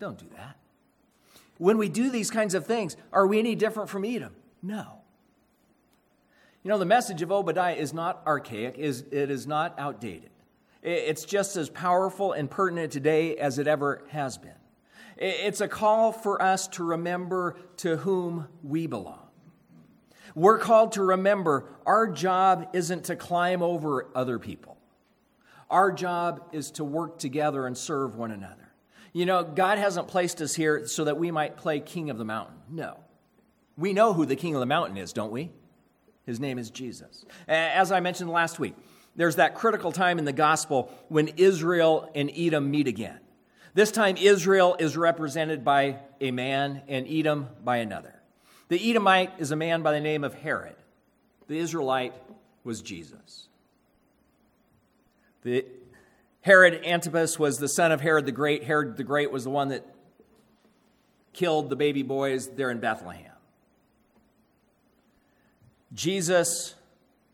Don't 0.00 0.18
do 0.18 0.26
that. 0.36 0.56
When 1.58 1.78
we 1.78 1.88
do 1.88 2.10
these 2.10 2.32
kinds 2.32 2.54
of 2.54 2.66
things, 2.66 2.96
are 3.12 3.26
we 3.26 3.38
any 3.38 3.54
different 3.54 3.88
from 3.88 4.04
Edom? 4.04 4.34
No. 4.62 4.99
You 6.62 6.68
know, 6.68 6.78
the 6.78 6.84
message 6.84 7.22
of 7.22 7.32
Obadiah 7.32 7.74
is 7.74 7.94
not 7.94 8.22
archaic, 8.26 8.76
is 8.76 9.04
it 9.10 9.30
is 9.30 9.46
not 9.46 9.74
outdated. 9.78 10.30
It's 10.82 11.24
just 11.24 11.56
as 11.56 11.70
powerful 11.70 12.32
and 12.32 12.50
pertinent 12.50 12.92
today 12.92 13.36
as 13.36 13.58
it 13.58 13.66
ever 13.66 14.04
has 14.08 14.36
been. 14.36 14.52
It's 15.16 15.60
a 15.60 15.68
call 15.68 16.12
for 16.12 16.40
us 16.40 16.68
to 16.68 16.84
remember 16.84 17.56
to 17.78 17.96
whom 17.96 18.48
we 18.62 18.86
belong. 18.86 19.26
We're 20.34 20.58
called 20.58 20.92
to 20.92 21.02
remember 21.02 21.66
our 21.86 22.06
job 22.06 22.68
isn't 22.72 23.04
to 23.04 23.16
climb 23.16 23.62
over 23.62 24.08
other 24.14 24.38
people. 24.38 24.76
Our 25.70 25.92
job 25.92 26.42
is 26.52 26.70
to 26.72 26.84
work 26.84 27.18
together 27.18 27.66
and 27.66 27.76
serve 27.76 28.16
one 28.16 28.30
another. 28.30 28.72
You 29.12 29.26
know, 29.26 29.44
God 29.44 29.78
hasn't 29.78 30.08
placed 30.08 30.40
us 30.40 30.54
here 30.54 30.86
so 30.86 31.04
that 31.04 31.16
we 31.16 31.30
might 31.30 31.56
play 31.56 31.80
king 31.80 32.10
of 32.10 32.18
the 32.18 32.24
mountain. 32.24 32.56
No. 32.68 32.98
We 33.76 33.92
know 33.92 34.12
who 34.12 34.24
the 34.24 34.36
king 34.36 34.54
of 34.54 34.60
the 34.60 34.66
mountain 34.66 34.96
is, 34.96 35.12
don't 35.12 35.32
we? 35.32 35.50
His 36.26 36.38
name 36.40 36.58
is 36.58 36.70
Jesus. 36.70 37.24
As 37.48 37.90
I 37.92 38.00
mentioned 38.00 38.30
last 38.30 38.58
week, 38.58 38.74
there's 39.16 39.36
that 39.36 39.54
critical 39.54 39.92
time 39.92 40.18
in 40.18 40.24
the 40.24 40.32
gospel 40.32 40.92
when 41.08 41.28
Israel 41.36 42.10
and 42.14 42.30
Edom 42.34 42.70
meet 42.70 42.86
again. 42.86 43.18
This 43.74 43.90
time, 43.90 44.16
Israel 44.16 44.76
is 44.78 44.96
represented 44.96 45.64
by 45.64 45.98
a 46.20 46.30
man 46.30 46.82
and 46.88 47.06
Edom 47.08 47.48
by 47.64 47.78
another. 47.78 48.14
The 48.68 48.90
Edomite 48.90 49.32
is 49.38 49.50
a 49.50 49.56
man 49.56 49.82
by 49.82 49.92
the 49.92 50.00
name 50.00 50.24
of 50.24 50.34
Herod. 50.34 50.76
The 51.48 51.58
Israelite 51.58 52.14
was 52.62 52.82
Jesus. 52.82 53.48
The 55.42 55.64
Herod 56.42 56.84
Antipas 56.84 57.38
was 57.38 57.58
the 57.58 57.68
son 57.68 57.92
of 57.92 58.00
Herod 58.00 58.26
the 58.26 58.32
Great. 58.32 58.64
Herod 58.64 58.96
the 58.96 59.04
Great 59.04 59.30
was 59.30 59.44
the 59.44 59.50
one 59.50 59.68
that 59.68 59.86
killed 61.32 61.70
the 61.70 61.76
baby 61.76 62.02
boys 62.02 62.48
there 62.48 62.70
in 62.70 62.78
Bethlehem. 62.78 63.29
Jesus 65.92 66.74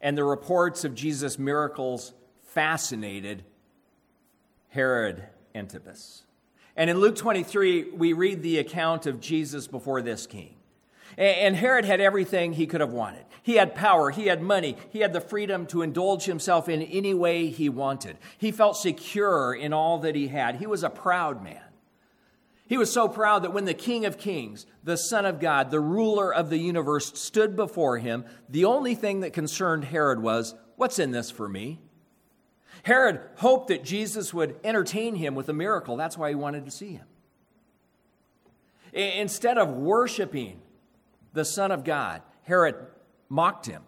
and 0.00 0.16
the 0.16 0.24
reports 0.24 0.84
of 0.84 0.94
Jesus' 0.94 1.38
miracles 1.38 2.12
fascinated 2.48 3.44
Herod 4.68 5.24
Antipas. 5.54 6.22
And 6.76 6.90
in 6.90 6.98
Luke 6.98 7.16
23, 7.16 7.90
we 7.92 8.12
read 8.12 8.42
the 8.42 8.58
account 8.58 9.06
of 9.06 9.20
Jesus 9.20 9.66
before 9.66 10.02
this 10.02 10.26
king. 10.26 10.54
And 11.16 11.56
Herod 11.56 11.86
had 11.86 12.00
everything 12.00 12.52
he 12.52 12.66
could 12.66 12.82
have 12.82 12.92
wanted. 12.92 13.24
He 13.42 13.54
had 13.54 13.74
power, 13.74 14.10
he 14.10 14.26
had 14.26 14.42
money, 14.42 14.76
he 14.90 14.98
had 14.98 15.14
the 15.14 15.20
freedom 15.20 15.66
to 15.68 15.80
indulge 15.80 16.24
himself 16.24 16.68
in 16.68 16.82
any 16.82 17.14
way 17.14 17.46
he 17.46 17.70
wanted. 17.70 18.18
He 18.36 18.52
felt 18.52 18.76
secure 18.76 19.54
in 19.54 19.72
all 19.72 19.98
that 20.00 20.14
he 20.14 20.28
had. 20.28 20.56
He 20.56 20.66
was 20.66 20.82
a 20.82 20.90
proud 20.90 21.42
man. 21.42 21.62
He 22.66 22.78
was 22.78 22.92
so 22.92 23.08
proud 23.08 23.44
that 23.44 23.52
when 23.52 23.64
the 23.64 23.74
King 23.74 24.04
of 24.06 24.18
Kings, 24.18 24.66
the 24.82 24.96
Son 24.96 25.24
of 25.24 25.40
God, 25.40 25.70
the 25.70 25.80
ruler 25.80 26.34
of 26.34 26.50
the 26.50 26.58
universe, 26.58 27.12
stood 27.18 27.54
before 27.54 27.98
him, 27.98 28.24
the 28.48 28.64
only 28.64 28.94
thing 28.94 29.20
that 29.20 29.32
concerned 29.32 29.84
Herod 29.84 30.20
was, 30.20 30.54
What's 30.76 30.98
in 30.98 31.10
this 31.10 31.30
for 31.30 31.48
me? 31.48 31.80
Herod 32.82 33.20
hoped 33.36 33.68
that 33.68 33.82
Jesus 33.82 34.34
would 34.34 34.60
entertain 34.62 35.14
him 35.14 35.34
with 35.34 35.48
a 35.48 35.54
miracle. 35.54 35.96
That's 35.96 36.18
why 36.18 36.28
he 36.28 36.34
wanted 36.34 36.66
to 36.66 36.70
see 36.70 36.92
him. 36.92 37.06
Instead 38.92 39.58
of 39.58 39.70
worshiping 39.70 40.60
the 41.36 41.44
Son 41.44 41.70
of 41.70 41.84
God. 41.84 42.22
Herod 42.42 42.74
mocked 43.28 43.66
him, 43.66 43.82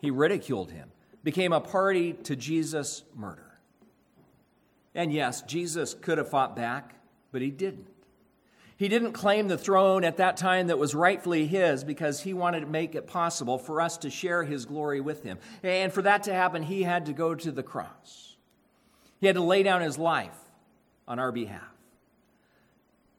he 0.00 0.10
ridiculed 0.10 0.70
him, 0.70 0.90
became 1.22 1.52
a 1.52 1.60
party 1.60 2.14
to 2.24 2.36
Jesus' 2.36 3.02
murder. 3.14 3.58
And 4.94 5.12
yes, 5.12 5.42
Jesus 5.42 5.92
could 5.92 6.18
have 6.18 6.30
fought 6.30 6.54
back, 6.54 6.94
but 7.32 7.42
he 7.42 7.50
didn't. 7.50 7.88
He 8.76 8.88
didn't 8.88 9.12
claim 9.12 9.46
the 9.46 9.58
throne 9.58 10.02
at 10.02 10.16
that 10.16 10.36
time 10.36 10.66
that 10.66 10.78
was 10.78 10.94
rightfully 10.94 11.46
his 11.46 11.84
because 11.84 12.20
he 12.20 12.34
wanted 12.34 12.60
to 12.60 12.66
make 12.66 12.94
it 12.94 13.06
possible 13.06 13.56
for 13.56 13.80
us 13.80 13.98
to 13.98 14.10
share 14.10 14.42
his 14.42 14.66
glory 14.66 15.00
with 15.00 15.22
him. 15.22 15.38
And 15.62 15.92
for 15.92 16.02
that 16.02 16.24
to 16.24 16.34
happen, 16.34 16.62
he 16.62 16.82
had 16.82 17.06
to 17.06 17.12
go 17.12 17.34
to 17.36 17.52
the 17.52 17.62
cross. 17.62 18.36
He 19.20 19.26
had 19.28 19.36
to 19.36 19.42
lay 19.42 19.62
down 19.62 19.80
his 19.80 19.96
life 19.96 20.36
on 21.06 21.18
our 21.18 21.30
behalf. 21.30 21.62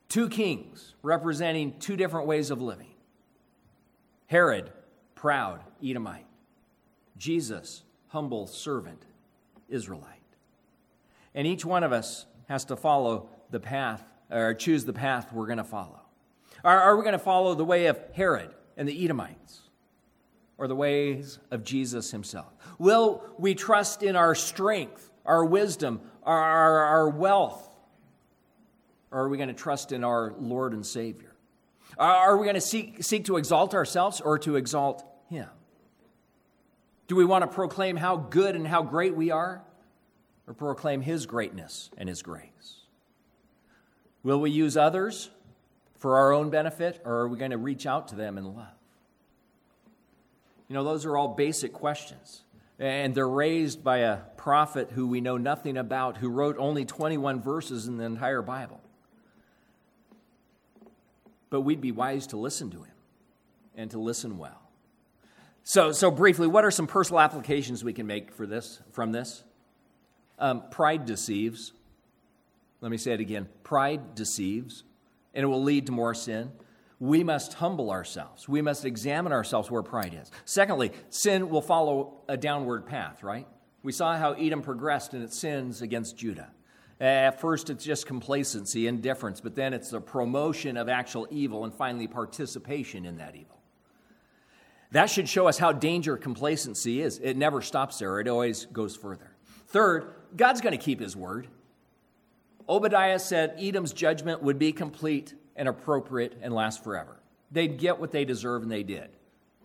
Two 0.09 0.27
kings 0.27 0.93
representing 1.01 1.79
two 1.79 1.95
different 1.95 2.27
ways 2.27 2.51
of 2.51 2.61
living 2.61 2.91
Herod, 4.27 4.71
proud 5.13 5.61
Edomite, 5.83 6.25
Jesus, 7.17 7.83
humble 8.09 8.47
servant, 8.47 9.03
Israelite. 9.69 10.11
And 11.33 11.47
each 11.47 11.63
one 11.63 11.83
of 11.83 11.93
us 11.93 12.25
has 12.49 12.65
to 12.65 12.75
follow 12.75 13.29
the 13.51 13.59
path 13.59 14.03
or 14.29 14.53
choose 14.53 14.85
the 14.85 14.93
path 14.93 15.31
we're 15.31 15.45
going 15.45 15.57
to 15.57 15.63
follow. 15.63 16.01
Are, 16.63 16.79
are 16.79 16.97
we 16.97 17.03
going 17.03 17.13
to 17.13 17.19
follow 17.19 17.53
the 17.53 17.65
way 17.65 17.87
of 17.87 17.99
Herod 18.13 18.53
and 18.75 18.87
the 18.87 19.03
Edomites 19.05 19.61
or 20.57 20.67
the 20.67 20.75
ways 20.75 21.39
of 21.51 21.63
Jesus 21.63 22.11
himself? 22.11 22.53
Will 22.79 23.23
we 23.37 23.55
trust 23.55 24.03
in 24.03 24.15
our 24.15 24.35
strength, 24.35 25.11
our 25.25 25.45
wisdom, 25.45 26.01
our, 26.23 26.41
our, 26.41 26.83
our 26.83 27.09
wealth? 27.09 27.75
Or 29.11 29.21
are 29.21 29.29
we 29.29 29.37
going 29.37 29.49
to 29.49 29.53
trust 29.53 29.91
in 29.91 30.03
our 30.03 30.33
Lord 30.39 30.73
and 30.73 30.85
Savior? 30.85 31.35
Are 31.97 32.37
we 32.37 32.45
going 32.45 32.55
to 32.55 32.61
seek, 32.61 33.03
seek 33.03 33.25
to 33.25 33.37
exalt 33.37 33.73
ourselves 33.73 34.19
or 34.19 34.37
to 34.39 34.55
exalt 34.55 35.05
Him? 35.29 35.47
Do 37.07 37.15
we 37.15 37.23
want 37.23 37.43
to 37.43 37.47
proclaim 37.47 37.95
how 37.95 38.17
good 38.17 38.55
and 38.55 38.67
how 38.67 38.81
great 38.81 39.15
we 39.15 39.31
are 39.31 39.61
or 40.47 40.53
proclaim 40.53 41.01
His 41.01 41.25
greatness 41.25 41.89
and 41.97 42.09
His 42.09 42.21
grace? 42.21 42.84
Will 44.25 44.41
we 44.41 44.49
use 44.49 44.75
others 44.75 45.29
for 45.99 46.17
our 46.17 46.33
own 46.33 46.49
benefit, 46.49 46.99
or 47.05 47.13
are 47.13 47.27
we 47.27 47.37
going 47.37 47.51
to 47.51 47.59
reach 47.59 47.85
out 47.85 48.07
to 48.07 48.15
them 48.15 48.39
in 48.39 48.55
love? 48.55 48.73
You 50.67 50.73
know, 50.73 50.83
those 50.83 51.05
are 51.05 51.15
all 51.15 51.27
basic 51.27 51.71
questions. 51.71 52.41
And 52.79 53.13
they're 53.13 53.29
raised 53.29 53.83
by 53.83 53.99
a 53.99 54.17
prophet 54.35 54.89
who 54.91 55.05
we 55.05 55.21
know 55.21 55.37
nothing 55.37 55.77
about, 55.77 56.17
who 56.17 56.29
wrote 56.29 56.55
only 56.57 56.85
21 56.85 57.43
verses 57.43 57.85
in 57.87 57.97
the 57.97 58.03
entire 58.03 58.41
Bible. 58.41 58.81
But 61.51 61.61
we'd 61.61 61.79
be 61.79 61.91
wise 61.91 62.25
to 62.27 62.37
listen 62.37 62.71
to 62.71 62.77
him 62.77 62.95
and 63.75 63.91
to 63.91 63.99
listen 63.99 64.39
well. 64.39 64.59
So, 65.63 65.91
so 65.91 66.09
briefly, 66.09 66.47
what 66.47 66.65
are 66.65 66.71
some 66.71 66.87
personal 66.87 67.19
applications 67.19 67.83
we 67.83 67.93
can 67.93 68.07
make 68.07 68.31
for 68.31 68.47
this, 68.47 68.81
from 68.91 69.11
this? 69.11 69.43
Um, 70.39 70.63
pride 70.71 71.05
deceives. 71.05 71.73
Let 72.85 72.91
me 72.91 72.97
say 72.97 73.13
it 73.13 73.19
again 73.19 73.47
pride 73.63 74.13
deceives, 74.13 74.83
and 75.33 75.43
it 75.43 75.47
will 75.47 75.63
lead 75.63 75.87
to 75.87 75.91
more 75.91 76.13
sin. 76.13 76.51
We 76.99 77.23
must 77.23 77.55
humble 77.55 77.89
ourselves. 77.89 78.47
We 78.47 78.61
must 78.61 78.85
examine 78.85 79.33
ourselves 79.33 79.71
where 79.71 79.81
pride 79.81 80.15
is. 80.21 80.29
Secondly, 80.45 80.91
sin 81.09 81.49
will 81.49 81.63
follow 81.63 82.21
a 82.27 82.37
downward 82.37 82.85
path, 82.85 83.23
right? 83.23 83.47
We 83.81 83.91
saw 83.91 84.15
how 84.17 84.33
Edom 84.33 84.61
progressed 84.61 85.15
in 85.15 85.23
its 85.23 85.35
sins 85.35 85.81
against 85.81 86.15
Judah. 86.15 86.51
At 86.99 87.41
first, 87.41 87.71
it's 87.71 87.83
just 87.83 88.05
complacency, 88.05 88.85
indifference, 88.85 89.41
but 89.41 89.55
then 89.55 89.73
it's 89.73 89.89
the 89.89 89.99
promotion 89.99 90.77
of 90.77 90.87
actual 90.87 91.27
evil 91.31 91.63
and 91.63 91.73
finally 91.73 92.05
participation 92.05 93.03
in 93.03 93.17
that 93.17 93.35
evil. 93.35 93.57
That 94.91 95.09
should 95.09 95.27
show 95.27 95.47
us 95.47 95.57
how 95.57 95.71
dangerous 95.71 96.21
complacency 96.21 97.01
is. 97.01 97.17
It 97.17 97.35
never 97.35 97.63
stops 97.63 97.97
there, 97.97 98.19
it 98.19 98.27
always 98.27 98.65
goes 98.65 98.95
further. 98.95 99.31
Third, 99.69 100.13
God's 100.37 100.61
going 100.61 100.77
to 100.77 100.83
keep 100.83 100.99
his 100.99 101.15
word. 101.15 101.47
Obadiah 102.67 103.19
said 103.19 103.55
Edom's 103.59 103.93
judgment 103.93 104.41
would 104.41 104.57
be 104.57 104.71
complete 104.71 105.33
and 105.55 105.67
appropriate 105.67 106.37
and 106.41 106.53
last 106.53 106.83
forever. 106.83 107.19
They'd 107.51 107.77
get 107.77 107.99
what 107.99 108.11
they 108.11 108.25
deserve, 108.25 108.63
and 108.63 108.71
they 108.71 108.83
did. 108.83 109.09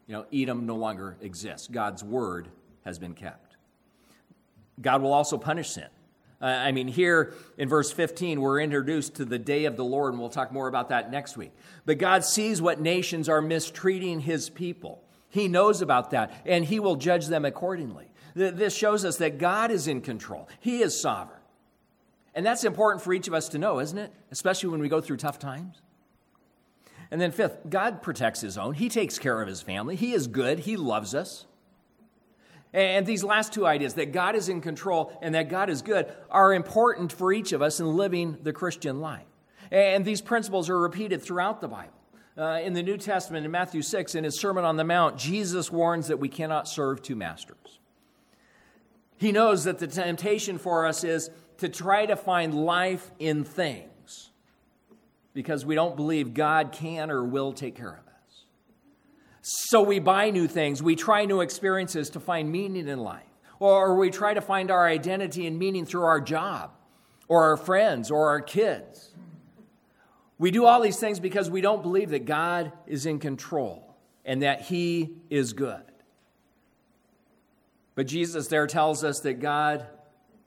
You 0.07 0.17
know, 0.17 0.27
Edom 0.33 0.67
no 0.67 0.77
longer 0.77 1.17
exists. 1.21 1.69
God's 1.69 2.05
word 2.05 2.49
has 2.85 2.99
been 2.99 3.15
kept. 3.15 3.57
God 4.81 5.03
will 5.03 5.13
also 5.13 5.39
punish 5.39 5.71
sin. 5.71 5.89
Uh, 6.41 6.47
I 6.47 6.73
mean, 6.73 6.89
here 6.89 7.35
in 7.59 7.69
verse 7.69 7.93
15, 7.93 8.41
we're 8.41 8.61
introduced 8.61 9.17
to 9.17 9.25
the 9.25 9.39
day 9.39 9.67
of 9.67 9.77
the 9.77 9.85
Lord, 9.85 10.13
and 10.13 10.21
we'll 10.21 10.31
talk 10.31 10.53
more 10.53 10.69
about 10.69 10.89
that 10.89 11.11
next 11.11 11.37
week. 11.37 11.53
But 11.85 11.99
God 11.99 12.25
sees 12.25 12.63
what 12.63 12.81
nations 12.81 13.29
are 13.29 13.43
mistreating 13.43 14.21
his 14.21 14.49
people. 14.49 15.03
He 15.29 15.49
knows 15.49 15.83
about 15.83 16.11
that, 16.11 16.33
and 16.47 16.65
he 16.65 16.81
will 16.81 16.97
judge 16.97 17.27
them 17.27 17.45
accordingly. 17.45 18.11
This 18.35 18.75
shows 18.75 19.05
us 19.05 19.19
that 19.19 19.39
God 19.39 19.71
is 19.71 19.87
in 19.87 20.01
control, 20.01 20.49
he 20.61 20.83
is 20.83 21.01
sovereign. 21.01 21.40
And 22.35 22.47
that's 22.47 22.65
important 22.65 23.03
for 23.03 23.13
each 23.13 23.29
of 23.29 23.35
us 23.35 23.49
to 23.51 23.59
know, 23.59 23.81
isn't 23.81 23.99
it? 23.99 24.13
Especially 24.31 24.69
when 24.69 24.81
we 24.81 24.89
go 24.89 25.01
through 25.01 25.17
tough 25.17 25.39
times. 25.39 25.81
And 27.11 27.21
then, 27.21 27.33
fifth, 27.33 27.59
God 27.69 28.03
protects 28.03 28.41
his 28.41 28.57
own. 28.57 28.75
He 28.75 28.89
takes 28.89 29.19
care 29.19 29.43
of 29.43 29.49
his 29.49 29.61
family. 29.61 29.97
He 29.97 30.13
is 30.13 30.29
good. 30.29 30.61
He 30.61 30.77
loves 30.77 31.15
us. 31.15 31.47
And 32.73 33.05
these 33.05 33.25
last 33.25 33.53
two 33.53 33.67
ideas, 33.67 33.95
that 33.95 34.13
God 34.13 34.37
is 34.37 34.49
in 34.49 34.61
control 34.61 35.13
and 35.21 35.35
that 35.35 35.49
God 35.49 35.71
is 35.71 35.83
good, 35.83 36.07
are 36.31 36.55
important 36.55 37.13
for 37.13 37.33
each 37.33 37.53
of 37.53 37.63
us 37.63 37.81
in 37.81 37.97
living 37.97 38.39
the 38.43 38.53
Christian 38.53 39.01
life. 39.01 39.27
And 39.73 40.05
these 40.05 40.21
principles 40.21 40.71
are 40.71 40.79
repeated 40.79 41.21
throughout 41.21 41.61
the 41.61 41.69
Bible. 41.69 41.95
Uh, 42.39 42.61
in 42.63 42.75
the 42.75 42.83
New 42.83 42.97
Testament, 42.97 43.45
in 43.45 43.51
Matthew 43.51 43.83
6, 43.83 44.15
in 44.15 44.23
his 44.23 44.39
Sermon 44.39 44.65
on 44.65 44.77
the 44.77 44.85
Mount, 44.85 45.19
Jesus 45.19 45.71
warns 45.73 46.07
that 46.09 46.19
we 46.19 46.29
cannot 46.29 46.69
serve 46.69 47.03
two 47.03 47.17
masters. 47.17 47.81
He 49.19 49.33
knows 49.33 49.65
that 49.65 49.79
the 49.79 49.87
temptation 49.87 50.57
for 50.57 50.87
us 50.87 51.05
is 51.05 51.31
to 51.61 51.69
try 51.69 52.07
to 52.07 52.17
find 52.17 52.55
life 52.55 53.11
in 53.19 53.45
things 53.45 54.31
because 55.33 55.65
we 55.65 55.75
don't 55.75 55.97
believe 55.97 56.35
God 56.35 56.73
can 56.73 57.11
or 57.11 57.25
will 57.25 57.53
take 57.53 57.77
care 57.77 57.93
of 57.93 58.07
us. 58.07 58.45
So 59.43 59.83
we 59.83 59.99
buy 59.99 60.31
new 60.31 60.49
things, 60.49 60.83
we 60.83 60.97
try 60.97 61.25
new 61.25 61.41
experiences 61.41 62.11
to 62.11 62.21
find 62.21 62.51
meaning 62.51 62.89
in 62.89 62.99
life, 62.99 63.23
or 63.59 63.97
we 63.97 64.11
try 64.11 64.35
to 64.35 64.41
find 64.41 64.71
our 64.71 64.87
identity 64.87 65.47
and 65.47 65.59
meaning 65.59 65.87
through 65.87 66.05
our 66.05 66.21
job, 66.21 66.73
or 67.29 67.45
our 67.45 67.57
friends, 67.57 68.11
or 68.11 68.29
our 68.29 68.41
kids. 68.41 69.15
We 70.39 70.51
do 70.51 70.65
all 70.65 70.81
these 70.81 70.99
things 70.99 71.21
because 71.21 71.51
we 71.51 71.61
don't 71.61 71.83
believe 71.83 72.11
that 72.11 72.25
God 72.25 72.73
is 72.87 73.07
in 73.07 73.19
control 73.19 73.95
and 74.25 74.43
that 74.43 74.63
He 74.63 75.17
is 75.29 75.53
good. 75.53 75.83
But 77.95 78.07
Jesus 78.07 78.49
there 78.49 78.67
tells 78.67 79.05
us 79.05 79.21
that 79.21 79.35
God, 79.41 79.87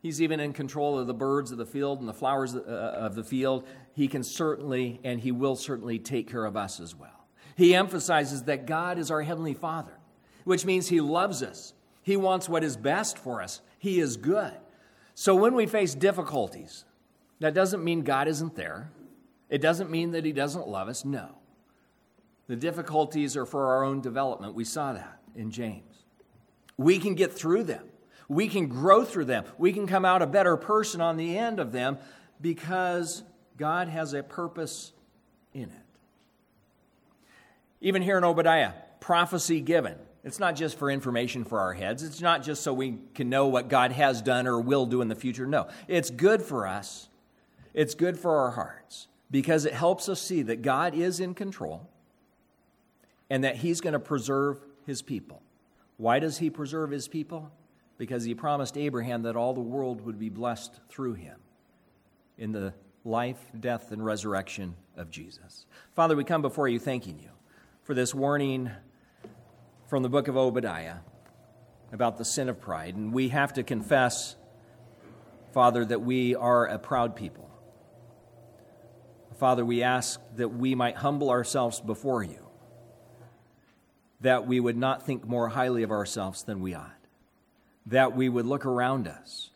He's 0.03 0.21
even 0.21 0.41
in 0.41 0.51
control 0.51 0.99
of 0.99 1.07
the 1.07 1.13
birds 1.13 1.53
of 1.53 1.57
the 1.57 1.65
field 1.65 2.01
and 2.01 2.09
the 2.09 2.13
flowers 2.13 2.53
uh, 2.53 2.59
of 2.59 3.15
the 3.15 3.23
field. 3.23 3.65
He 3.93 4.09
can 4.09 4.21
certainly 4.21 4.99
and 5.05 5.21
He 5.21 5.31
will 5.31 5.55
certainly 5.55 5.97
take 5.97 6.29
care 6.29 6.43
of 6.43 6.57
us 6.57 6.81
as 6.81 6.93
well. 6.93 7.25
He 7.55 7.73
emphasizes 7.73 8.43
that 8.43 8.65
God 8.65 8.99
is 8.99 9.09
our 9.09 9.21
Heavenly 9.21 9.53
Father, 9.53 9.93
which 10.43 10.65
means 10.65 10.89
He 10.89 10.99
loves 10.99 11.41
us. 11.41 11.73
He 12.01 12.17
wants 12.17 12.49
what 12.49 12.65
is 12.65 12.75
best 12.75 13.17
for 13.17 13.41
us. 13.41 13.61
He 13.79 14.01
is 14.01 14.17
good. 14.17 14.53
So 15.15 15.35
when 15.35 15.55
we 15.55 15.67
face 15.67 15.95
difficulties, 15.95 16.83
that 17.39 17.53
doesn't 17.53 17.81
mean 17.81 18.01
God 18.01 18.27
isn't 18.27 18.55
there. 18.55 18.91
It 19.49 19.61
doesn't 19.61 19.89
mean 19.89 20.11
that 20.11 20.25
He 20.25 20.33
doesn't 20.33 20.67
love 20.67 20.89
us. 20.89 21.05
No. 21.05 21.29
The 22.47 22.57
difficulties 22.57 23.37
are 23.37 23.45
for 23.45 23.67
our 23.67 23.85
own 23.85 24.01
development. 24.01 24.53
We 24.53 24.65
saw 24.65 24.91
that 24.91 25.21
in 25.33 25.49
James. 25.49 26.03
We 26.75 26.99
can 26.99 27.15
get 27.15 27.31
through 27.31 27.63
them. 27.63 27.85
We 28.27 28.47
can 28.47 28.67
grow 28.67 29.03
through 29.03 29.25
them. 29.25 29.45
We 29.57 29.73
can 29.73 29.87
come 29.87 30.05
out 30.05 30.21
a 30.21 30.27
better 30.27 30.57
person 30.57 31.01
on 31.01 31.17
the 31.17 31.37
end 31.37 31.59
of 31.59 31.71
them 31.71 31.97
because 32.41 33.23
God 33.57 33.87
has 33.87 34.13
a 34.13 34.23
purpose 34.23 34.91
in 35.53 35.63
it. 35.63 35.69
Even 37.81 38.01
here 38.01 38.17
in 38.17 38.23
Obadiah, 38.23 38.73
prophecy 38.99 39.61
given. 39.61 39.95
It's 40.23 40.39
not 40.39 40.55
just 40.55 40.77
for 40.77 40.89
information 40.89 41.43
for 41.43 41.59
our 41.59 41.73
heads. 41.73 42.01
It's 42.01 42.21
not 42.21 42.43
just 42.43 42.63
so 42.63 42.73
we 42.73 42.97
can 43.13 43.29
know 43.29 43.47
what 43.47 43.67
God 43.67 43.91
has 43.91 44.21
done 44.21 44.47
or 44.47 44.59
will 44.59 44.85
do 44.85 45.01
in 45.01 45.09
the 45.09 45.15
future. 45.15 45.45
No, 45.45 45.67
it's 45.87 46.09
good 46.09 46.41
for 46.41 46.65
us. 46.65 47.09
It's 47.73 47.93
good 47.93 48.17
for 48.17 48.37
our 48.37 48.51
hearts 48.51 49.07
because 49.29 49.65
it 49.65 49.73
helps 49.73 50.07
us 50.07 50.21
see 50.21 50.43
that 50.43 50.61
God 50.61 50.95
is 50.95 51.19
in 51.19 51.33
control 51.33 51.89
and 53.29 53.43
that 53.43 53.57
He's 53.57 53.81
going 53.81 53.93
to 53.93 53.99
preserve 53.99 54.59
His 54.85 55.01
people. 55.01 55.43
Why 55.97 56.19
does 56.19 56.37
he 56.37 56.49
preserve 56.49 56.91
his 56.91 57.07
people? 57.07 57.51
Because 57.97 58.23
he 58.23 58.33
promised 58.33 58.77
Abraham 58.77 59.23
that 59.23 59.35
all 59.35 59.53
the 59.53 59.61
world 59.61 60.01
would 60.01 60.19
be 60.19 60.29
blessed 60.29 60.79
through 60.89 61.13
him 61.13 61.39
in 62.37 62.51
the 62.51 62.73
life, 63.05 63.39
death, 63.59 63.91
and 63.91 64.03
resurrection 64.03 64.75
of 64.97 65.11
Jesus. 65.11 65.65
Father, 65.95 66.15
we 66.15 66.23
come 66.23 66.41
before 66.41 66.67
you 66.67 66.79
thanking 66.79 67.19
you 67.19 67.29
for 67.83 67.93
this 67.93 68.13
warning 68.13 68.71
from 69.87 70.03
the 70.03 70.09
book 70.09 70.27
of 70.27 70.37
Obadiah 70.37 70.97
about 71.91 72.17
the 72.17 72.25
sin 72.25 72.49
of 72.49 72.59
pride. 72.59 72.95
And 72.95 73.13
we 73.13 73.29
have 73.29 73.53
to 73.53 73.63
confess, 73.63 74.35
Father, 75.53 75.85
that 75.85 76.01
we 76.01 76.35
are 76.35 76.65
a 76.65 76.79
proud 76.79 77.15
people. 77.15 77.49
Father, 79.37 79.63
we 79.63 79.83
ask 79.83 80.19
that 80.35 80.49
we 80.49 80.73
might 80.73 80.95
humble 80.95 81.29
ourselves 81.29 81.79
before 81.79 82.23
you 82.23 82.43
that 84.23 84.47
we 84.47 84.59
would 84.59 84.77
not 84.77 85.05
think 85.05 85.27
more 85.27 85.49
highly 85.49 85.83
of 85.83 85.91
ourselves 85.91 86.43
than 86.43 86.61
we 86.61 86.73
ought, 86.73 87.02
that 87.85 88.15
we 88.15 88.29
would 88.29 88.45
look 88.45 88.65
around 88.65 89.07
us 89.07 89.49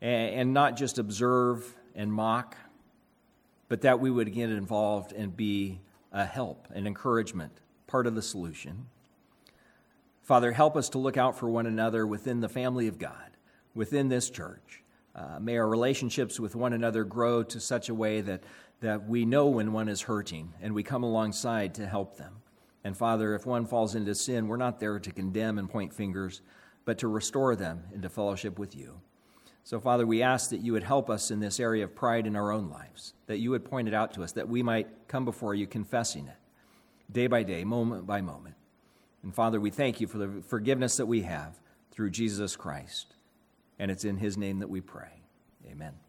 and, 0.00 0.52
not 0.52 0.76
just 0.76 0.98
observe 0.98 1.76
and 1.94 2.12
mock, 2.12 2.56
but 3.68 3.82
that 3.82 4.00
we 4.00 4.10
would 4.10 4.32
get 4.32 4.50
involved 4.50 5.12
and 5.12 5.36
be 5.36 5.80
a 6.12 6.24
help, 6.24 6.66
an 6.74 6.86
encouragement, 6.86 7.52
part 7.86 8.06
of 8.06 8.14
the 8.14 8.22
solution. 8.22 8.86
Father, 10.22 10.52
help 10.52 10.76
us 10.76 10.88
to 10.90 10.98
look 10.98 11.16
out 11.16 11.38
for 11.38 11.48
one 11.48 11.66
another 11.66 12.06
within 12.06 12.40
the 12.40 12.48
family 12.48 12.86
of 12.86 12.98
God, 12.98 13.36
within 13.74 14.08
this 14.08 14.30
church. 14.30 14.82
Uh, 15.14 15.38
may 15.40 15.58
our 15.58 15.68
relationships 15.68 16.40
with 16.40 16.54
one 16.54 16.72
another 16.72 17.04
grow 17.04 17.42
to 17.42 17.60
such 17.60 17.88
a 17.88 17.94
way 17.94 18.20
that, 18.20 18.42
that 18.80 19.06
we 19.06 19.24
know 19.24 19.46
when 19.46 19.72
one 19.72 19.88
is 19.88 20.02
hurting 20.02 20.52
and 20.62 20.74
we 20.74 20.82
come 20.82 21.02
alongside 21.02 21.74
to 21.74 21.86
help 21.86 22.16
them. 22.16 22.34
And 22.84 22.96
Father, 22.96 23.34
if 23.34 23.46
one 23.46 23.66
falls 23.66 23.94
into 23.94 24.14
sin, 24.14 24.48
we're 24.48 24.56
not 24.56 24.80
there 24.80 24.98
to 24.98 25.10
condemn 25.12 25.58
and 25.58 25.68
point 25.68 25.92
fingers, 25.92 26.40
but 26.84 26.98
to 26.98 27.08
restore 27.08 27.56
them 27.56 27.84
into 27.94 28.08
fellowship 28.08 28.58
with 28.58 28.76
you. 28.76 29.00
So, 29.64 29.78
Father, 29.78 30.06
we 30.06 30.22
ask 30.22 30.50
that 30.50 30.60
you 30.60 30.72
would 30.72 30.82
help 30.82 31.08
us 31.08 31.30
in 31.30 31.38
this 31.38 31.60
area 31.60 31.84
of 31.84 31.94
pride 31.94 32.26
in 32.26 32.34
our 32.34 32.50
own 32.50 32.68
lives, 32.68 33.14
that 33.26 33.38
you 33.38 33.50
would 33.50 33.64
point 33.64 33.86
it 33.86 33.94
out 33.94 34.12
to 34.14 34.24
us, 34.24 34.32
that 34.32 34.48
we 34.48 34.62
might 34.62 34.88
come 35.06 35.24
before 35.24 35.54
you 35.54 35.66
confessing 35.66 36.26
it 36.26 36.36
day 37.12 37.26
by 37.26 37.42
day, 37.42 37.62
moment 37.62 38.06
by 38.06 38.20
moment. 38.20 38.56
And 39.22 39.34
Father, 39.34 39.60
we 39.60 39.70
thank 39.70 40.00
you 40.00 40.06
for 40.06 40.18
the 40.18 40.42
forgiveness 40.48 40.96
that 40.96 41.06
we 41.06 41.22
have 41.22 41.60
through 41.92 42.10
Jesus 42.10 42.56
Christ. 42.56 43.14
And 43.78 43.90
it's 43.90 44.04
in 44.04 44.16
his 44.16 44.36
name 44.36 44.58
that 44.60 44.70
we 44.70 44.80
pray. 44.80 45.22
Amen. 45.70 46.01